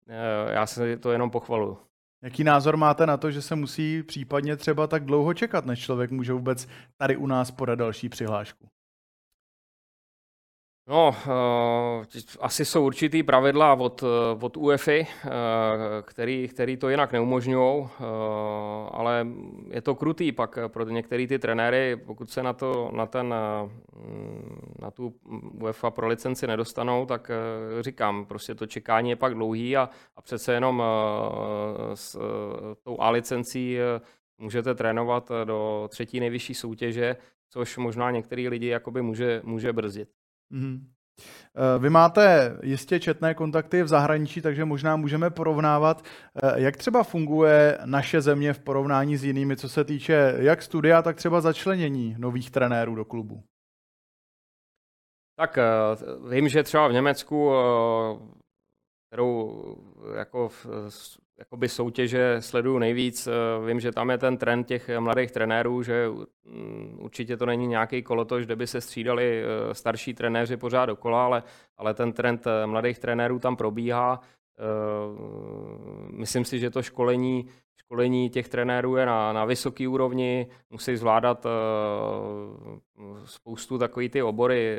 eh, 0.08 0.52
já 0.52 0.66
se 0.66 0.96
to 0.96 1.12
jenom 1.12 1.30
pochvaluju. 1.30 1.78
Jaký 2.22 2.44
názor 2.44 2.76
máte 2.76 3.06
na 3.06 3.16
to, 3.16 3.30
že 3.30 3.42
se 3.42 3.56
musí 3.56 4.02
případně 4.02 4.56
třeba 4.56 4.86
tak 4.86 5.04
dlouho 5.04 5.34
čekat, 5.34 5.66
než 5.66 5.80
člověk 5.80 6.10
může 6.10 6.32
vůbec 6.32 6.68
tady 6.96 7.16
u 7.16 7.26
nás 7.26 7.50
podat 7.50 7.78
další 7.78 8.08
přihlášku? 8.08 8.68
No, 10.88 11.08
uh, 11.08 12.04
asi 12.40 12.64
jsou 12.64 12.84
určitý 12.84 13.22
pravidla 13.22 13.74
od, 13.74 14.04
od 14.40 14.56
UEFI, 14.56 15.06
uh, 15.24 15.30
který, 16.02 16.48
který 16.48 16.76
to 16.76 16.88
jinak 16.88 17.12
neumožňují, 17.12 17.88
ale 18.90 19.26
je 19.70 19.82
to 19.82 19.94
krutý 19.94 20.32
pak 20.32 20.58
pro 20.68 20.84
některé 20.84 21.26
ty 21.26 21.38
trenéry, 21.38 21.96
pokud 21.96 22.30
se 22.30 22.42
na, 22.42 22.52
to, 22.52 22.90
na, 22.94 23.06
ten, 23.06 23.34
na 24.78 24.90
tu 24.90 25.14
UEFA 25.60 25.90
pro 25.90 26.08
licenci 26.08 26.46
nedostanou, 26.46 27.06
tak 27.06 27.30
říkám, 27.80 28.26
prostě 28.26 28.54
to 28.54 28.66
čekání 28.66 29.10
je 29.10 29.16
pak 29.16 29.34
dlouhý 29.34 29.76
a, 29.76 29.88
a 30.16 30.22
přece 30.22 30.52
jenom 30.52 30.82
s 31.94 32.18
tou 32.82 33.00
A 33.00 33.10
licencí 33.10 33.78
můžete 34.38 34.74
trénovat 34.74 35.30
do 35.44 35.88
třetí 35.90 36.20
nejvyšší 36.20 36.54
soutěže, 36.54 37.16
což 37.50 37.76
možná 37.76 38.10
některý 38.10 38.48
lidi 38.48 38.66
jakoby 38.66 39.02
může, 39.02 39.40
může 39.44 39.72
brzdit. 39.72 40.08
Mm-hmm. 40.52 40.86
Eh, 41.56 41.78
vy 41.78 41.90
máte 41.90 42.56
jistě 42.62 43.00
četné 43.00 43.34
kontakty 43.34 43.82
v 43.82 43.88
zahraničí, 43.88 44.42
takže 44.42 44.64
možná 44.64 44.96
můžeme 44.96 45.30
porovnávat, 45.30 46.04
eh, 46.04 46.60
jak 46.60 46.76
třeba 46.76 47.02
funguje 47.02 47.78
naše 47.84 48.20
země 48.20 48.52
v 48.52 48.58
porovnání 48.58 49.16
s 49.16 49.24
jinými, 49.24 49.56
co 49.56 49.68
se 49.68 49.84
týče 49.84 50.34
jak 50.38 50.62
studia, 50.62 51.02
tak 51.02 51.16
třeba 51.16 51.40
začlenění 51.40 52.16
nových 52.18 52.50
trenérů 52.50 52.94
do 52.94 53.04
klubu. 53.04 53.42
Tak 55.38 55.58
vím, 56.30 56.48
že 56.48 56.62
třeba 56.62 56.88
v 56.88 56.92
Německu, 56.92 57.52
kterou 59.08 59.62
jako 60.16 60.50
jakoby 61.38 61.68
soutěže 61.68 62.36
sleduju 62.40 62.78
nejvíc. 62.78 63.26
Eh, 63.26 63.66
vím, 63.66 63.80
že 63.80 63.92
tam 63.92 64.10
je 64.10 64.18
ten 64.18 64.36
trend 64.36 64.64
těch 64.64 64.90
mladých 64.98 65.30
trenérů, 65.30 65.82
že 65.82 66.08
mm, 66.44 66.98
určitě 67.00 67.36
to 67.36 67.46
není 67.46 67.66
nějaký 67.66 68.02
kolotoč, 68.02 68.44
kde 68.44 68.56
by 68.56 68.66
se 68.66 68.80
střídali 68.80 69.42
eh, 69.42 69.74
starší 69.74 70.14
trenéři 70.14 70.56
pořád 70.56 70.86
dokola, 70.86 71.24
ale, 71.24 71.42
ale 71.76 71.94
ten 71.94 72.12
trend 72.12 72.46
eh, 72.46 72.66
mladých 72.66 72.98
trenérů 72.98 73.38
tam 73.38 73.56
probíhá. 73.56 74.20
Myslím 76.10 76.44
si, 76.44 76.58
že 76.58 76.70
to 76.70 76.82
školení, 76.82 77.48
školení 77.76 78.30
těch 78.30 78.48
trenérů 78.48 78.96
je 78.96 79.06
na, 79.06 79.32
na 79.32 79.44
vysoké 79.44 79.88
úrovni, 79.88 80.46
musí 80.70 80.96
zvládat 80.96 81.46
spoustu 83.24 83.78
takový 83.78 84.08
ty 84.08 84.22
obory, 84.22 84.78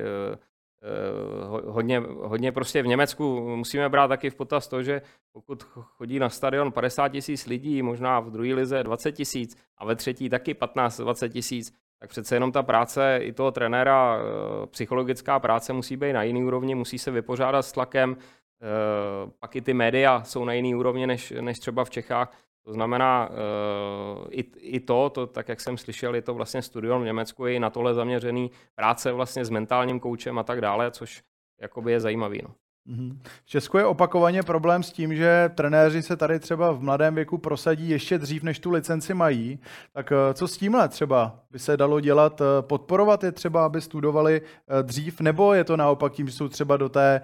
hodně, 1.66 2.00
hodně 2.10 2.52
prostě 2.52 2.82
v 2.82 2.88
Německu 2.88 3.56
musíme 3.56 3.90
brát 3.90 4.08
taky 4.08 4.30
v 4.30 4.36
potaz 4.36 4.68
to, 4.68 4.84
že 4.84 5.02
pokud 5.32 5.64
chodí 5.64 6.20
na 6.20 6.30
stadion 6.30 6.72
50 6.72 7.10
tisíc 7.10 7.46
lidí, 7.46 7.82
možná 7.82 8.20
v 8.20 8.32
druhé 8.32 8.54
lize 8.54 8.84
20 8.84 9.12
tisíc 9.12 9.58
a 9.78 9.86
ve 9.86 9.96
třetí 9.96 10.30
taky 10.30 10.54
15-20 10.54 11.30
tisíc, 11.30 11.74
tak 12.00 12.10
přece 12.10 12.36
jenom 12.36 12.52
ta 12.52 12.64
práce 12.64 13.20
i 13.22 13.34
toho 13.34 13.52
trenéra, 13.52 14.18
eh, 14.18 14.68
psychologická 14.68 15.40
práce 15.40 15.74
musí 15.74 15.98
být 15.98 16.14
na 16.14 16.24
jiný 16.24 16.44
úrovni, 16.44 16.76
musí 16.76 17.00
se 17.00 17.12
vypořádat 17.12 17.62
s 17.62 17.72
tlakem, 17.72 18.18
eh, 18.18 19.32
pak 19.40 19.56
i 19.56 19.62
ty 19.62 19.74
média 19.74 20.24
jsou 20.24 20.46
na 20.46 20.54
jiný 20.54 20.76
úrovni 20.76 21.08
než, 21.08 21.34
než 21.42 21.60
třeba 21.60 21.86
v 21.86 21.90
Čechách. 21.90 22.34
To 22.68 22.74
znamená, 22.74 23.30
uh, 23.30 24.28
i, 24.30 24.42
i 24.58 24.80
to, 24.80 25.10
to, 25.10 25.28
tak 25.28 25.50
jak 25.50 25.62
jsem 25.62 25.78
slyšel, 25.78 26.16
je 26.16 26.22
to 26.22 26.34
vlastně 26.34 26.62
studium 26.62 27.02
v 27.02 27.06
Německu, 27.06 27.46
je 27.46 27.54
i 27.54 27.60
na 27.60 27.70
tohle 27.70 27.94
zaměřený 27.94 28.52
práce 28.76 29.12
vlastně 29.12 29.46
s 29.46 29.50
mentálním 29.50 30.00
koučem 30.00 30.40
a 30.40 30.44
tak 30.44 30.62
dále, 30.62 30.92
což 30.92 31.24
jakoby 31.62 31.92
je 31.92 32.00
zajímavý. 32.00 32.42
No. 32.44 32.54
Mhm. 32.86 33.20
V 33.44 33.50
Česku 33.50 33.78
je 33.78 33.86
opakovaně 33.86 34.44
problém 34.44 34.84
s 34.84 34.92
tím, 34.92 35.16
že 35.16 35.50
trenéři 35.56 36.02
se 36.02 36.18
tady 36.18 36.40
třeba 36.40 36.72
v 36.72 36.82
mladém 36.82 37.16
věku 37.16 37.38
prosadí 37.38 37.90
ještě 37.90 38.18
dřív, 38.18 38.44
než 38.44 38.60
tu 38.60 38.72
licenci 38.72 39.14
mají. 39.14 39.60
Tak 39.94 40.12
eh, 40.12 40.34
co 40.34 40.48
s 40.48 40.58
tímhle 40.58 40.90
třeba 40.90 41.40
by 41.52 41.60
se 41.60 41.78
dalo 41.78 42.00
dělat? 42.00 42.42
Eh, 42.42 42.62
podporovat 42.62 43.24
je 43.24 43.32
třeba, 43.32 43.66
aby 43.66 43.82
studovali 43.82 44.42
dřív, 44.82 45.22
nebo 45.22 45.54
je 45.54 45.64
to 45.64 45.78
naopak 45.78 46.14
tím, 46.14 46.28
že 46.28 46.34
jsou 46.34 46.48
třeba 46.48 46.78
do 46.78 46.90
té 46.90 47.22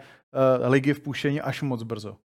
ligy 0.67 0.93
vpuštěni 0.93 1.41
až 1.41 1.61
moc 1.61 1.83
brzo? 1.83 2.17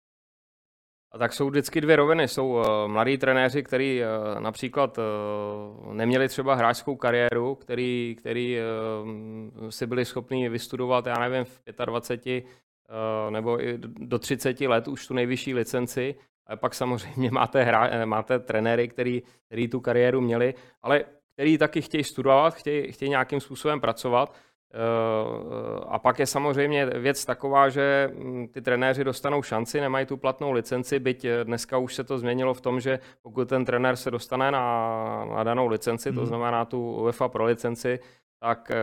A 1.11 1.17
tak 1.17 1.33
jsou 1.33 1.49
vždycky 1.49 1.81
dvě 1.81 1.95
roviny. 1.95 2.27
Jsou 2.27 2.49
uh, 2.49 2.65
mladí 2.87 3.17
trenéři, 3.17 3.63
kteří 3.63 4.01
uh, 4.01 4.39
například 4.39 4.97
uh, 4.97 5.93
neměli 5.93 6.27
třeba 6.27 6.55
hráčskou 6.55 6.95
kariéru, 6.95 7.55
který, 7.55 8.15
který 8.19 8.57
uh, 8.57 9.69
si 9.69 9.87
byli 9.87 10.05
schopni 10.05 10.49
vystudovat, 10.49 11.05
já 11.05 11.19
nevím, 11.19 11.45
v 11.45 11.85
25 11.85 12.43
uh, 12.43 13.31
nebo 13.31 13.63
i 13.63 13.77
do 13.81 14.19
30 14.19 14.61
let 14.61 14.87
už 14.87 15.07
tu 15.07 15.13
nejvyšší 15.13 15.53
licenci. 15.53 16.15
A 16.47 16.55
pak 16.55 16.73
samozřejmě 16.73 17.31
máte, 17.33 17.63
hra, 17.63 18.05
máte 18.05 18.39
trenéry, 18.39 18.87
který, 18.87 19.23
který 19.45 19.67
tu 19.67 19.79
kariéru 19.79 20.21
měli, 20.21 20.53
ale 20.81 21.05
který 21.33 21.57
taky 21.57 21.81
chtějí 21.81 22.03
studovat, 22.03 22.53
chtějí, 22.53 22.91
chtějí 22.91 23.09
nějakým 23.09 23.39
způsobem 23.39 23.81
pracovat. 23.81 24.35
Eh, 24.73 25.79
a 25.87 25.99
pak 25.99 26.19
je 26.19 26.25
samozřejmě 26.25 26.85
věc 26.85 27.25
taková, 27.25 27.69
že 27.69 28.11
mm, 28.13 28.47
ty 28.47 28.61
trenéři 28.61 29.03
dostanou 29.03 29.41
šanci, 29.41 29.81
nemají 29.81 30.05
tu 30.05 30.17
platnou 30.17 30.51
licenci, 30.51 30.99
byť 30.99 31.25
eh, 31.25 31.43
dneska 31.43 31.77
už 31.77 31.95
se 31.95 32.03
to 32.03 32.17
změnilo 32.17 32.53
v 32.53 32.61
tom, 32.61 32.79
že 32.79 32.99
pokud 33.21 33.49
ten 33.49 33.65
trenér 33.65 33.95
se 33.95 34.11
dostane 34.11 34.51
na, 34.51 35.25
na 35.25 35.43
danou 35.43 35.67
licenci, 35.67 36.11
to 36.11 36.19
mhm. 36.19 36.27
znamená 36.27 36.65
tu 36.65 36.95
UEFA 36.95 37.27
pro 37.27 37.45
licenci, 37.45 37.99
tak 38.39 38.71
eh, 38.71 38.75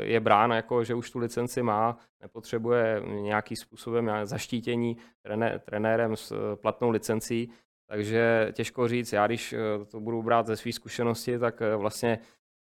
je 0.00 0.20
brán 0.20 0.50
jako, 0.50 0.84
že 0.84 0.94
už 0.94 1.10
tu 1.10 1.18
licenci 1.18 1.62
má, 1.62 1.98
nepotřebuje 2.22 3.02
nějaký 3.06 3.56
způsobem 3.56 4.10
zaštítění 4.24 4.96
trené, 5.22 5.58
trenérem 5.58 6.16
s 6.16 6.56
platnou 6.56 6.90
licencí, 6.90 7.50
takže 7.88 8.48
těžko 8.52 8.88
říct, 8.88 9.12
já 9.12 9.26
když 9.26 9.54
to 9.90 10.00
budu 10.00 10.22
brát 10.22 10.46
ze 10.46 10.56
své 10.56 10.72
zkušenosti, 10.72 11.38
tak 11.38 11.62
vlastně 11.76 12.18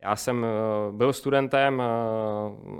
já 0.02 0.16
jsem 0.16 0.44
eh, 0.44 0.92
byl 0.92 1.12
studentem, 1.12 1.80
eh, 1.80 1.84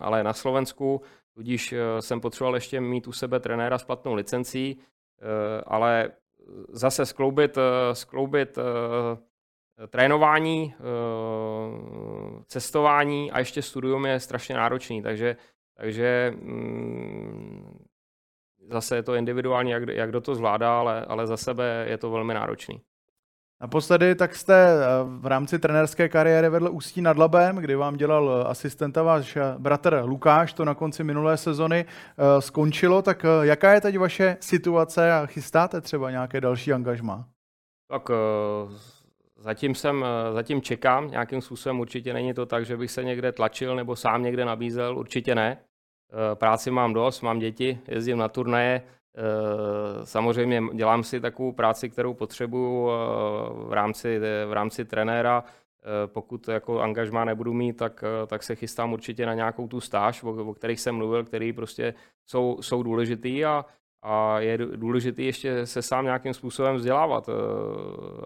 ale 0.01 0.25
na 0.25 0.33
Slovensku, 0.33 1.03
tudíž 1.35 1.73
eh, 1.73 2.03
jsem 2.03 2.21
potřeboval 2.21 2.55
ještě 2.55 2.81
mít 2.81 3.07
u 3.09 3.13
sebe 3.13 3.41
trenéra 3.41 3.79
s 3.79 3.85
platnou 3.85 4.15
licencí, 4.15 4.81
ale 5.67 6.11
zase 6.69 7.07
skloubit, 7.07 7.59
skloubit 7.93 8.59
trénování, 9.89 10.75
cestování 12.47 13.33
a 13.33 13.39
ještě 13.39 13.63
studium 13.63 14.07
je 14.07 14.21
strašně 14.21 14.55
náročný, 14.55 15.03
takže, 15.03 15.37
takže 15.77 16.33
mm, 16.37 17.85
zase 18.71 18.97
je 18.97 19.03
to 19.03 19.15
individuální, 19.15 19.71
jak, 19.71 19.89
jak 19.89 20.09
kdo 20.09 20.21
to 20.21 20.35
zvládá, 20.35 20.79
ale, 20.79 21.05
ale 21.05 21.27
za 21.27 21.37
sebe 21.37 21.85
je 21.89 21.99
to 21.99 22.11
velmi 22.11 22.35
náročný. 22.35 22.81
Naposledy 23.61 24.15
tak 24.15 24.37
jste 24.37 24.55
eh, 24.55 24.87
v 25.05 25.27
rámci 25.27 25.59
trenerské 25.59 26.09
kariéry 26.09 26.49
vedl 26.49 26.69
Ústí 26.73 27.01
nad 27.01 27.19
Labem, 27.19 27.57
kdy 27.57 27.75
vám 27.75 27.97
dělal 27.97 28.31
eh, 28.31 28.49
asistenta 28.49 29.03
váš 29.03 29.37
eh, 29.37 29.43
bratr 29.59 30.03
Lukáš, 30.05 30.53
to 30.53 30.65
na 30.65 30.75
konci 30.75 31.05
minulé 31.05 31.37
sezony 31.37 31.85
skončilo. 32.39 33.03
Tak 33.03 33.27
jaká 33.43 33.73
je 33.73 33.81
teď 33.81 33.99
vaše 33.99 34.37
situace 34.41 35.13
a 35.13 35.27
chystáte 35.27 35.81
třeba 35.81 36.11
nějaké 36.11 36.41
další 36.41 36.73
angažma? 36.73 37.29
Tak 37.89 38.11
zatím 39.37 39.75
jsem, 39.75 40.05
zatím 40.33 40.63
čekám 40.63 41.11
nějakým 41.11 41.41
způsobem, 41.41 41.81
určitě 41.81 42.13
není 42.13 42.35
to 42.35 42.47
tak, 42.47 42.67
že 42.67 42.77
bych 42.77 42.91
se 42.91 43.05
někde 43.05 43.33
tlačil 43.33 43.77
nebo 43.77 43.97
sám 43.97 44.23
někde 44.23 44.45
nabízel, 44.45 44.99
určitě 44.99 45.35
ne. 45.35 45.59
Práci 46.35 46.71
mám 46.71 46.93
dost, 46.93 47.21
mám 47.21 47.39
děti, 47.39 47.79
jezdím 47.89 48.19
na 48.19 48.29
turnaje, 48.29 48.83
samozřejmě 50.05 50.63
dělám 50.75 51.05
si 51.05 51.21
takovou 51.21 51.53
práci, 51.53 51.91
kterou 51.91 52.15
potřebuju 52.15 52.89
eh, 52.89 52.93
v 53.69 53.73
rámci, 53.73 54.19
v 54.47 54.53
rámci 54.53 54.85
trenéra. 54.85 55.45
Eh, 55.45 56.07
pokud 56.07 56.49
jako 56.49 56.81
angažmá 56.81 57.25
nebudu 57.25 57.53
mít, 57.53 57.77
tak, 57.77 58.05
tak 58.27 58.43
se 58.43 58.55
chystám 58.55 58.93
určitě 58.93 59.27
na 59.27 59.35
nějakou 59.35 59.69
tu 59.69 59.81
stáž, 59.81 60.23
o, 60.23 60.31
o 60.31 60.55
kterých 60.55 60.81
jsem 60.81 60.95
mluvil, 60.95 61.25
který 61.25 61.53
prostě 61.53 61.95
jsou, 62.27 62.59
jsou 62.61 62.83
důležitý 62.83 63.45
a, 63.45 63.65
a 64.03 64.41
je 64.41 64.59
důležitý 64.59 65.25
ještě 65.25 65.67
se 65.67 65.83
sám 65.83 66.05
nějakým 66.05 66.35
způsobem 66.35 66.77
vzdělávat 66.77 67.29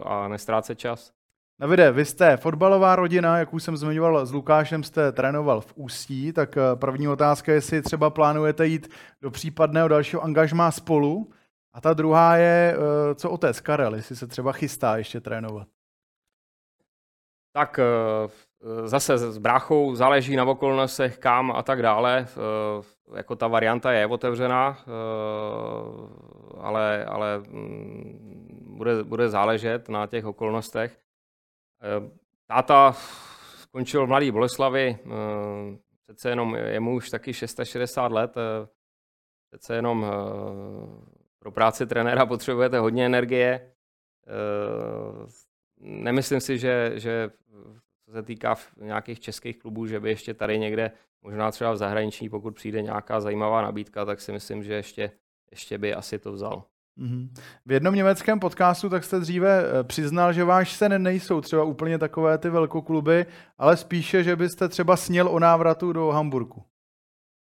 a 0.02 0.28
nestrácet 0.28 0.78
čas. 0.78 1.12
Davide, 1.60 1.92
vy 1.92 2.04
jste 2.04 2.36
fotbalová 2.36 2.96
rodina, 2.96 3.38
jak 3.38 3.54
už 3.54 3.62
jsem 3.62 3.76
zmiňoval, 3.76 4.26
s 4.26 4.32
Lukášem 4.32 4.82
jste 4.82 5.12
trénoval 5.12 5.60
v 5.60 5.72
Ústí, 5.76 6.32
tak 6.32 6.56
eh, 6.56 6.60
první 6.74 7.08
otázka 7.08 7.52
je, 7.52 7.56
jestli 7.56 7.82
třeba 7.82 8.10
plánujete 8.10 8.66
jít 8.66 8.88
do 9.22 9.30
případného 9.30 9.88
dalšího 9.88 10.22
angažmá 10.22 10.70
spolu. 10.70 11.30
A 11.72 11.80
ta 11.80 11.94
druhá 11.94 12.36
je, 12.36 12.76
eh, 12.76 13.14
co 13.14 13.30
otec 13.30 13.60
Karel, 13.60 13.94
jestli 13.94 14.16
se 14.16 14.26
třeba 14.26 14.52
chystá 14.52 14.96
ještě 14.96 15.20
trénovat. 15.20 15.68
Tak 17.52 17.78
eh, 17.78 17.88
zase 18.88 19.18
s 19.18 19.38
bráchou 19.38 19.94
záleží 19.94 20.36
na 20.36 20.44
okolnostech, 20.44 21.18
kam 21.18 21.52
a 21.52 21.62
tak 21.62 21.82
dále. 21.82 22.26
Jako 23.14 23.36
ta 23.36 23.48
varianta 23.48 23.92
je 23.92 24.06
otevřená, 24.06 24.78
ale, 26.60 27.04
ale 27.04 27.38
mm, 27.38 28.48
bude, 28.76 29.04
bude 29.04 29.28
záležet 29.28 29.88
na 29.88 30.06
těch 30.06 30.24
okolnostech. 30.24 31.03
Eh, 31.82 32.10
táta 32.46 32.92
skončil 33.56 34.06
v 34.06 34.08
Mladé 34.08 34.32
Boleslavi, 34.32 34.98
eh, 34.98 35.08
přece 36.04 36.28
jenom 36.28 36.54
je 36.54 36.80
mu 36.80 36.94
už 36.94 37.10
taky 37.10 37.32
660 37.32 38.12
let, 38.12 38.36
eh, 38.36 38.68
přece 39.50 39.76
jenom 39.76 40.06
pro 41.38 41.52
práci 41.52 41.86
trenéra 41.86 42.26
potřebujete 42.26 42.78
hodně 42.78 43.06
energie. 43.06 43.72
Nemyslím 45.80 46.40
si, 46.40 46.58
že, 46.58 46.92
že 46.94 47.30
co 48.04 48.12
se 48.12 48.22
týká 48.22 48.56
nějakých 48.76 49.20
českých 49.20 49.58
klubů, 49.58 49.86
že 49.86 50.00
by 50.00 50.08
ještě 50.08 50.34
tady 50.34 50.58
někde, 50.58 50.92
možná 51.22 51.50
třeba 51.50 51.72
v 51.72 51.76
zahraničí, 51.76 52.28
pokud 52.28 52.54
přijde 52.54 52.82
nějaká 52.82 53.20
zajímavá 53.20 53.62
nabídka, 53.62 54.04
tak 54.04 54.20
si 54.20 54.32
myslím, 54.32 54.62
že 54.62 54.74
ještě, 54.74 55.10
ještě 55.50 55.78
by 55.78 55.94
asi 55.94 56.18
to 56.18 56.32
vzal. 56.32 56.64
Mm-hmm. 56.98 57.28
V 57.66 57.72
jednom 57.72 57.94
německém 57.94 58.40
podcastu 58.40 58.88
tak 58.88 59.04
jste 59.04 59.20
dříve 59.20 59.64
eh, 59.64 59.84
přiznal, 59.84 60.32
že 60.32 60.44
váš 60.44 60.72
sen 60.72 61.02
nejsou 61.02 61.40
třeba 61.40 61.64
úplně 61.64 61.98
takové 61.98 62.38
ty 62.38 62.50
velkokluby, 62.50 63.26
ale 63.58 63.76
spíše, 63.76 64.24
že 64.24 64.36
byste 64.36 64.68
třeba 64.68 64.96
sněl 64.96 65.28
o 65.28 65.38
návratu 65.38 65.92
do 65.92 66.08
Hamburgu. 66.08 66.62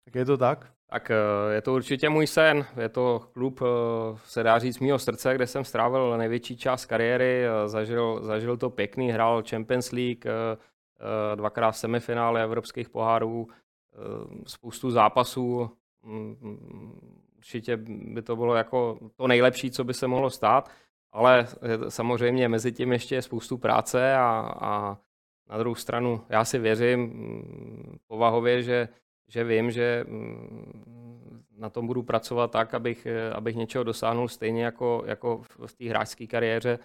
Tak 0.05 0.15
je 0.15 0.25
to 0.25 0.37
tak? 0.37 0.71
Tak 0.89 1.11
eh, 1.11 1.53
je 1.53 1.61
to 1.61 1.73
určitě 1.73 2.09
můj 2.09 2.27
sen. 2.27 2.65
Je 2.81 2.89
to 2.89 3.29
klub, 3.33 3.61
eh, 3.61 4.17
se 4.25 4.43
dá 4.43 4.59
říct, 4.59 4.79
mýho 4.79 4.99
srdce, 4.99 5.35
kde 5.35 5.47
jsem 5.47 5.63
strávil 5.63 6.17
největší 6.17 6.57
část 6.57 6.85
kariéry. 6.85 7.43
Zažil, 7.65 8.19
zažil 8.23 8.57
to 8.57 8.69
pěkný, 8.69 9.11
hrál 9.11 9.43
Champions 9.49 9.91
League, 9.91 10.25
dvakrát 11.35 11.71
semifinále 11.71 12.43
evropských 12.43 12.89
pohárů, 12.89 13.47
spoustu 14.45 14.91
zápasů 14.91 15.71
určitě 17.37 17.77
by 17.87 18.21
to 18.21 18.35
bylo 18.35 18.55
jako 18.55 18.99
to 19.15 19.27
nejlepší, 19.27 19.71
co 19.71 19.83
by 19.83 19.93
se 19.93 20.07
mohlo 20.07 20.29
stát, 20.29 20.71
ale 21.11 21.47
samozřejmě 21.89 22.49
mezi 22.49 22.71
tím 22.71 22.91
ještě 22.91 23.15
je 23.15 23.21
spoustu 23.21 23.57
práce 23.57 24.15
a, 24.15 24.53
a 24.61 24.97
na 25.49 25.57
druhou 25.57 25.75
stranu 25.75 26.21
já 26.29 26.45
si 26.45 26.59
věřím 26.59 26.99
mm, 26.99 27.97
povahově, 28.07 28.63
že, 28.63 28.89
že 29.27 29.43
vím, 29.43 29.71
že 29.71 30.05
mm, 30.07 31.43
na 31.57 31.69
tom 31.69 31.87
budu 31.87 32.03
pracovat 32.03 32.51
tak, 32.51 32.73
abych, 32.73 33.07
abych 33.35 33.55
něčeho 33.55 33.83
dosáhnul 33.83 34.27
stejně 34.27 34.63
jako, 34.63 35.03
jako 35.05 35.41
v 35.65 35.73
té 35.73 35.89
hráčské 35.89 36.27
kariéře. 36.27 36.79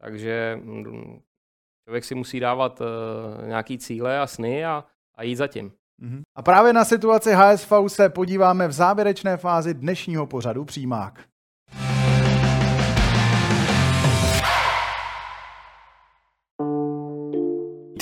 Takže 0.00 0.60
mm, 0.62 1.20
člověk 1.84 2.04
si 2.04 2.14
musí 2.14 2.40
dávat 2.40 2.80
uh, 2.80 3.46
nějaký 3.46 3.78
cíle 3.78 4.18
a 4.18 4.26
sny 4.26 4.64
a, 4.64 4.84
a 5.14 5.22
jít 5.22 5.36
za 5.36 5.46
tím. 5.46 5.72
Mhm. 5.98 6.22
A 6.36 6.42
právě 6.42 6.72
na 6.72 6.84
situaci 6.84 7.32
HSV 7.32 7.72
se 7.86 8.08
podíváme 8.08 8.68
v 8.68 8.72
závěrečné 8.72 9.36
fázi 9.36 9.74
dnešního 9.74 10.26
pořadu 10.26 10.64
Přímák. 10.64 11.24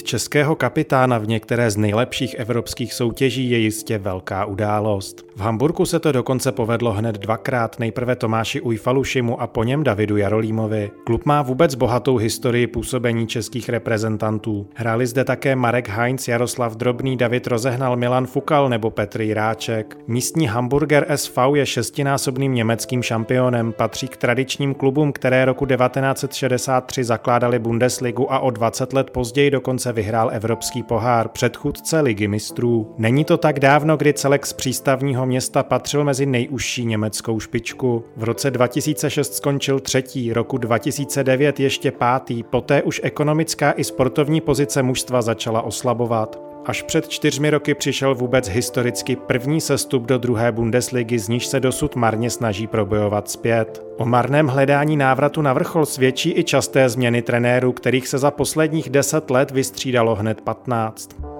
Českého 0.06 0.54
kapitána 0.54 1.18
v 1.18 1.28
některé 1.28 1.70
z 1.70 1.76
nejlepších 1.76 2.34
evropských 2.34 2.94
soutěží 2.94 3.50
je 3.50 3.58
jistě 3.58 3.98
velká 3.98 4.44
událost. 4.44 5.26
V 5.36 5.40
Hamburgu 5.40 5.86
se 5.86 6.00
to 6.00 6.12
dokonce 6.12 6.52
povedlo 6.52 6.92
hned 6.92 7.18
dvakrát, 7.18 7.78
nejprve 7.78 8.16
Tomáši 8.16 8.60
Ujfalušimu 8.60 9.40
a 9.40 9.46
po 9.46 9.64
něm 9.64 9.84
Davidu 9.84 10.16
Jarolímovi. 10.16 10.90
Klub 11.04 11.24
má 11.24 11.42
vůbec 11.42 11.74
bohatou 11.74 12.16
historii 12.16 12.66
působení 12.66 13.26
českých 13.26 13.68
reprezentantů. 13.68 14.66
Hráli 14.74 15.06
zde 15.06 15.24
také 15.24 15.56
Marek 15.56 15.88
Heinz, 15.88 16.28
Jaroslav 16.28 16.76
Drobný, 16.76 17.16
David 17.16 17.46
Rozehnal, 17.46 17.96
Milan 17.96 18.26
Fukal 18.26 18.68
nebo 18.68 18.90
Petr 18.90 19.20
Jiráček. 19.20 19.96
Místní 20.06 20.46
Hamburger 20.46 21.06
SV 21.14 21.38
je 21.54 21.66
šestinásobným 21.66 22.54
německým 22.54 23.02
šampionem, 23.02 23.72
patří 23.72 24.08
k 24.08 24.16
tradičním 24.16 24.74
klubům, 24.74 25.12
které 25.12 25.44
roku 25.44 25.66
1963 25.66 27.04
zakládali 27.04 27.58
Bundesligu 27.58 28.32
a 28.32 28.38
o 28.38 28.50
20 28.50 28.92
let 28.92 29.10
později 29.10 29.50
dokonce 29.50 29.95
vyhrál 29.96 30.30
Evropský 30.32 30.82
pohár, 30.82 31.28
předchůdce 31.28 32.00
ligy 32.00 32.28
mistrů. 32.28 32.94
Není 32.98 33.24
to 33.24 33.36
tak 33.36 33.60
dávno, 33.60 33.96
kdy 33.96 34.12
celek 34.12 34.46
z 34.46 34.52
přístavního 34.52 35.26
města 35.26 35.62
patřil 35.62 36.04
mezi 36.04 36.26
nejužší 36.26 36.84
německou 36.84 37.40
špičku. 37.40 38.04
V 38.16 38.24
roce 38.24 38.50
2006 38.50 39.34
skončil 39.34 39.80
třetí, 39.80 40.32
roku 40.32 40.58
2009 40.58 41.60
ještě 41.60 41.90
pátý, 41.90 42.42
poté 42.42 42.82
už 42.82 43.00
ekonomická 43.04 43.72
i 43.76 43.84
sportovní 43.84 44.40
pozice 44.40 44.82
mužstva 44.82 45.22
začala 45.22 45.62
oslabovat. 45.62 46.45
Až 46.66 46.82
před 46.82 47.08
čtyřmi 47.08 47.50
roky 47.50 47.74
přišel 47.74 48.14
vůbec 48.14 48.48
historicky 48.48 49.16
první 49.16 49.60
sestup 49.60 50.02
do 50.02 50.18
druhé 50.18 50.52
Bundesligy, 50.52 51.18
z 51.18 51.28
níž 51.28 51.46
se 51.46 51.60
dosud 51.60 51.96
marně 51.96 52.30
snaží 52.30 52.66
probojovat 52.66 53.30
zpět. 53.30 53.82
O 53.96 54.04
marném 54.04 54.46
hledání 54.46 54.96
návratu 54.96 55.42
na 55.42 55.52
vrchol 55.52 55.86
svědčí 55.86 56.38
i 56.38 56.44
časté 56.44 56.88
změny 56.88 57.22
trenérů, 57.22 57.72
kterých 57.72 58.08
se 58.08 58.18
za 58.18 58.30
posledních 58.30 58.90
deset 58.90 59.30
let 59.30 59.50
vystřídalo 59.50 60.14
hned 60.14 60.40
15. 60.40 61.35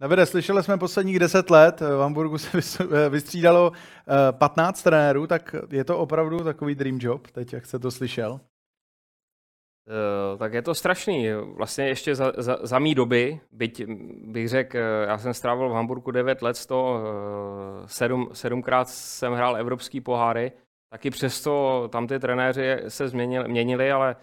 Davide, 0.00 0.26
slyšeli 0.26 0.62
jsme 0.62 0.78
posledních 0.78 1.18
deset 1.18 1.50
let, 1.50 1.80
v 1.80 2.00
Hamburgu 2.00 2.38
se 2.38 2.60
vystřídalo 3.08 3.72
15 4.30 4.80
eh, 4.80 4.82
trenérů, 4.82 5.26
tak 5.26 5.54
je 5.70 5.84
to 5.84 5.98
opravdu 5.98 6.44
takový 6.44 6.74
dream 6.74 6.98
job, 7.00 7.26
teď 7.26 7.52
jak 7.52 7.66
jste 7.66 7.78
to 7.78 7.90
slyšel? 7.90 8.32
Uh, 8.32 8.38
tak 10.38 10.52
je 10.52 10.62
to 10.62 10.74
strašný. 10.74 11.28
Vlastně 11.56 11.88
ještě 11.88 12.14
za, 12.14 12.32
za, 12.36 12.58
za 12.62 12.78
mý 12.78 12.94
doby, 12.94 13.40
byť 13.52 13.84
bych 14.24 14.48
řekl, 14.48 14.78
eh, 14.78 15.06
já 15.08 15.18
jsem 15.18 15.34
strávil 15.34 15.68
v 15.68 15.72
Hamburgu 15.72 16.10
9 16.10 16.42
let, 16.42 16.66
to 16.66 17.00
sedm, 17.86 18.28
sedmkrát 18.32 18.88
jsem 18.88 19.32
hrál 19.32 19.56
evropský 19.56 20.00
poháry, 20.00 20.52
taky 20.90 21.10
přesto 21.10 21.88
tam 21.92 22.06
ty 22.06 22.18
trenéři 22.18 22.76
se 22.88 23.08
změnili, 23.08 23.48
měnili, 23.48 23.92
ale 23.92 24.16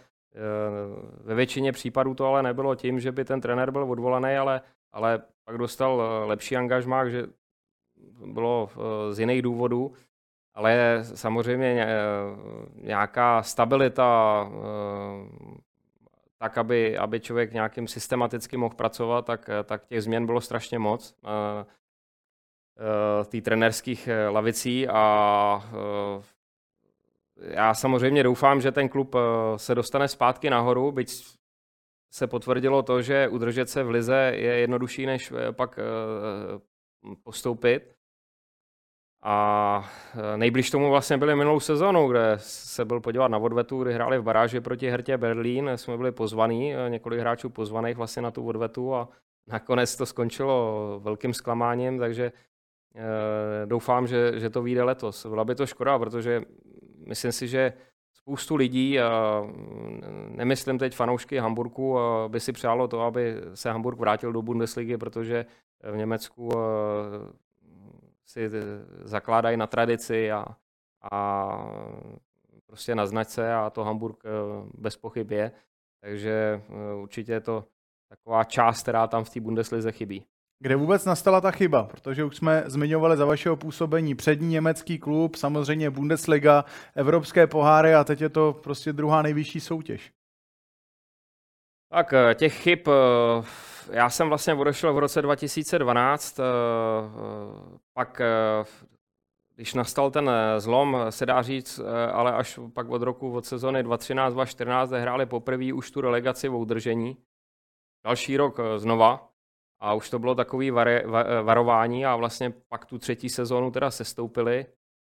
ve 1.23 1.35
většině 1.35 1.71
případů 1.71 2.13
to 2.13 2.25
ale 2.25 2.43
nebylo 2.43 2.75
tím, 2.75 2.99
že 2.99 3.11
by 3.11 3.25
ten 3.25 3.41
trenér 3.41 3.71
byl 3.71 3.91
odvolaný, 3.91 4.37
ale, 4.37 4.61
ale 4.93 5.21
pak 5.45 5.57
dostal 5.57 6.01
eh, 6.01 6.25
lepší 6.25 6.57
angažmá, 6.57 7.09
že 7.09 7.25
bylo 8.25 8.69
eh, 8.71 9.13
z 9.13 9.19
jiných 9.19 9.41
důvodů, 9.41 9.93
ale 10.53 10.99
samozřejmě 11.03 11.85
eh, 11.85 11.89
nějaká 12.75 13.43
stabilita, 13.43 14.49
tak, 16.37 16.57
aby, 16.57 16.97
aby 16.97 17.19
člověk 17.19 17.53
nějakým 17.53 17.87
systematicky 17.87 18.57
mohl 18.57 18.75
pracovat, 18.75 19.25
tak, 19.25 19.49
tak 19.63 19.85
těch 19.85 20.01
změn 20.01 20.25
bylo 20.25 20.41
strašně 20.41 20.79
moc 20.79 21.15
té 23.25 23.41
trenerských 23.41 24.09
lavicí 24.29 24.87
a 24.87 25.63
já 27.41 27.73
samozřejmě 27.73 28.23
doufám, 28.23 28.61
že 28.61 28.71
ten 28.71 28.89
klub 28.89 29.15
se 29.55 29.75
dostane 29.75 30.07
zpátky 30.07 30.49
nahoru, 30.49 30.91
byť 30.91 31.09
se 32.13 32.27
potvrdilo 32.27 32.83
to, 32.83 33.01
že 33.01 33.27
udržet 33.27 33.69
se 33.69 33.83
v 33.83 33.89
lize 33.89 34.31
je 34.35 34.53
jednodušší, 34.59 35.05
než 35.05 35.31
eh, 35.31 35.51
pak 35.51 35.79
eh, 35.79 35.83
postoupit. 37.23 37.95
A 39.23 39.89
eh, 40.15 40.37
nejbliž 40.37 40.71
tomu 40.71 40.89
vlastně 40.89 41.17
byli 41.17 41.35
minulou 41.35 41.59
sezónu, 41.59 42.07
kde 42.07 42.33
se 42.37 42.85
byl 42.85 42.99
podívat 42.99 43.27
na 43.27 43.37
odvetu, 43.37 43.83
kdy 43.83 43.93
hráli 43.93 44.17
v 44.17 44.23
baráži 44.23 44.61
proti 44.61 44.89
Hertě 44.89 45.17
Berlín. 45.17 45.71
Jsme 45.75 45.97
byli 45.97 46.11
pozvaní, 46.11 46.73
několik 46.89 47.19
hráčů 47.19 47.49
pozvaných 47.49 47.97
vlastně 47.97 48.21
na 48.21 48.31
tu 48.31 48.47
odvetu 48.47 48.95
a 48.95 49.09
nakonec 49.47 49.95
to 49.95 50.05
skončilo 50.05 50.99
velkým 51.03 51.33
zklamáním, 51.33 51.99
takže 51.99 52.31
doufám, 53.65 54.07
že, 54.07 54.39
že 54.39 54.49
to 54.49 54.61
vyjde 54.61 54.83
letos. 54.83 55.25
Byla 55.25 55.45
by 55.45 55.55
to 55.55 55.65
škoda, 55.65 55.99
protože 55.99 56.41
myslím 57.07 57.31
si, 57.31 57.47
že 57.47 57.73
spoustu 58.23 58.55
lidí, 58.55 58.97
nemyslím 60.29 60.77
teď 60.77 60.95
fanoušky 60.95 61.37
Hamburgu, 61.37 61.97
by 62.27 62.39
si 62.39 62.51
přálo 62.51 62.87
to, 62.87 63.01
aby 63.01 63.35
se 63.53 63.71
Hamburg 63.71 63.99
vrátil 63.99 64.33
do 64.33 64.41
Bundesligy, 64.41 64.97
protože 64.97 65.45
v 65.91 65.97
Německu 65.97 66.49
si 68.25 68.49
zakládají 69.03 69.57
na 69.57 69.67
tradici 69.67 70.31
a, 70.31 70.45
a 71.11 71.51
prostě 72.65 72.95
na 72.95 73.05
značce 73.05 73.53
a 73.53 73.69
to 73.69 73.83
Hamburg 73.83 74.23
bez 74.73 74.97
pochyb 74.97 75.31
je. 75.31 75.51
Takže 76.01 76.61
určitě 77.01 77.31
je 77.31 77.41
to 77.41 77.65
taková 78.09 78.43
část, 78.43 78.81
která 78.81 79.07
tam 79.07 79.23
v 79.23 79.29
té 79.29 79.39
Bundeslize 79.39 79.91
chybí. 79.91 80.25
Kde 80.59 80.75
vůbec 80.75 81.05
nastala 81.05 81.41
ta 81.41 81.51
chyba? 81.51 81.83
Protože 81.83 82.23
už 82.23 82.37
jsme 82.37 82.63
zmiňovali 82.65 83.17
za 83.17 83.25
vašeho 83.25 83.55
působení 83.55 84.15
přední 84.15 84.47
německý 84.47 84.99
klub, 84.99 85.35
samozřejmě 85.35 85.89
Bundesliga, 85.89 86.65
evropské 86.95 87.47
poháry 87.47 87.95
a 87.95 88.03
teď 88.03 88.21
je 88.21 88.29
to 88.29 88.53
prostě 88.63 88.93
druhá 88.93 89.21
nejvyšší 89.21 89.59
soutěž. 89.59 90.11
Tak 91.93 92.13
eh, 92.13 92.35
těch 92.35 92.53
chyb, 92.53 92.79
eh, 92.87 93.43
já 93.91 94.09
jsem 94.09 94.29
vlastně 94.29 94.53
odešel 94.53 94.93
v 94.93 94.97
roce 94.97 95.21
2012, 95.21 96.39
eh, 96.39 96.43
pak 97.93 98.21
když 99.55 99.73
nastal 99.73 100.11
ten 100.11 100.31
zlom, 100.57 100.97
se 101.09 101.25
dá 101.25 101.41
říct, 101.41 101.79
ale 102.11 102.33
až 102.33 102.59
pak 102.73 102.89
od 102.89 103.01
roku, 103.01 103.33
od 103.33 103.45
sezony 103.45 103.83
2013-2014 103.83 105.01
hráli 105.01 105.25
poprvé 105.25 105.73
už 105.73 105.91
tu 105.91 106.01
relegaci 106.01 106.49
v 106.49 106.55
udržení. 106.55 107.17
Další 108.05 108.37
rok 108.37 108.59
znova, 108.77 109.29
a 109.83 109.93
už 109.93 110.09
to 110.09 110.19
bylo 110.19 110.35
takový 110.35 110.71
var, 110.71 110.89
varování 111.43 112.05
a 112.05 112.15
vlastně 112.15 112.53
pak 112.69 112.85
tu 112.85 112.97
třetí 112.97 113.29
sezónu 113.29 113.71
teda 113.71 113.91
sestoupili. 113.91 114.65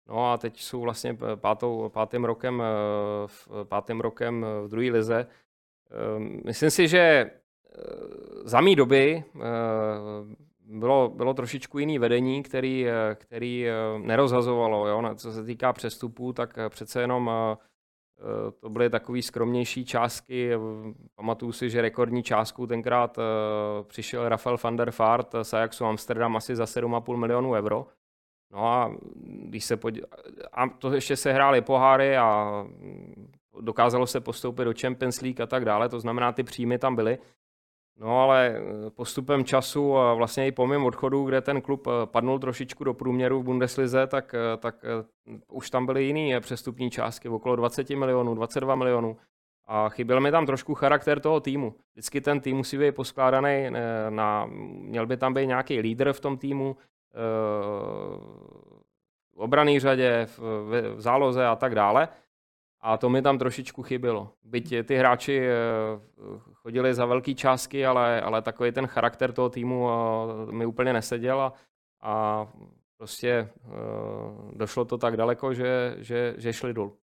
No 0.09 0.33
a 0.33 0.39
teď 0.39 0.61
jsou 0.61 0.81
vlastně 0.81 1.19
pátou, 1.35 1.89
pátým, 1.89 2.25
rokem, 2.25 2.63
eh, 2.63 3.65
pátým 3.65 4.01
rokem 4.01 4.47
v 4.65 4.69
druhé 4.69 4.91
lize. 4.91 5.27
Eh, 5.27 6.19
myslím 6.45 6.71
si, 6.71 6.89
že 6.89 6.99
eh, 6.99 7.31
za 8.45 8.61
mý 8.61 8.77
doby 8.77 9.25
bylo, 10.61 11.09
bylo 11.09 11.35
trošičku 11.35 11.79
jiný 11.79 11.99
vedení, 11.99 12.43
který, 12.43 12.87
který 13.15 13.67
nerozhazovalo. 13.99 14.89
Jo? 14.89 15.15
Co 15.15 15.33
se 15.33 15.45
týká 15.45 15.73
přestupů, 15.73 16.33
tak 16.33 16.59
přece 16.69 17.01
jenom 17.01 17.31
Eh, 17.31 17.57
to 18.61 18.69
byly 18.69 18.91
takové 18.91 19.23
skromnější 19.23 19.85
částky. 19.85 20.53
Pamatuju 21.15 21.53
si, 21.53 21.71
že 21.71 21.83
rekordní 21.83 22.23
částku 22.23 22.67
tenkrát 22.67 23.19
eh, 23.19 23.23
přišel 23.83 24.29
Rafael 24.29 24.57
van 24.63 24.77
der 24.77 24.93
Vaart 24.99 25.35
z 25.43 25.55
Ajaxu 25.55 25.85
Amsterdam 25.85 26.37
asi 26.37 26.57
za 26.57 26.65
7,5 26.65 27.17
milionů 27.17 27.53
euro. 27.53 27.87
No 28.53 28.67
a 28.73 28.95
když 29.25 29.65
se 29.65 29.77
podí... 29.77 30.01
a 30.53 30.69
to 30.69 30.95
ještě 30.95 31.17
se 31.17 31.33
hrály 31.33 31.61
poháry 31.61 32.17
a 32.17 32.65
dokázalo 33.61 34.07
se 34.07 34.21
postoupit 34.21 34.65
do 34.65 34.73
Champions 34.81 35.21
League 35.21 35.41
a 35.41 35.47
tak 35.47 35.65
dále, 35.65 35.89
to 35.89 36.01
znamená, 36.01 36.33
ty 36.33 36.43
příjmy 36.43 36.79
tam 36.79 36.97
byly. 36.97 37.19
No 37.99 38.21
ale 38.23 38.57
eh, 38.57 38.91
postupem 38.91 39.45
času 39.45 39.97
a 39.97 40.15
vlastně 40.15 40.47
i 40.47 40.53
po 40.53 40.67
mém 40.67 40.85
odchodu, 40.85 41.25
kde 41.25 41.41
ten 41.41 41.61
klub 41.61 41.87
eh, 41.87 41.91
padnul 42.07 42.39
trošičku 42.39 42.85
do 42.85 42.95
průměru 42.95 43.41
v 43.41 43.45
Bundeslize, 43.45 44.07
tak, 44.07 44.35
eh, 44.35 44.57
tak 44.57 44.85
už 45.49 45.71
tam 45.71 45.87
byly 45.87 46.05
jiné 46.05 46.41
přestupní 46.41 46.91
částky, 46.91 47.29
okolo 47.29 47.57
20 47.57 47.91
milionů, 47.91 48.35
22 48.35 48.75
milionů. 48.75 49.17
a 49.69 49.89
chyběl 49.89 50.21
mi 50.21 50.31
tam 50.31 50.47
trošku 50.47 50.75
charakter 50.75 51.21
toho 51.21 51.41
týmu. 51.41 51.75
Vždycky 51.93 52.21
ten 52.21 52.41
tým 52.41 52.57
musí 52.57 52.79
být 52.79 52.95
poskládaný 52.95 53.71
na, 54.09 54.47
měl 54.81 55.07
by 55.07 55.17
tam 55.17 55.35
být 55.35 55.47
nějaký 55.47 55.81
lídr 55.81 56.13
v 56.13 56.21
tom 56.21 56.39
týmu, 56.39 56.77
v 59.35 59.39
obraný 59.39 59.81
řadě, 59.81 60.27
v, 60.27 60.39
v 60.95 61.01
záloze 61.01 61.47
a 61.47 61.57
tak 61.57 61.75
dále. 61.75 62.09
A 62.87 62.97
to 62.97 63.11
mi 63.11 63.23
tam 63.23 63.39
trošičku 63.39 63.83
chybělo. 63.83 64.33
Byť 64.45 64.87
ty 64.87 64.97
hráči 64.97 65.41
eh, 65.41 65.51
chodili 66.53 66.95
za 66.95 67.07
velké 67.07 67.35
částky, 67.35 67.87
ale, 67.87 68.21
ale 68.21 68.43
takový 68.43 68.73
ten 68.73 68.87
charakter 68.87 69.33
toho 69.33 69.49
týmu 69.49 69.89
eh, 69.89 70.53
mi 70.53 70.67
úplně 70.67 70.93
neseděl 70.93 71.41
a, 71.41 71.53
a 72.03 72.47
prostě 72.97 73.31
eh, 73.31 73.49
došlo 74.53 74.85
to 74.85 74.99
tak 74.99 75.17
daleko, 75.17 75.55
že, 75.55 75.97
že, 75.99 76.35
že 76.39 76.53
šli 76.53 76.75
dolů. 76.75 76.97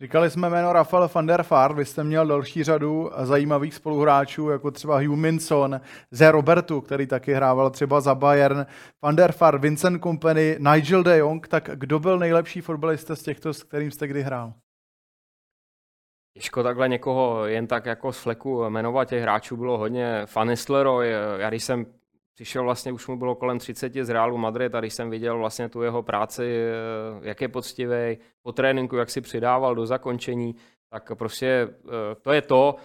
Říkali 0.00 0.30
jsme 0.30 0.50
jméno 0.50 0.72
Rafael 0.72 1.10
van 1.14 1.26
der 1.26 1.44
Vaart, 1.50 1.76
vy 1.76 1.84
jste 1.84 2.04
měl 2.04 2.26
další 2.26 2.64
řadu 2.64 3.10
zajímavých 3.22 3.74
spoluhráčů, 3.74 4.48
jako 4.48 4.70
třeba 4.70 4.96
Hugh 4.98 5.16
Minson, 5.16 5.80
Ze 6.10 6.30
Robertu, 6.30 6.80
který 6.80 7.06
taky 7.06 7.34
hrával 7.34 7.70
třeba 7.70 8.00
za 8.00 8.14
Bayern, 8.14 8.66
van 9.02 9.16
der 9.16 9.34
Vaart, 9.40 9.60
Vincent 9.60 10.02
Company, 10.02 10.56
Nigel 10.72 11.02
de 11.02 11.18
Jong, 11.18 11.48
tak 11.48 11.70
kdo 11.74 11.98
byl 11.98 12.18
nejlepší 12.18 12.60
fotbalista 12.60 13.16
z 13.16 13.22
těchto, 13.22 13.54
s 13.54 13.62
kterým 13.62 13.90
jste 13.90 14.06
kdy 14.06 14.22
hrál? 14.22 14.52
Těžko 16.34 16.62
takhle 16.62 16.88
někoho 16.88 17.46
jen 17.46 17.66
tak 17.66 17.86
jako 17.86 18.12
z 18.12 18.18
fleku 18.18 18.70
jmenovat, 18.70 19.08
těch 19.08 19.22
hráčů 19.22 19.56
bylo 19.56 19.78
hodně. 19.78 20.22
Fanny 20.26 20.54
Leroy, 20.68 21.10
já 21.38 21.48
když 21.48 21.64
jsem 21.64 21.86
přišel 22.34 22.64
vlastně, 22.64 22.92
už 22.92 23.06
mu 23.06 23.16
bylo 23.16 23.34
kolem 23.34 23.58
30 23.58 23.92
z 23.94 24.10
Realu 24.10 24.38
Madrid 24.38 24.74
a 24.74 24.80
když 24.80 24.94
jsem 24.94 25.10
viděl 25.10 25.38
vlastně 25.38 25.68
tu 25.68 25.82
jeho 25.82 26.02
práci, 26.02 26.64
jak 27.22 27.40
je 27.40 27.48
poctivý, 27.48 28.18
po 28.42 28.52
tréninku, 28.52 28.96
jak 28.96 29.10
si 29.10 29.20
přidával 29.20 29.74
do 29.74 29.86
zakončení, 29.86 30.56
tak 30.92 31.12
prostě 31.14 31.46
eh, 31.48 32.14
to 32.22 32.32
je 32.32 32.42
to, 32.42 32.76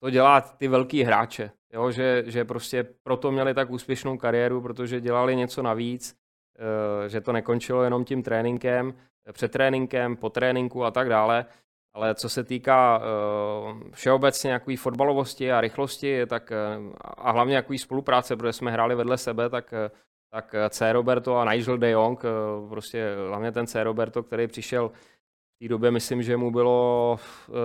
to 0.00 0.10
dělá 0.10 0.40
ty 0.40 0.68
velký 0.68 1.02
hráče, 1.02 1.50
jo? 1.72 1.90
Že, 1.90 2.22
že 2.26 2.44
prostě 2.44 2.86
proto 3.02 3.32
měli 3.32 3.54
tak 3.54 3.70
úspěšnou 3.70 4.18
kariéru, 4.18 4.60
protože 4.60 5.00
dělali 5.00 5.36
něco 5.36 5.62
navíc, 5.62 6.16
eh, 6.58 7.08
že 7.08 7.20
to 7.20 7.32
nekončilo 7.32 7.82
jenom 7.82 8.04
tím 8.04 8.22
tréninkem, 8.22 8.94
před 9.32 9.52
tréninkem, 9.52 10.16
po 10.16 10.30
tréninku 10.30 10.84
a 10.84 10.90
tak 10.90 11.08
dále, 11.08 11.46
ale 11.94 12.14
co 12.14 12.28
se 12.28 12.44
týká 12.44 12.98
uh, 12.98 13.80
všeobecně 13.92 14.48
nějaké 14.48 14.76
fotbalovosti 14.76 15.52
a 15.52 15.60
rychlosti, 15.60 16.26
tak 16.26 16.52
uh, 16.78 16.92
a 17.00 17.30
hlavně 17.30 17.50
nějaké 17.50 17.78
spolupráce, 17.78 18.36
protože 18.36 18.52
jsme 18.52 18.70
hráli 18.70 18.94
vedle 18.94 19.18
sebe, 19.18 19.50
tak, 19.50 19.72
uh, 19.72 19.98
tak 20.30 20.54
C. 20.68 20.92
Roberto 20.92 21.36
a 21.36 21.52
Nigel 21.52 21.78
de 21.78 21.90
Jong, 21.90 22.24
uh, 22.24 22.68
prostě 22.68 23.14
hlavně 23.28 23.52
ten 23.52 23.66
C. 23.66 23.84
Roberto, 23.84 24.22
který 24.22 24.46
přišel 24.46 24.88
v 24.88 25.58
té 25.58 25.68
době, 25.68 25.90
myslím, 25.90 26.22
že 26.22 26.36
mu 26.36 26.50
bylo 26.50 27.18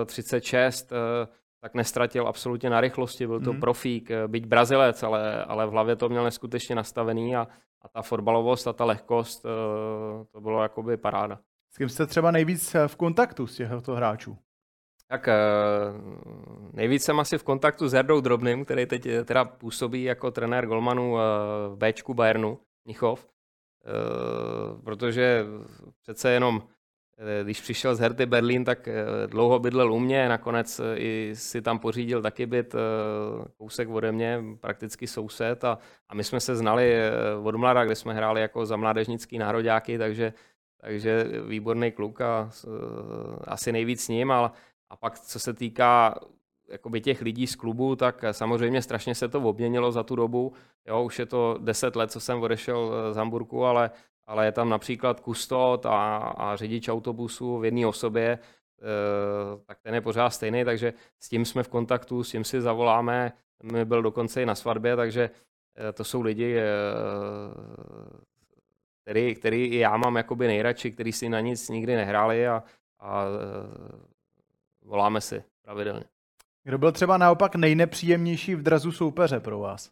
36, 0.06 0.92
uh, 0.92 0.98
tak 1.60 1.74
nestratil 1.74 2.28
absolutně 2.28 2.70
na 2.70 2.80
rychlosti, 2.80 3.26
byl 3.26 3.40
to 3.40 3.52
mm. 3.52 3.60
profík, 3.60 4.10
byť 4.26 4.46
Brazilec, 4.46 5.02
ale, 5.02 5.44
ale 5.44 5.66
v 5.66 5.70
hlavě 5.70 5.96
to 5.96 6.08
měl 6.08 6.24
neskutečně 6.24 6.74
nastavený 6.74 7.36
a, 7.36 7.48
a 7.82 7.88
ta 7.88 8.02
fotbalovost 8.02 8.68
a 8.68 8.72
ta 8.72 8.84
lehkost, 8.84 9.42
to 10.32 10.40
bylo 10.40 10.62
jakoby 10.62 10.96
paráda. 10.96 11.38
S 11.72 11.76
kým 11.76 11.88
jste 11.88 12.06
třeba 12.06 12.30
nejvíc 12.30 12.74
eh, 12.74 12.88
v 12.88 12.96
kontaktu 12.96 13.46
z 13.46 13.56
těchto 13.56 13.94
hráčů? 13.94 14.38
Tak 15.08 15.28
eh, 15.28 15.34
nejvíc 16.72 17.04
jsem 17.04 17.20
asi 17.20 17.38
v 17.38 17.42
kontaktu 17.42 17.88
s 17.88 17.92
Herdou 17.92 18.20
Drobným, 18.20 18.64
který 18.64 18.86
teď 18.86 19.06
eh, 19.06 19.24
teda 19.24 19.44
působí 19.44 20.02
jako 20.02 20.30
trenér 20.30 20.66
golmanů 20.66 21.16
v 21.68 21.76
Bčku 21.76 22.14
Bayernu, 22.14 22.58
Mnichov, 22.84 23.28
protože 24.84 25.44
přece 26.02 26.30
jenom 26.30 26.62
když 27.42 27.60
přišel 27.60 27.94
z 27.94 27.98
Herty 27.98 28.26
Berlín, 28.26 28.64
tak 28.64 28.88
dlouho 29.26 29.58
bydlel 29.58 29.92
u 29.92 29.98
mě, 29.98 30.28
nakonec 30.28 30.80
i 30.94 31.30
si 31.34 31.62
tam 31.62 31.78
pořídil 31.78 32.22
taky 32.22 32.46
byt 32.46 32.74
kousek 33.56 33.88
ode 33.88 34.12
mě, 34.12 34.42
prakticky 34.60 35.06
soused 35.06 35.64
a, 35.64 35.78
a 36.08 36.14
my 36.14 36.24
jsme 36.24 36.40
se 36.40 36.56
znali 36.56 36.94
od 37.42 37.54
mlada, 37.54 37.84
kde 37.84 37.94
jsme 37.94 38.14
hráli 38.14 38.40
jako 38.40 38.66
za 38.66 38.76
mládežnický 38.76 39.38
nároďáky, 39.38 39.98
takže 39.98 40.32
takže 40.80 41.24
výborný 41.48 41.92
kluk 41.92 42.20
a 42.20 42.50
uh, 42.66 42.72
asi 43.44 43.72
nejvíc 43.72 44.04
s 44.04 44.08
ním, 44.08 44.30
ale 44.30 44.50
a 44.90 44.96
pak 44.96 45.18
co 45.18 45.40
se 45.40 45.52
týká 45.54 46.20
jakoby 46.68 47.00
těch 47.00 47.22
lidí 47.22 47.46
z 47.46 47.56
klubu, 47.56 47.96
tak 47.96 48.24
samozřejmě 48.32 48.82
strašně 48.82 49.14
se 49.14 49.28
to 49.28 49.40
obměnilo 49.40 49.92
za 49.92 50.02
tu 50.02 50.16
dobu. 50.16 50.52
Jo, 50.86 51.02
už 51.02 51.18
je 51.18 51.26
to 51.26 51.58
deset 51.60 51.96
let, 51.96 52.12
co 52.12 52.20
jsem 52.20 52.42
odešel 52.42 52.92
z 53.12 53.16
Hamburgu, 53.16 53.64
ale, 53.64 53.90
ale 54.26 54.44
je 54.44 54.52
tam 54.52 54.68
například 54.68 55.20
kustot 55.20 55.86
a, 55.86 56.16
a 56.16 56.56
řidič 56.56 56.88
autobusu 56.88 57.58
v 57.58 57.64
jedné 57.64 57.86
osobě, 57.86 58.26
e, 58.28 58.38
tak 59.66 59.78
ten 59.80 59.94
je 59.94 60.00
pořád 60.00 60.30
stejný, 60.30 60.64
takže 60.64 60.92
s 61.20 61.28
tím 61.28 61.44
jsme 61.44 61.62
v 61.62 61.68
kontaktu, 61.68 62.24
s 62.24 62.30
tím 62.30 62.44
si 62.44 62.60
zavoláme, 62.60 63.32
my 63.62 63.84
byl 63.84 64.02
dokonce 64.02 64.42
i 64.42 64.46
na 64.46 64.54
svatbě, 64.54 64.96
takže 64.96 65.30
to 65.94 66.04
jsou 66.04 66.22
lidi, 66.22 66.56
který, 69.02 69.34
který 69.34 69.74
já 69.74 69.96
mám 69.96 70.16
jakoby 70.16 70.46
nejradši, 70.46 70.90
který 70.90 71.12
si 71.12 71.28
na 71.28 71.40
nic 71.40 71.68
nikdy 71.68 71.96
nehráli 71.96 72.48
a, 72.48 72.62
a 73.00 73.24
voláme 74.82 75.20
si 75.20 75.44
pravidelně. 75.62 76.04
Kdo 76.64 76.78
byl 76.78 76.92
třeba 76.92 77.18
naopak 77.18 77.54
nejnepříjemnější 77.54 78.54
v 78.54 78.62
drazu 78.62 78.92
soupeře 78.92 79.40
pro 79.40 79.58
vás? 79.58 79.90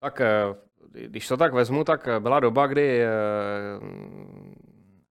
Tak 0.00 0.20
eh, 0.20 0.54
když 0.92 1.28
to 1.28 1.36
tak 1.36 1.52
vezmu, 1.52 1.84
tak 1.84 2.08
byla 2.18 2.40
doba, 2.40 2.66
kdy 2.66 3.02
eh, 3.02 3.08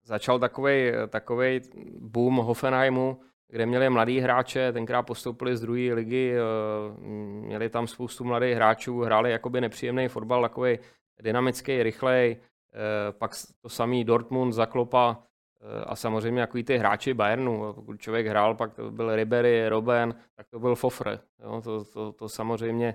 začal 0.04 0.38
takový 0.38 0.92
takovej 1.08 1.60
boom 1.98 2.36
Hoffenheimu, 2.36 3.20
kde 3.48 3.66
měli 3.66 3.90
mladí 3.90 4.20
hráče, 4.20 4.72
tenkrát 4.72 5.02
postoupili 5.02 5.56
z 5.56 5.60
druhé 5.60 5.94
ligy, 5.94 6.34
eh, 6.34 6.40
měli 7.46 7.68
tam 7.68 7.86
spoustu 7.86 8.24
mladých 8.24 8.54
hráčů, 8.54 9.00
hráli 9.00 9.30
jakoby 9.30 9.60
nepříjemný 9.60 10.08
fotbal, 10.08 10.42
takový 10.42 10.78
dynamický, 11.22 11.82
rychlej, 11.82 12.36
eh, 12.36 13.12
pak 13.12 13.30
to 13.60 13.68
samý 13.68 14.04
Dortmund, 14.04 14.52
Zaklopa 14.52 15.22
eh, 15.60 15.84
a 15.84 15.96
samozřejmě 15.96 16.40
jako 16.40 16.58
ty 16.64 16.78
hráči 16.78 17.14
Bayernu. 17.14 17.72
Pokud 17.72 18.00
člověk 18.00 18.26
hrál, 18.26 18.54
pak 18.54 18.74
to 18.74 18.90
byl 18.90 19.16
Ribery, 19.16 19.68
Robben, 19.68 20.14
tak 20.36 20.46
to 20.48 20.58
byl 20.58 20.74
Fofre. 20.74 21.18
Jo, 21.42 21.60
to, 21.64 21.84
to, 21.84 22.12
to, 22.12 22.28
samozřejmě 22.28 22.94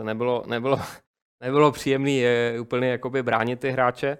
eh, 0.00 0.04
nebylo, 0.04 0.44
nebylo, 0.46 0.78
nebylo 1.40 1.72
příjemné 1.72 2.10
úplně 2.60 2.88
jakoby 2.88 3.22
bránit 3.22 3.60
ty 3.60 3.70
hráče. 3.70 4.18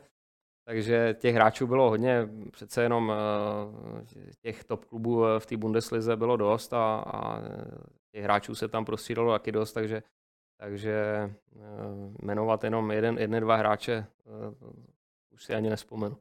Takže 0.65 1.17
těch 1.19 1.35
hráčů 1.35 1.67
bylo 1.67 1.91
hodně, 1.91 2.29
přece 2.51 2.83
jenom 2.83 3.13
těch 4.41 4.65
top 4.65 4.85
klubů 4.85 5.25
v 5.39 5.47
té 5.47 5.57
Bundeslize 5.57 6.17
bylo 6.17 6.37
dost 6.37 6.73
a, 6.73 7.05
a 7.07 7.41
těch 8.13 8.25
hráčů 8.25 8.55
se 8.55 8.69
tam 8.69 8.85
prostřídalo 8.85 9.33
taky 9.33 9.53
dost, 9.53 9.73
takže 9.73 10.03
takže 10.59 10.93
eh, 10.93 11.63
jmenovat 12.23 12.65
jenom 12.65 12.91
jeden, 12.91 13.19
jedné, 13.19 13.41
dva 13.41 13.57
hráče, 13.57 13.93
eh, 13.93 14.55
už 15.31 15.45
si 15.45 15.55
ani 15.55 15.71
nespomenu. 15.71 16.17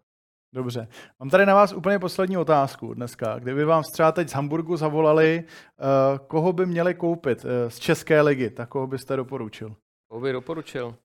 Dobře. 0.53 0.87
Mám 1.19 1.29
tady 1.29 1.45
na 1.45 1.55
vás 1.55 1.73
úplně 1.73 1.99
poslední 1.99 2.37
otázku 2.37 2.93
dneska. 2.93 3.39
Kdyby 3.39 3.65
vám 3.65 3.83
třeba 3.93 4.11
teď 4.11 4.29
z 4.29 4.33
Hamburgu 4.33 4.77
zavolali, 4.77 5.43
eh, 5.43 6.19
koho 6.27 6.53
by 6.53 6.65
měli 6.65 6.95
koupit 6.95 7.45
z 7.67 7.79
České 7.79 8.21
ligy, 8.21 8.49
tak 8.49 8.69
koho 8.69 8.87
byste 8.87 9.15
doporučil? 9.15 9.75
Koho 10.07 10.21
by 10.21 10.31
doporučil? 10.31 10.95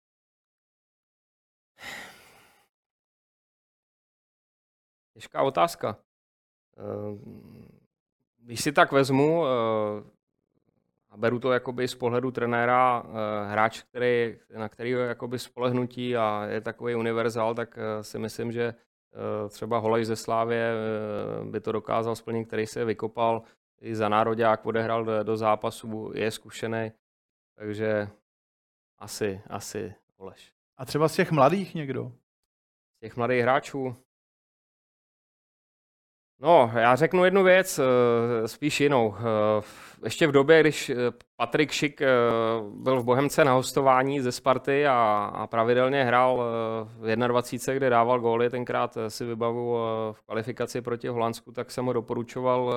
Těžká 5.15 5.43
otázka. 5.43 5.97
Když 8.37 8.61
si 8.61 8.73
tak 8.73 8.93
vezmu, 8.93 9.45
a 11.13 11.17
beru 11.17 11.39
to 11.39 11.53
jakoby 11.53 11.89
z 11.89 11.95
pohledu 11.95 12.31
trenéra, 12.31 13.03
eh, 13.05 13.51
hráč, 13.51 13.83
který, 13.83 14.39
na 14.57 14.69
který 14.69 14.91
je 14.91 14.99
jakoby 14.99 15.39
spolehnutí 15.39 16.17
a 16.17 16.45
je 16.45 16.61
takový 16.61 16.95
univerzál, 16.95 17.55
tak 17.55 17.79
eh, 17.79 18.05
si 18.05 18.19
myslím, 18.19 18.53
že 18.53 18.65
eh, 18.65 19.49
třeba 19.49 19.79
Holej 19.79 20.05
ze 20.05 20.17
Slávě 20.17 20.73
by 21.51 21.61
to 21.61 21.73
dokázal 21.73 22.17
splnit, 22.17 22.45
který 22.45 22.67
se 22.67 22.85
vykopal 22.85 23.43
i 23.81 23.95
za 23.95 24.09
nároďák, 24.09 24.67
odehrál 24.67 25.05
do, 25.05 25.23
do 25.23 25.37
zápasu, 25.37 26.13
je 26.15 26.31
zkušený, 26.31 26.93
takže 27.59 28.09
asi, 28.99 29.41
asi 29.47 29.95
Oleš. 30.17 30.53
A 30.77 30.85
třeba 30.85 31.09
z 31.09 31.17
těch 31.17 31.31
mladých 31.31 31.75
někdo? 31.75 32.13
Z 32.97 33.01
těch 33.01 33.17
mladých 33.17 33.43
hráčů? 33.43 33.97
No, 36.43 36.71
já 36.75 36.97
řeknu 36.97 37.25
jednu 37.25 37.45
věc, 37.45 37.79
eh, 37.79 38.49
spíš 38.49 38.81
jinou. 38.81 39.15
Eh, 39.19 39.63
ještě 40.05 40.27
v 40.27 40.33
době, 40.33 40.61
když 40.61 40.91
eh, 40.91 40.97
Patrik 41.37 41.71
Šik 41.71 42.03
byl 42.75 43.01
v 43.01 43.05
Bohemce 43.05 43.45
na 43.45 43.53
hostování 43.53 44.21
ze 44.21 44.33
Sparty 44.33 44.87
a, 44.87 45.31
a 45.35 45.47
pravidelně 45.47 46.05
hrál 46.05 46.45
v 46.85 47.17
21, 47.17 47.75
kde 47.75 47.91
dával 47.91 48.21
góly, 48.21 48.51
tenkrát 48.51 48.99
si 49.09 49.25
vybavu 49.25 49.77
v 50.13 50.23
kvalifikaci 50.23 50.81
proti 50.81 51.09
Holandsku, 51.09 51.53
tak 51.53 51.71
jsem 51.71 51.87
ho 51.87 51.93
doporučoval 51.93 52.75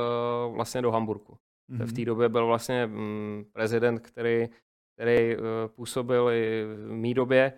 vlastně 0.56 0.82
do 0.82 0.92
Hamburgu. 0.92 1.38
Mm-hmm. 1.72 1.86
V 1.86 1.94
té 1.94 2.06
době 2.06 2.30
byl 2.30 2.48
vlastně 2.48 2.88
mm, 2.88 3.46
prezident, 3.54 4.00
který, 4.00 4.50
který 4.94 5.38
působil 5.76 6.30
i 6.30 6.66
v 6.66 6.92
mý 6.92 7.14
době, 7.14 7.54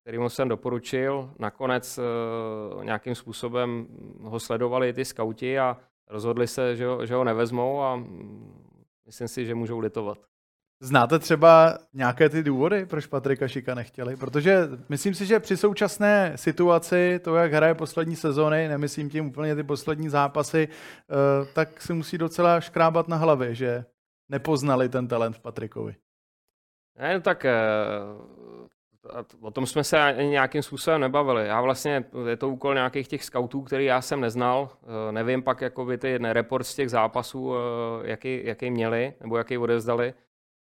kterýmu 0.00 0.28
jsem 0.28 0.48
doporučil. 0.48 1.30
Nakonec 1.38 1.98
uh, 1.98 2.84
nějakým 2.84 3.14
způsobem 3.14 3.86
ho 4.20 4.40
sledovali 4.40 4.92
ty 4.92 5.04
skauti 5.04 5.58
a, 5.58 5.76
rozhodli 6.08 6.46
se, 6.46 6.76
že 6.76 6.86
ho, 6.86 7.06
že 7.06 7.14
ho 7.14 7.24
nevezmou 7.24 7.82
a 7.82 8.04
myslím 9.06 9.28
si, 9.28 9.46
že 9.46 9.54
můžou 9.54 9.78
litovat. 9.78 10.18
Znáte 10.82 11.18
třeba 11.18 11.78
nějaké 11.92 12.28
ty 12.28 12.42
důvody, 12.42 12.86
proč 12.86 13.06
Patrika 13.06 13.48
Šika 13.48 13.74
nechtěli? 13.74 14.16
Protože 14.16 14.68
myslím 14.88 15.14
si, 15.14 15.26
že 15.26 15.40
při 15.40 15.56
současné 15.56 16.32
situaci, 16.36 17.20
to, 17.24 17.36
jak 17.36 17.52
hraje 17.52 17.74
poslední 17.74 18.16
sezóny, 18.16 18.68
nemyslím 18.68 19.10
tím 19.10 19.26
úplně 19.26 19.54
ty 19.54 19.62
poslední 19.62 20.08
zápasy, 20.08 20.68
eh, 20.68 21.14
tak 21.54 21.82
si 21.82 21.92
musí 21.92 22.18
docela 22.18 22.60
škrábat 22.60 23.08
na 23.08 23.16
hlavě, 23.16 23.54
že 23.54 23.84
nepoznali 24.28 24.88
ten 24.88 25.08
talent 25.08 25.36
v 25.36 25.40
Patrikovi. 25.40 25.96
Ne, 26.98 27.20
tak 27.20 27.44
eh, 27.44 27.52
o 29.40 29.50
tom 29.50 29.66
jsme 29.66 29.84
se 29.84 30.00
ani 30.00 30.28
nějakým 30.28 30.62
způsobem 30.62 31.00
nebavili. 31.00 31.46
Já 31.46 31.60
vlastně, 31.60 32.04
je 32.28 32.36
to 32.36 32.48
úkol 32.48 32.74
nějakých 32.74 33.08
těch 33.08 33.24
scoutů, 33.24 33.62
který 33.62 33.84
já 33.84 34.00
jsem 34.00 34.20
neznal. 34.20 34.68
Eh, 35.08 35.12
nevím 35.12 35.42
pak, 35.42 35.60
jako 35.60 35.84
by 35.84 35.98
ty 35.98 36.18
report 36.18 36.66
z 36.66 36.74
těch 36.74 36.90
zápasů, 36.90 37.54
jaký, 38.02 38.40
jaký 38.44 38.70
měli, 38.70 39.14
nebo 39.20 39.36
jaký 39.36 39.58
odevzdali 39.58 40.14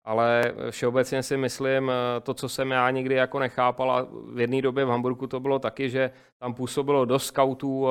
ale 0.05 0.53
všeobecně 0.71 1.23
si 1.23 1.37
myslím, 1.37 1.91
eh, 1.91 2.21
to, 2.21 2.35
co 2.35 2.49
jsem 2.49 2.71
já 2.71 2.91
nikdy 2.91 3.15
jako 3.15 3.39
nechápal, 3.39 3.91
a 3.91 4.09
v 4.33 4.41
jedné 4.41 4.63
době 4.63 4.85
v 4.85 4.89
Hamburgu 4.89 5.27
to 5.27 5.41
bylo 5.41 5.59
taky, 5.59 5.91
že 5.91 6.11
tam 6.39 6.55
působilo 6.55 7.05
dost 7.05 7.27
scoutů, 7.27 7.87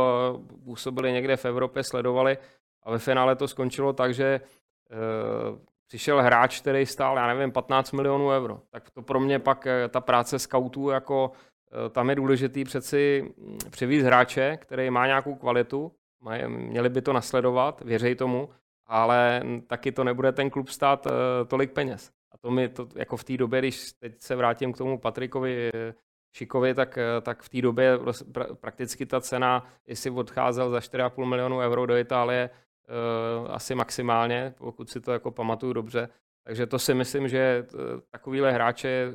působili 0.63 1.11
někde 1.11 1.37
v 1.37 1.45
Evropě, 1.45 1.83
sledovali 1.83 2.37
a 2.83 2.91
ve 2.91 2.99
finále 2.99 3.35
to 3.35 3.47
skončilo 3.47 3.93
tak, 3.93 4.13
že 4.13 4.25
e, 4.25 4.41
přišel 5.89 6.21
hráč, 6.21 6.61
který 6.61 6.85
stál, 6.85 7.17
já 7.17 7.27
nevím, 7.27 7.51
15 7.51 7.91
milionů 7.91 8.29
euro. 8.29 8.59
Tak 8.69 8.89
to 8.89 9.01
pro 9.01 9.19
mě 9.19 9.39
pak 9.39 9.67
eh, 9.67 9.87
ta 9.87 10.01
práce 10.01 10.39
scoutů, 10.39 10.89
jako 10.89 11.31
tam 11.91 12.09
je 12.09 12.15
důležitý 12.15 12.63
přeci 12.63 13.33
hm, 13.37 13.57
přivízt 13.69 14.05
hráče, 14.05 14.57
který 14.61 14.89
má 14.89 15.07
nějakou 15.07 15.35
kvalitu, 15.35 15.91
měli 16.47 16.89
by 16.89 17.01
to 17.01 17.13
nasledovat, 17.13 17.81
věřej 17.81 18.15
tomu, 18.15 18.49
ale 18.89 19.41
taky 19.67 19.91
to 19.91 20.03
nebude 20.03 20.31
ten 20.31 20.49
klub 20.49 20.69
stát 20.69 21.05
uh, 21.05 21.11
tolik 21.47 21.71
peněz. 21.71 22.11
A 22.31 22.37
to 22.37 22.51
mi 22.51 22.69
to 22.69 22.87
jako 22.95 23.17
v 23.17 23.23
té 23.23 23.37
době, 23.37 23.59
když 23.59 23.93
teď 23.93 24.21
se 24.21 24.35
vrátím 24.35 24.73
k 24.73 24.77
tomu 24.77 24.97
Patrikovi 24.99 25.69
eh, 25.73 25.93
Šikovi, 26.33 26.73
tak, 26.73 26.97
eh, 26.97 27.21
tak 27.21 27.41
v 27.43 27.49
té 27.49 27.61
době 27.61 27.99
pra, 28.33 28.45
prakticky 28.55 29.05
ta 29.05 29.21
cena, 29.21 29.65
jestli 29.87 30.09
odcházel 30.09 30.69
za 30.69 30.79
4,5 30.79 31.25
milionů 31.25 31.59
euro 31.59 31.85
do 31.85 31.97
Itálie, 31.97 32.49
asi 33.47 33.75
maximálně, 33.75 34.53
pokud 34.57 34.89
si 34.89 35.01
to 35.01 35.11
jako 35.11 35.31
pamatuju 35.31 35.73
dobře. 35.73 36.09
Takže 36.43 36.67
to 36.67 36.79
si 36.79 36.93
myslím, 36.93 37.27
že 37.27 37.65
takovýhle 38.11 38.51
hráče 38.51 39.13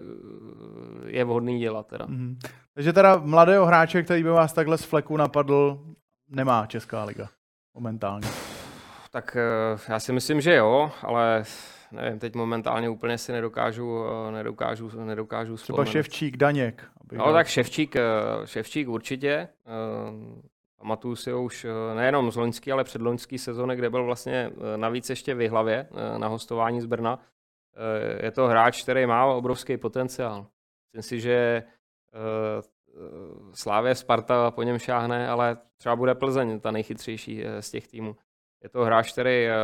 je 1.06 1.24
vhodný 1.24 1.58
dělat. 1.58 1.86
Teda. 1.86 2.06
Mm-hmm. 2.06 2.36
Takže 2.74 2.92
teda 2.92 3.16
mladého 3.16 3.66
hráče, 3.66 4.02
který 4.02 4.22
by 4.22 4.28
vás 4.28 4.52
takhle 4.52 4.78
z 4.78 4.84
fleku 4.84 5.16
napadl, 5.16 5.80
nemá 6.28 6.66
Česká 6.66 7.04
liga 7.04 7.28
momentálně. 7.74 8.28
Tak 9.10 9.36
eh, 9.36 9.92
já 9.92 10.00
si 10.00 10.12
myslím, 10.12 10.40
že 10.40 10.54
jo, 10.54 10.90
ale 11.02 11.44
nevím, 11.92 12.18
teď 12.18 12.34
momentálně 12.34 12.88
úplně 12.88 13.18
si 13.18 13.32
nedokážu, 13.32 14.04
eh, 14.28 14.32
nedokážu, 14.32 14.90
nedokážu 15.04 15.56
Třeba 15.56 15.84
Ševčík, 15.84 16.36
Daněk. 16.36 16.84
No 17.12 17.32
tak 17.32 17.46
Ševčík, 17.46 17.96
eh, 17.96 18.02
Ševčík 18.44 18.88
určitě. 18.88 19.48
Pamatuju 20.78 21.16
si 21.16 21.30
ho 21.30 21.42
už 21.42 21.66
nejenom 21.94 22.30
z 22.30 22.36
loňský, 22.36 22.72
ale 22.72 22.84
předloňský 22.84 23.38
sezóny, 23.38 23.76
kde 23.76 23.90
byl 23.90 24.04
vlastně 24.04 24.50
navíc 24.76 25.10
ještě 25.10 25.34
v 25.34 25.48
hlavě 25.48 25.88
na 26.16 26.28
hostování 26.28 26.80
z 26.80 26.86
Brna. 26.86 27.18
Je 28.22 28.30
to 28.30 28.46
hráč, 28.46 28.82
který 28.82 29.06
má 29.06 29.26
obrovský 29.26 29.76
potenciál. 29.76 30.46
Myslím 30.92 31.02
si, 31.02 31.20
že 31.20 31.62
Slávě 33.52 33.94
Sparta 33.94 34.50
po 34.50 34.62
něm 34.62 34.78
šáhne, 34.78 35.28
ale 35.28 35.56
třeba 35.76 35.96
bude 35.96 36.14
Plzeň 36.14 36.60
ta 36.60 36.70
nejchytřejší 36.70 37.44
z 37.60 37.70
těch 37.70 37.88
týmů. 37.88 38.16
Je 38.64 38.70
to 38.70 38.84
hráč, 38.84 39.12
který 39.12 39.46
eh, 39.46 39.54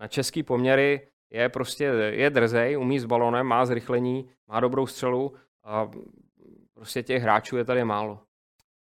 na 0.00 0.08
český 0.08 0.42
poměry 0.42 1.08
je 1.30 1.48
prostě 1.48 1.84
je 2.10 2.30
drzej, 2.30 2.78
umí 2.78 3.00
s 3.00 3.04
balonem, 3.04 3.46
má 3.46 3.66
zrychlení, 3.66 4.30
má 4.46 4.60
dobrou 4.60 4.86
střelu 4.86 5.34
a 5.64 5.90
prostě 6.74 7.02
těch 7.02 7.22
hráčů 7.22 7.56
je 7.56 7.64
tady 7.64 7.84
málo. 7.84 8.20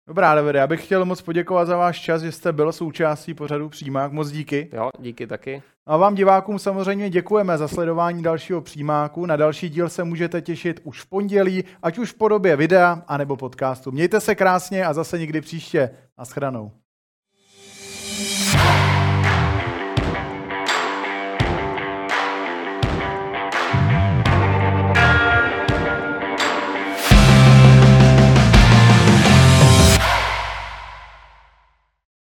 Dobrá, 0.07 0.35
Davide, 0.35 0.59
já 0.59 0.67
bych 0.67 0.85
chtěl 0.85 1.05
moc 1.05 1.21
poděkovat 1.21 1.65
za 1.65 1.77
váš 1.77 1.99
čas, 1.99 2.21
že 2.21 2.31
jste 2.31 2.53
byl 2.53 2.71
součástí 2.71 3.33
pořadu 3.33 3.69
Přímák. 3.69 4.11
Moc 4.11 4.31
díky. 4.31 4.69
Jo, 4.73 4.89
díky 4.99 5.27
taky. 5.27 5.63
A 5.85 5.97
vám 5.97 6.15
divákům 6.15 6.59
samozřejmě 6.59 7.09
děkujeme 7.09 7.57
za 7.57 7.67
sledování 7.67 8.23
dalšího 8.23 8.61
Přímáku. 8.61 9.25
Na 9.25 9.35
další 9.35 9.69
díl 9.69 9.89
se 9.89 10.03
můžete 10.03 10.41
těšit 10.41 10.79
už 10.83 11.01
v 11.01 11.05
pondělí, 11.05 11.63
ať 11.83 11.97
už 11.97 12.11
v 12.11 12.17
podobě 12.17 12.55
videa 12.55 13.03
anebo 13.07 13.37
podcastu. 13.37 13.91
Mějte 13.91 14.19
se 14.19 14.35
krásně 14.35 14.85
a 14.85 14.93
zase 14.93 15.19
někdy 15.19 15.41
příště. 15.41 15.89
Naschranou. 16.17 16.71